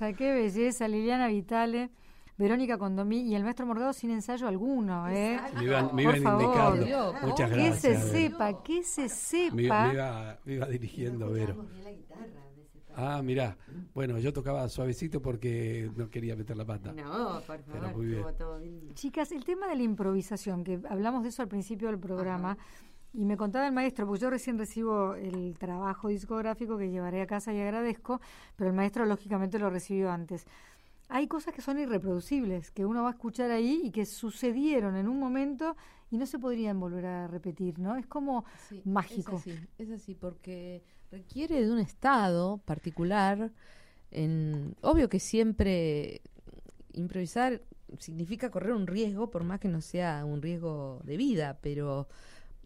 belleza, 0.06 0.12
qué 0.18 0.32
belleza, 0.32 0.88
Liliana 0.88 1.28
Vitale, 1.28 1.90
Verónica 2.36 2.78
Condomí 2.78 3.20
y 3.20 3.34
el 3.34 3.44
maestro 3.44 3.66
Morgado 3.66 3.92
sin 3.92 4.10
ensayo 4.10 4.48
alguno, 4.48 5.08
¿eh? 5.08 5.38
Me 5.56 5.64
iban, 5.64 5.94
me 5.94 6.02
indicando. 6.02 6.84
Dios, 6.84 7.14
Muchas 7.22 7.50
Que 7.50 7.56
gracias. 7.56 7.80
se 7.80 7.88
Vero. 7.90 8.06
sepa, 8.30 8.62
que 8.62 8.82
se 8.82 9.08
sepa. 9.08 9.54
me 9.54 9.62
iba, 9.64 10.38
me 10.44 10.54
iba 10.54 10.66
dirigiendo, 10.66 11.30
Vero. 11.30 11.66
Ah, 12.94 13.22
mirá. 13.22 13.56
Bueno, 13.94 14.18
yo 14.18 14.34
tocaba 14.34 14.68
suavecito 14.68 15.22
porque 15.22 15.90
no 15.96 16.10
quería 16.10 16.36
meter 16.36 16.56
la 16.58 16.66
pata. 16.66 16.92
No, 16.92 17.40
por 17.46 17.58
Pero 17.62 17.80
favor, 17.80 17.96
muy 17.96 18.06
bien. 18.06 18.24
todo 18.36 18.58
bien. 18.58 18.94
Chicas, 18.94 19.32
el 19.32 19.44
tema 19.44 19.66
de 19.68 19.76
la 19.76 19.82
improvisación, 19.82 20.62
que 20.62 20.78
hablamos 20.90 21.22
de 21.22 21.30
eso 21.30 21.40
al 21.40 21.48
principio 21.48 21.88
del 21.88 21.98
programa, 21.98 22.58
y 23.14 23.24
me 23.24 23.36
contaba 23.36 23.66
el 23.66 23.72
maestro, 23.72 24.06
porque 24.06 24.22
yo 24.22 24.30
recién 24.30 24.58
recibo 24.58 25.14
el 25.14 25.56
trabajo 25.58 26.08
discográfico 26.08 26.78
que 26.78 26.90
llevaré 26.90 27.20
a 27.22 27.26
casa 27.26 27.52
y 27.52 27.60
agradezco, 27.60 28.20
pero 28.56 28.70
el 28.70 28.76
maestro 28.76 29.04
lógicamente 29.06 29.58
lo 29.58 29.70
recibió 29.70 30.10
antes. 30.10 30.46
Hay 31.08 31.28
cosas 31.28 31.54
que 31.54 31.60
son 31.60 31.78
irreproducibles, 31.78 32.70
que 32.70 32.86
uno 32.86 33.02
va 33.02 33.08
a 33.10 33.12
escuchar 33.12 33.50
ahí 33.50 33.82
y 33.84 33.90
que 33.90 34.06
sucedieron 34.06 34.96
en 34.96 35.08
un 35.08 35.18
momento 35.20 35.76
y 36.10 36.16
no 36.16 36.26
se 36.26 36.38
podrían 36.38 36.80
volver 36.80 37.04
a 37.06 37.26
repetir, 37.28 37.78
¿no? 37.78 37.96
Es 37.96 38.06
como 38.06 38.44
Sí, 38.68 38.80
mágico. 38.84 39.36
Es 39.36 39.40
así, 39.42 39.68
es 39.78 39.90
así, 39.90 40.14
porque 40.14 40.82
requiere 41.10 41.60
de 41.62 41.70
un 41.70 41.78
estado 41.78 42.58
particular. 42.64 43.52
En, 44.10 44.74
obvio 44.82 45.08
que 45.08 45.20
siempre 45.20 46.22
improvisar 46.92 47.62
significa 47.98 48.50
correr 48.50 48.72
un 48.72 48.86
riesgo, 48.86 49.30
por 49.30 49.44
más 49.44 49.60
que 49.60 49.68
no 49.68 49.80
sea 49.80 50.24
un 50.24 50.42
riesgo 50.42 51.00
de 51.04 51.16
vida, 51.16 51.58
pero 51.62 52.08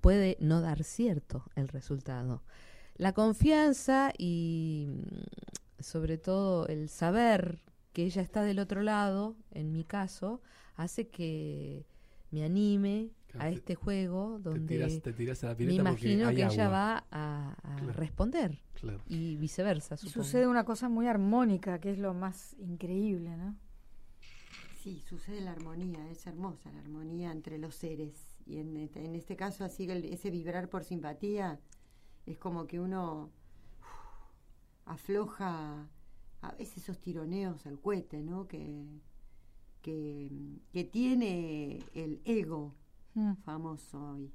puede 0.07 0.37
no 0.39 0.61
dar 0.61 0.85
cierto 0.85 1.43
el 1.57 1.67
resultado. 1.67 2.45
La 2.95 3.13
confianza 3.13 4.13
y 4.17 4.87
mm, 4.87 5.83
sobre 5.83 6.17
todo 6.17 6.69
el 6.69 6.89
saber 6.89 7.61
que 7.93 8.05
ella 8.05 8.23
está 8.23 8.45
del 8.45 8.61
otro 8.61 8.83
lado, 8.83 9.35
en 9.51 9.73
mi 9.73 9.83
caso, 9.83 10.41
hace 10.77 11.09
que 11.09 11.87
me 12.31 12.45
anime 12.45 13.11
a 13.37 13.51
este 13.51 13.75
juego 13.75 14.39
donde 14.39 15.03
me 15.59 15.75
imagino 15.75 16.29
que 16.29 16.45
ella 16.45 16.69
va 16.69 17.05
a, 17.11 17.57
responder 17.97 18.63
y 19.09 19.35
viceversa. 19.35 19.97
Sucede 19.97 20.47
una 20.47 20.63
cosa 20.63 20.89
muy 20.89 21.09
armónica, 21.09 21.81
que 21.81 21.91
es 21.91 21.99
lo 21.99 22.15
más 22.15 22.55
increíble, 22.61 23.37
¿no? 23.37 23.57
Sí, 24.81 25.03
sucede 25.05 25.41
la 25.41 25.51
armonía, 25.51 26.09
es 26.11 26.29
hermosa 26.29 26.71
la 26.71 26.79
armonía 26.79 27.33
entre 27.33 27.59
los 27.59 27.75
seres. 27.75 28.36
Y 28.47 28.59
en 28.59 28.77
este, 28.77 29.05
en 29.05 29.15
este 29.15 29.37
caso, 29.37 29.65
así 29.65 29.91
ese 29.91 30.31
vibrar 30.31 30.69
por 30.69 30.85
simpatía 30.85 31.61
es 32.27 32.39
como 32.39 32.67
que 32.67 32.81
uno 32.81 33.31
afloja 34.85 35.89
a 36.43 36.53
veces 36.53 36.79
esos 36.79 37.01
tironeos 37.01 37.67
al 37.67 37.81
cohete, 37.81 38.23
¿no? 38.23 38.47
Que, 38.47 38.87
que, 39.83 40.89
tiene 40.93 41.79
el 41.95 42.21
ego 42.25 42.75
mm. 43.15 43.35
famoso 43.45 44.13
hoy. 44.13 44.33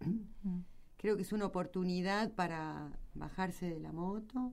Mm. 0.00 0.60
Creo 0.96 1.16
que 1.16 1.22
es 1.22 1.32
una 1.32 1.46
oportunidad 1.46 2.32
para 2.34 2.98
bajarse 3.14 3.68
de 3.68 3.80
la 3.80 3.92
moto 3.92 4.52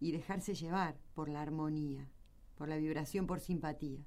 y 0.00 0.12
dejarse 0.12 0.54
llevar 0.54 0.98
por 1.14 1.28
la 1.28 1.42
armonía, 1.42 2.08
por 2.56 2.68
la 2.68 2.76
vibración, 2.76 3.26
por 3.26 3.40
simpatía. 3.40 4.04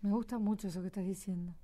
Me 0.00 0.10
gusta 0.10 0.38
mucho 0.38 0.68
eso 0.68 0.80
que 0.80 0.88
estás 0.88 1.06
diciendo. 1.06 1.54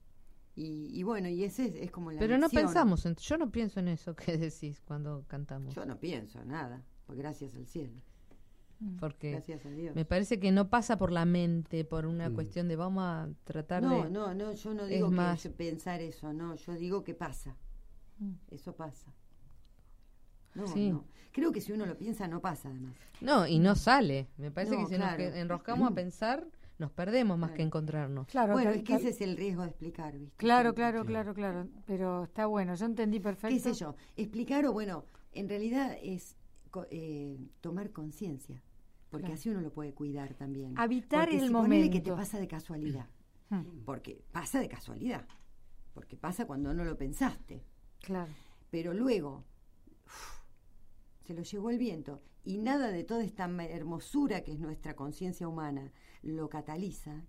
Y, 0.60 1.04
bueno, 1.04 1.28
y 1.28 1.44
ese 1.44 1.84
es, 1.84 1.90
como 1.92 2.10
la 2.10 2.18
Pero 2.18 2.36
no 2.36 2.48
pensamos, 2.48 3.06
en, 3.06 3.14
yo 3.14 3.38
no 3.38 3.48
pienso 3.50 3.78
en 3.78 3.86
eso 3.86 4.16
que 4.16 4.36
decís 4.38 4.82
cuando 4.84 5.24
cantamos. 5.28 5.72
Yo 5.74 5.86
no 5.86 6.00
pienso 6.00 6.44
nada, 6.44 6.82
pues 7.06 7.16
gracias 7.16 7.54
al 7.54 7.66
cielo. 7.66 8.00
Mm. 8.80 8.96
Porque 8.96 9.40
me 9.94 10.04
parece 10.04 10.40
que 10.40 10.50
no 10.50 10.68
pasa 10.68 10.98
por 10.98 11.12
la 11.12 11.24
mente, 11.24 11.84
por 11.84 12.06
una 12.06 12.30
mm. 12.30 12.34
cuestión 12.34 12.66
de 12.66 12.74
vamos 12.74 13.04
a 13.04 13.28
tratar 13.44 13.82
de... 13.82 13.88
No, 13.88 14.08
no, 14.08 14.34
no, 14.34 14.52
yo 14.52 14.74
no 14.74 14.86
digo 14.86 15.10
que 15.10 15.50
pensar 15.50 16.00
eso, 16.00 16.32
no, 16.32 16.56
yo 16.56 16.74
digo 16.74 17.04
que 17.04 17.14
pasa. 17.14 17.56
Mm. 18.18 18.32
Eso 18.50 18.74
pasa. 18.74 19.12
No, 20.56 20.64
no. 20.66 21.04
Creo 21.30 21.52
que 21.52 21.60
si 21.60 21.70
uno 21.70 21.86
lo 21.86 21.96
piensa 21.96 22.26
no 22.26 22.40
pasa 22.40 22.68
además. 22.68 22.96
No, 23.20 23.46
y 23.46 23.60
no 23.60 23.76
sale. 23.76 24.26
Me 24.38 24.50
parece 24.50 24.76
que 24.76 24.86
si 24.86 24.98
nos 24.98 25.18
enroscamos 25.18 25.88
a 25.88 25.94
pensar 25.94 26.48
nos 26.78 26.92
perdemos 26.92 27.36
más 27.38 27.52
que 27.52 27.62
encontrarnos. 27.62 28.28
Claro, 28.28 28.52
bueno, 28.52 28.70
es 28.70 28.82
que 28.82 28.94
ese 28.94 29.10
es 29.10 29.20
el 29.20 29.36
riesgo 29.36 29.62
de 29.62 29.68
explicar, 29.68 30.16
¿viste? 30.16 30.36
Claro, 30.36 30.74
claro, 30.74 31.04
claro, 31.04 31.34
claro, 31.34 31.68
pero 31.86 32.24
está 32.24 32.46
bueno, 32.46 32.74
yo 32.74 32.86
entendí 32.86 33.18
perfecto. 33.20 33.54
¿Qué 33.54 33.60
sé 33.60 33.74
yo? 33.74 33.96
Explicar 34.16 34.64
o 34.66 34.72
bueno, 34.72 35.04
en 35.32 35.48
realidad 35.48 35.96
es 36.02 36.36
eh, 36.90 37.38
tomar 37.60 37.90
conciencia, 37.90 38.62
porque 39.10 39.32
así 39.32 39.48
uno 39.48 39.60
lo 39.60 39.72
puede 39.72 39.92
cuidar 39.92 40.34
también. 40.34 40.78
Habitar 40.78 41.28
el 41.30 41.50
momento. 41.50 41.92
que 41.92 42.00
te 42.00 42.12
pasa 42.12 42.38
de 42.38 42.46
casualidad, 42.46 43.08
hmm. 43.50 43.84
porque 43.84 44.22
pasa 44.30 44.60
de 44.60 44.68
casualidad, 44.68 45.26
porque 45.94 46.16
pasa 46.16 46.46
cuando 46.46 46.72
no 46.74 46.84
lo 46.84 46.96
pensaste. 46.96 47.64
Claro. 48.00 48.32
Pero 48.70 48.94
luego 48.94 49.44
se 51.28 51.34
lo 51.34 51.42
llevó 51.42 51.68
el 51.68 51.76
viento 51.76 52.22
y 52.42 52.56
nada 52.56 52.90
de 52.90 53.04
toda 53.04 53.22
esta 53.22 53.44
hermosura 53.44 54.40
que 54.40 54.52
es 54.52 54.58
nuestra 54.58 54.96
conciencia 54.96 55.46
humana 55.46 55.92
lo 56.22 56.48
cataliza, 56.48 57.22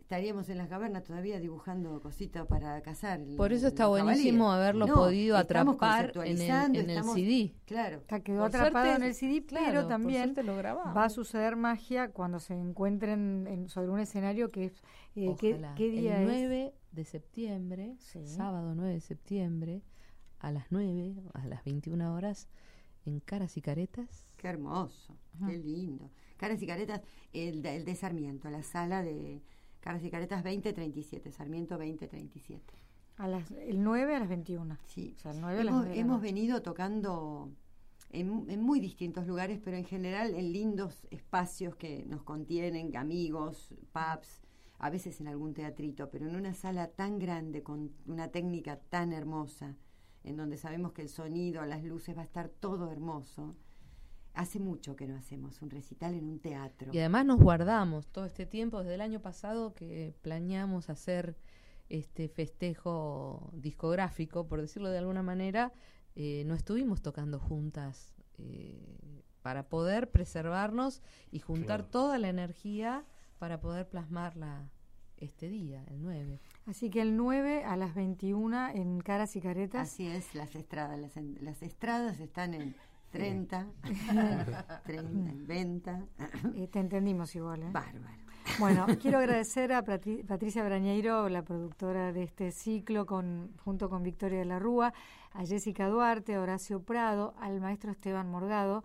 estaríamos 0.00 0.48
en 0.48 0.56
las 0.56 0.68
cavernas 0.70 1.02
todavía 1.02 1.38
dibujando 1.40 2.00
cositas 2.00 2.46
para 2.46 2.80
cazar. 2.80 3.20
Por 3.36 3.52
eso 3.52 3.66
está 3.66 3.86
buenísimo 3.86 4.50
haberlo 4.50 4.86
podido 4.86 5.36
atrapar 5.36 6.12
en 6.24 6.40
el, 6.40 7.04
CD. 7.04 7.54
Claro. 7.66 8.02
quedó 8.24 8.44
atrapado 8.44 8.96
en 8.96 9.02
el 9.02 9.14
CD, 9.14 9.44
pero 9.46 9.86
también 9.86 10.34
va 10.34 11.04
a 11.04 11.10
suceder 11.10 11.56
magia 11.56 12.12
cuando 12.12 12.40
se 12.40 12.54
encuentren 12.54 13.66
sobre 13.68 13.90
un 13.90 14.00
escenario 14.00 14.48
que 14.48 14.64
es... 14.64 14.82
Eh, 15.16 15.36
¿qué, 15.38 15.90
día 15.90 16.22
el 16.22 16.26
9 16.26 16.74
de 16.92 17.04
septiembre, 17.04 17.98
sábado 18.24 18.74
9 18.74 18.94
de 18.94 19.00
septiembre, 19.00 19.82
a 20.44 20.52
las 20.52 20.66
9, 20.70 21.14
a 21.32 21.46
las 21.46 21.64
21 21.64 22.14
horas, 22.14 22.48
en 23.06 23.20
Caras 23.20 23.56
y 23.56 23.62
Caretas. 23.62 24.28
Qué 24.36 24.48
hermoso, 24.48 25.16
qué 25.46 25.56
lindo. 25.56 26.10
Caras 26.36 26.60
y 26.60 26.66
Caretas, 26.66 27.00
el, 27.32 27.64
el 27.64 27.84
de 27.84 27.94
Sarmiento, 27.94 28.50
la 28.50 28.62
sala 28.62 29.02
de 29.02 29.42
Caras 29.80 30.04
y 30.04 30.10
Caretas 30.10 30.44
2037, 30.44 31.32
Sarmiento 31.32 31.78
2037. 31.78 32.74
A 33.16 33.28
las, 33.28 33.50
el 33.52 33.82
9 33.82 34.16
a 34.16 34.20
las 34.20 34.28
21. 34.28 34.76
Sí, 34.86 35.16
hemos, 35.94 36.20
venido 36.20 36.60
tocando 36.60 37.50
en, 38.10 38.44
en, 38.50 38.60
muy 38.60 38.80
distintos 38.80 39.26
lugares, 39.26 39.60
pero 39.64 39.78
en 39.78 39.84
general 39.84 40.34
en 40.34 40.52
lindos 40.52 41.06
espacios 41.10 41.74
que 41.76 42.04
nos 42.06 42.22
contienen, 42.22 42.94
amigos, 42.96 43.74
pubs, 43.92 44.42
a 44.78 44.90
veces 44.90 45.22
en 45.22 45.28
algún 45.28 45.54
teatrito, 45.54 46.10
pero 46.10 46.28
en 46.28 46.36
una 46.36 46.52
sala 46.52 46.88
tan 46.88 47.18
grande, 47.18 47.62
con 47.62 47.92
una 48.06 48.28
técnica 48.28 48.76
tan 48.76 49.12
hermosa, 49.12 49.76
en 50.24 50.36
donde 50.36 50.56
sabemos 50.56 50.92
que 50.92 51.02
el 51.02 51.08
sonido, 51.08 51.64
las 51.66 51.84
luces 51.84 52.16
va 52.16 52.22
a 52.22 52.24
estar 52.24 52.48
todo 52.48 52.90
hermoso. 52.90 53.54
Hace 54.32 54.58
mucho 54.58 54.96
que 54.96 55.06
no 55.06 55.16
hacemos 55.16 55.62
un 55.62 55.70
recital 55.70 56.14
en 56.14 56.24
un 56.24 56.40
teatro. 56.40 56.92
Y 56.92 56.98
además 56.98 57.26
nos 57.26 57.40
guardamos 57.40 58.08
todo 58.08 58.24
este 58.24 58.46
tiempo, 58.46 58.80
desde 58.80 58.94
el 58.94 59.00
año 59.00 59.20
pasado 59.20 59.74
que 59.74 60.14
planeamos 60.22 60.90
hacer 60.90 61.36
este 61.88 62.28
festejo 62.28 63.50
discográfico, 63.52 64.48
por 64.48 64.60
decirlo 64.60 64.88
de 64.88 64.98
alguna 64.98 65.22
manera, 65.22 65.72
eh, 66.16 66.42
no 66.46 66.54
estuvimos 66.54 67.02
tocando 67.02 67.38
juntas 67.38 68.14
eh, 68.38 69.22
para 69.42 69.68
poder 69.68 70.10
preservarnos 70.10 71.02
y 71.30 71.40
juntar 71.40 71.84
toda 71.84 72.18
la 72.18 72.28
energía 72.28 73.04
para 73.38 73.60
poder 73.60 73.88
plasmarla 73.88 74.70
este 75.18 75.48
día, 75.48 75.84
el 75.88 76.02
9. 76.02 76.40
Así 76.66 76.90
que 76.90 77.02
el 77.02 77.16
9 77.16 77.64
a 77.64 77.76
las 77.76 77.94
21 77.94 78.70
en 78.70 79.00
Caras 79.00 79.36
y 79.36 79.40
Caretas. 79.40 79.92
Así 79.92 80.06
es, 80.06 80.34
las 80.34 80.54
estradas. 80.54 80.98
Las, 80.98 81.16
las 81.40 81.62
estradas 81.62 82.20
están 82.20 82.54
en 82.54 82.74
30, 83.10 83.66
30 84.84 85.22
en 85.26 85.46
venta. 85.46 86.04
te 86.72 86.78
entendimos 86.80 87.34
igual, 87.36 87.62
¿eh? 87.62 87.70
Bárbaro. 87.70 88.24
Bueno, 88.58 88.86
quiero 89.00 89.18
agradecer 89.18 89.72
a 89.72 89.82
Patricia 89.82 90.64
Brañeiro, 90.64 91.28
la 91.28 91.42
productora 91.42 92.12
de 92.12 92.22
este 92.22 92.50
ciclo, 92.50 93.06
con, 93.06 93.52
junto 93.64 93.88
con 93.88 94.02
Victoria 94.02 94.40
de 94.40 94.44
la 94.44 94.58
Rúa, 94.58 94.92
a 95.32 95.44
Jessica 95.44 95.88
Duarte, 95.88 96.34
a 96.34 96.40
Horacio 96.40 96.82
Prado, 96.82 97.34
al 97.38 97.60
maestro 97.60 97.90
Esteban 97.90 98.30
Morgado, 98.30 98.84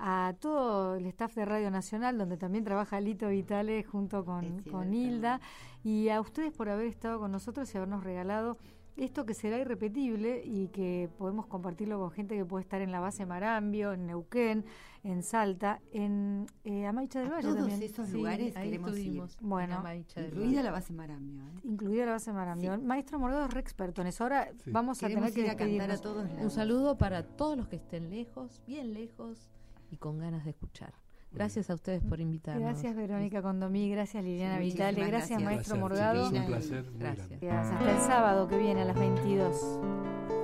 a 0.00 0.34
todo 0.40 0.96
el 0.96 1.06
staff 1.06 1.34
de 1.34 1.44
Radio 1.44 1.70
Nacional, 1.70 2.18
donde 2.18 2.36
también 2.36 2.64
trabaja 2.64 3.00
Lito 3.00 3.28
Vitale 3.28 3.84
junto 3.84 4.24
con, 4.24 4.62
con 4.62 4.94
Hilda, 4.94 5.40
y 5.84 6.08
a 6.08 6.20
ustedes 6.20 6.52
por 6.52 6.68
haber 6.68 6.86
estado 6.86 7.20
con 7.20 7.30
nosotros 7.30 7.72
y 7.72 7.76
habernos 7.76 8.02
regalado 8.02 8.56
esto 8.96 9.24
que 9.24 9.34
será 9.34 9.58
irrepetible 9.58 10.42
y 10.44 10.68
que 10.68 11.08
podemos 11.16 11.46
compartirlo 11.46 11.98
con 11.98 12.10
gente 12.10 12.36
que 12.36 12.44
puede 12.44 12.62
estar 12.62 12.80
en 12.82 12.92
la 12.92 13.00
base 13.00 13.24
Marambio, 13.24 13.92
en 13.92 14.06
Neuquén, 14.06 14.64
en 15.02 15.22
Salta, 15.22 15.80
en 15.92 16.46
eh, 16.64 16.86
Amaicha 16.86 17.20
del 17.20 17.30
Valle 17.30 17.42
todos 17.42 17.56
también. 17.56 17.82
esos 17.82 18.10
lugares 18.10 18.54
queremos 18.54 18.98
ir. 18.98 19.22
Bueno, 19.40 19.82
incluida 19.94 20.62
la 20.62 20.70
base 20.70 20.92
Marambio. 20.92 21.42
¿eh? 21.42 21.60
Incluida 21.64 22.06
la 22.06 22.12
base 22.12 22.32
Marambio. 22.32 22.78
Maestro 22.78 23.18
Morgado 23.18 23.46
es 23.46 23.54
re 23.54 23.60
experto 23.60 24.02
en 24.02 24.08
eso. 24.08 24.24
Ahora 24.24 24.48
vamos 24.66 25.02
a 25.02 25.08
tener 25.08 25.32
que 25.32 25.40
ir 25.40 25.50
a 25.50 25.56
cantar 25.56 25.90
a 25.90 25.98
todos 25.98 26.26
Un 26.38 26.50
saludo 26.50 26.98
para 26.98 27.22
todos 27.22 27.56
los 27.56 27.68
que 27.68 27.76
estén 27.76 28.10
lejos, 28.10 28.62
bien 28.66 28.92
lejos 28.92 29.48
y 29.90 29.96
con 29.96 30.18
ganas 30.18 30.44
de 30.44 30.50
escuchar. 30.50 30.94
Gracias 31.32 31.70
a 31.70 31.74
ustedes 31.74 32.02
por 32.02 32.20
invitarnos. 32.20 32.62
Gracias 32.62 32.96
Verónica 32.96 33.40
Condomí, 33.40 33.88
gracias 33.90 34.24
Liliana 34.24 34.58
Vitale, 34.58 35.06
gracias, 35.06 35.40
Maestro 35.40 35.76
Morgado. 35.76 36.28
un 36.28 36.46
placer. 36.46 36.84
gracias. 36.98 37.42
Hasta 37.42 37.90
el 37.90 37.98
sábado 37.98 38.48
que 38.48 38.58
viene 38.58 38.82
a 38.82 38.84
las 38.84 38.98
22. 38.98 40.39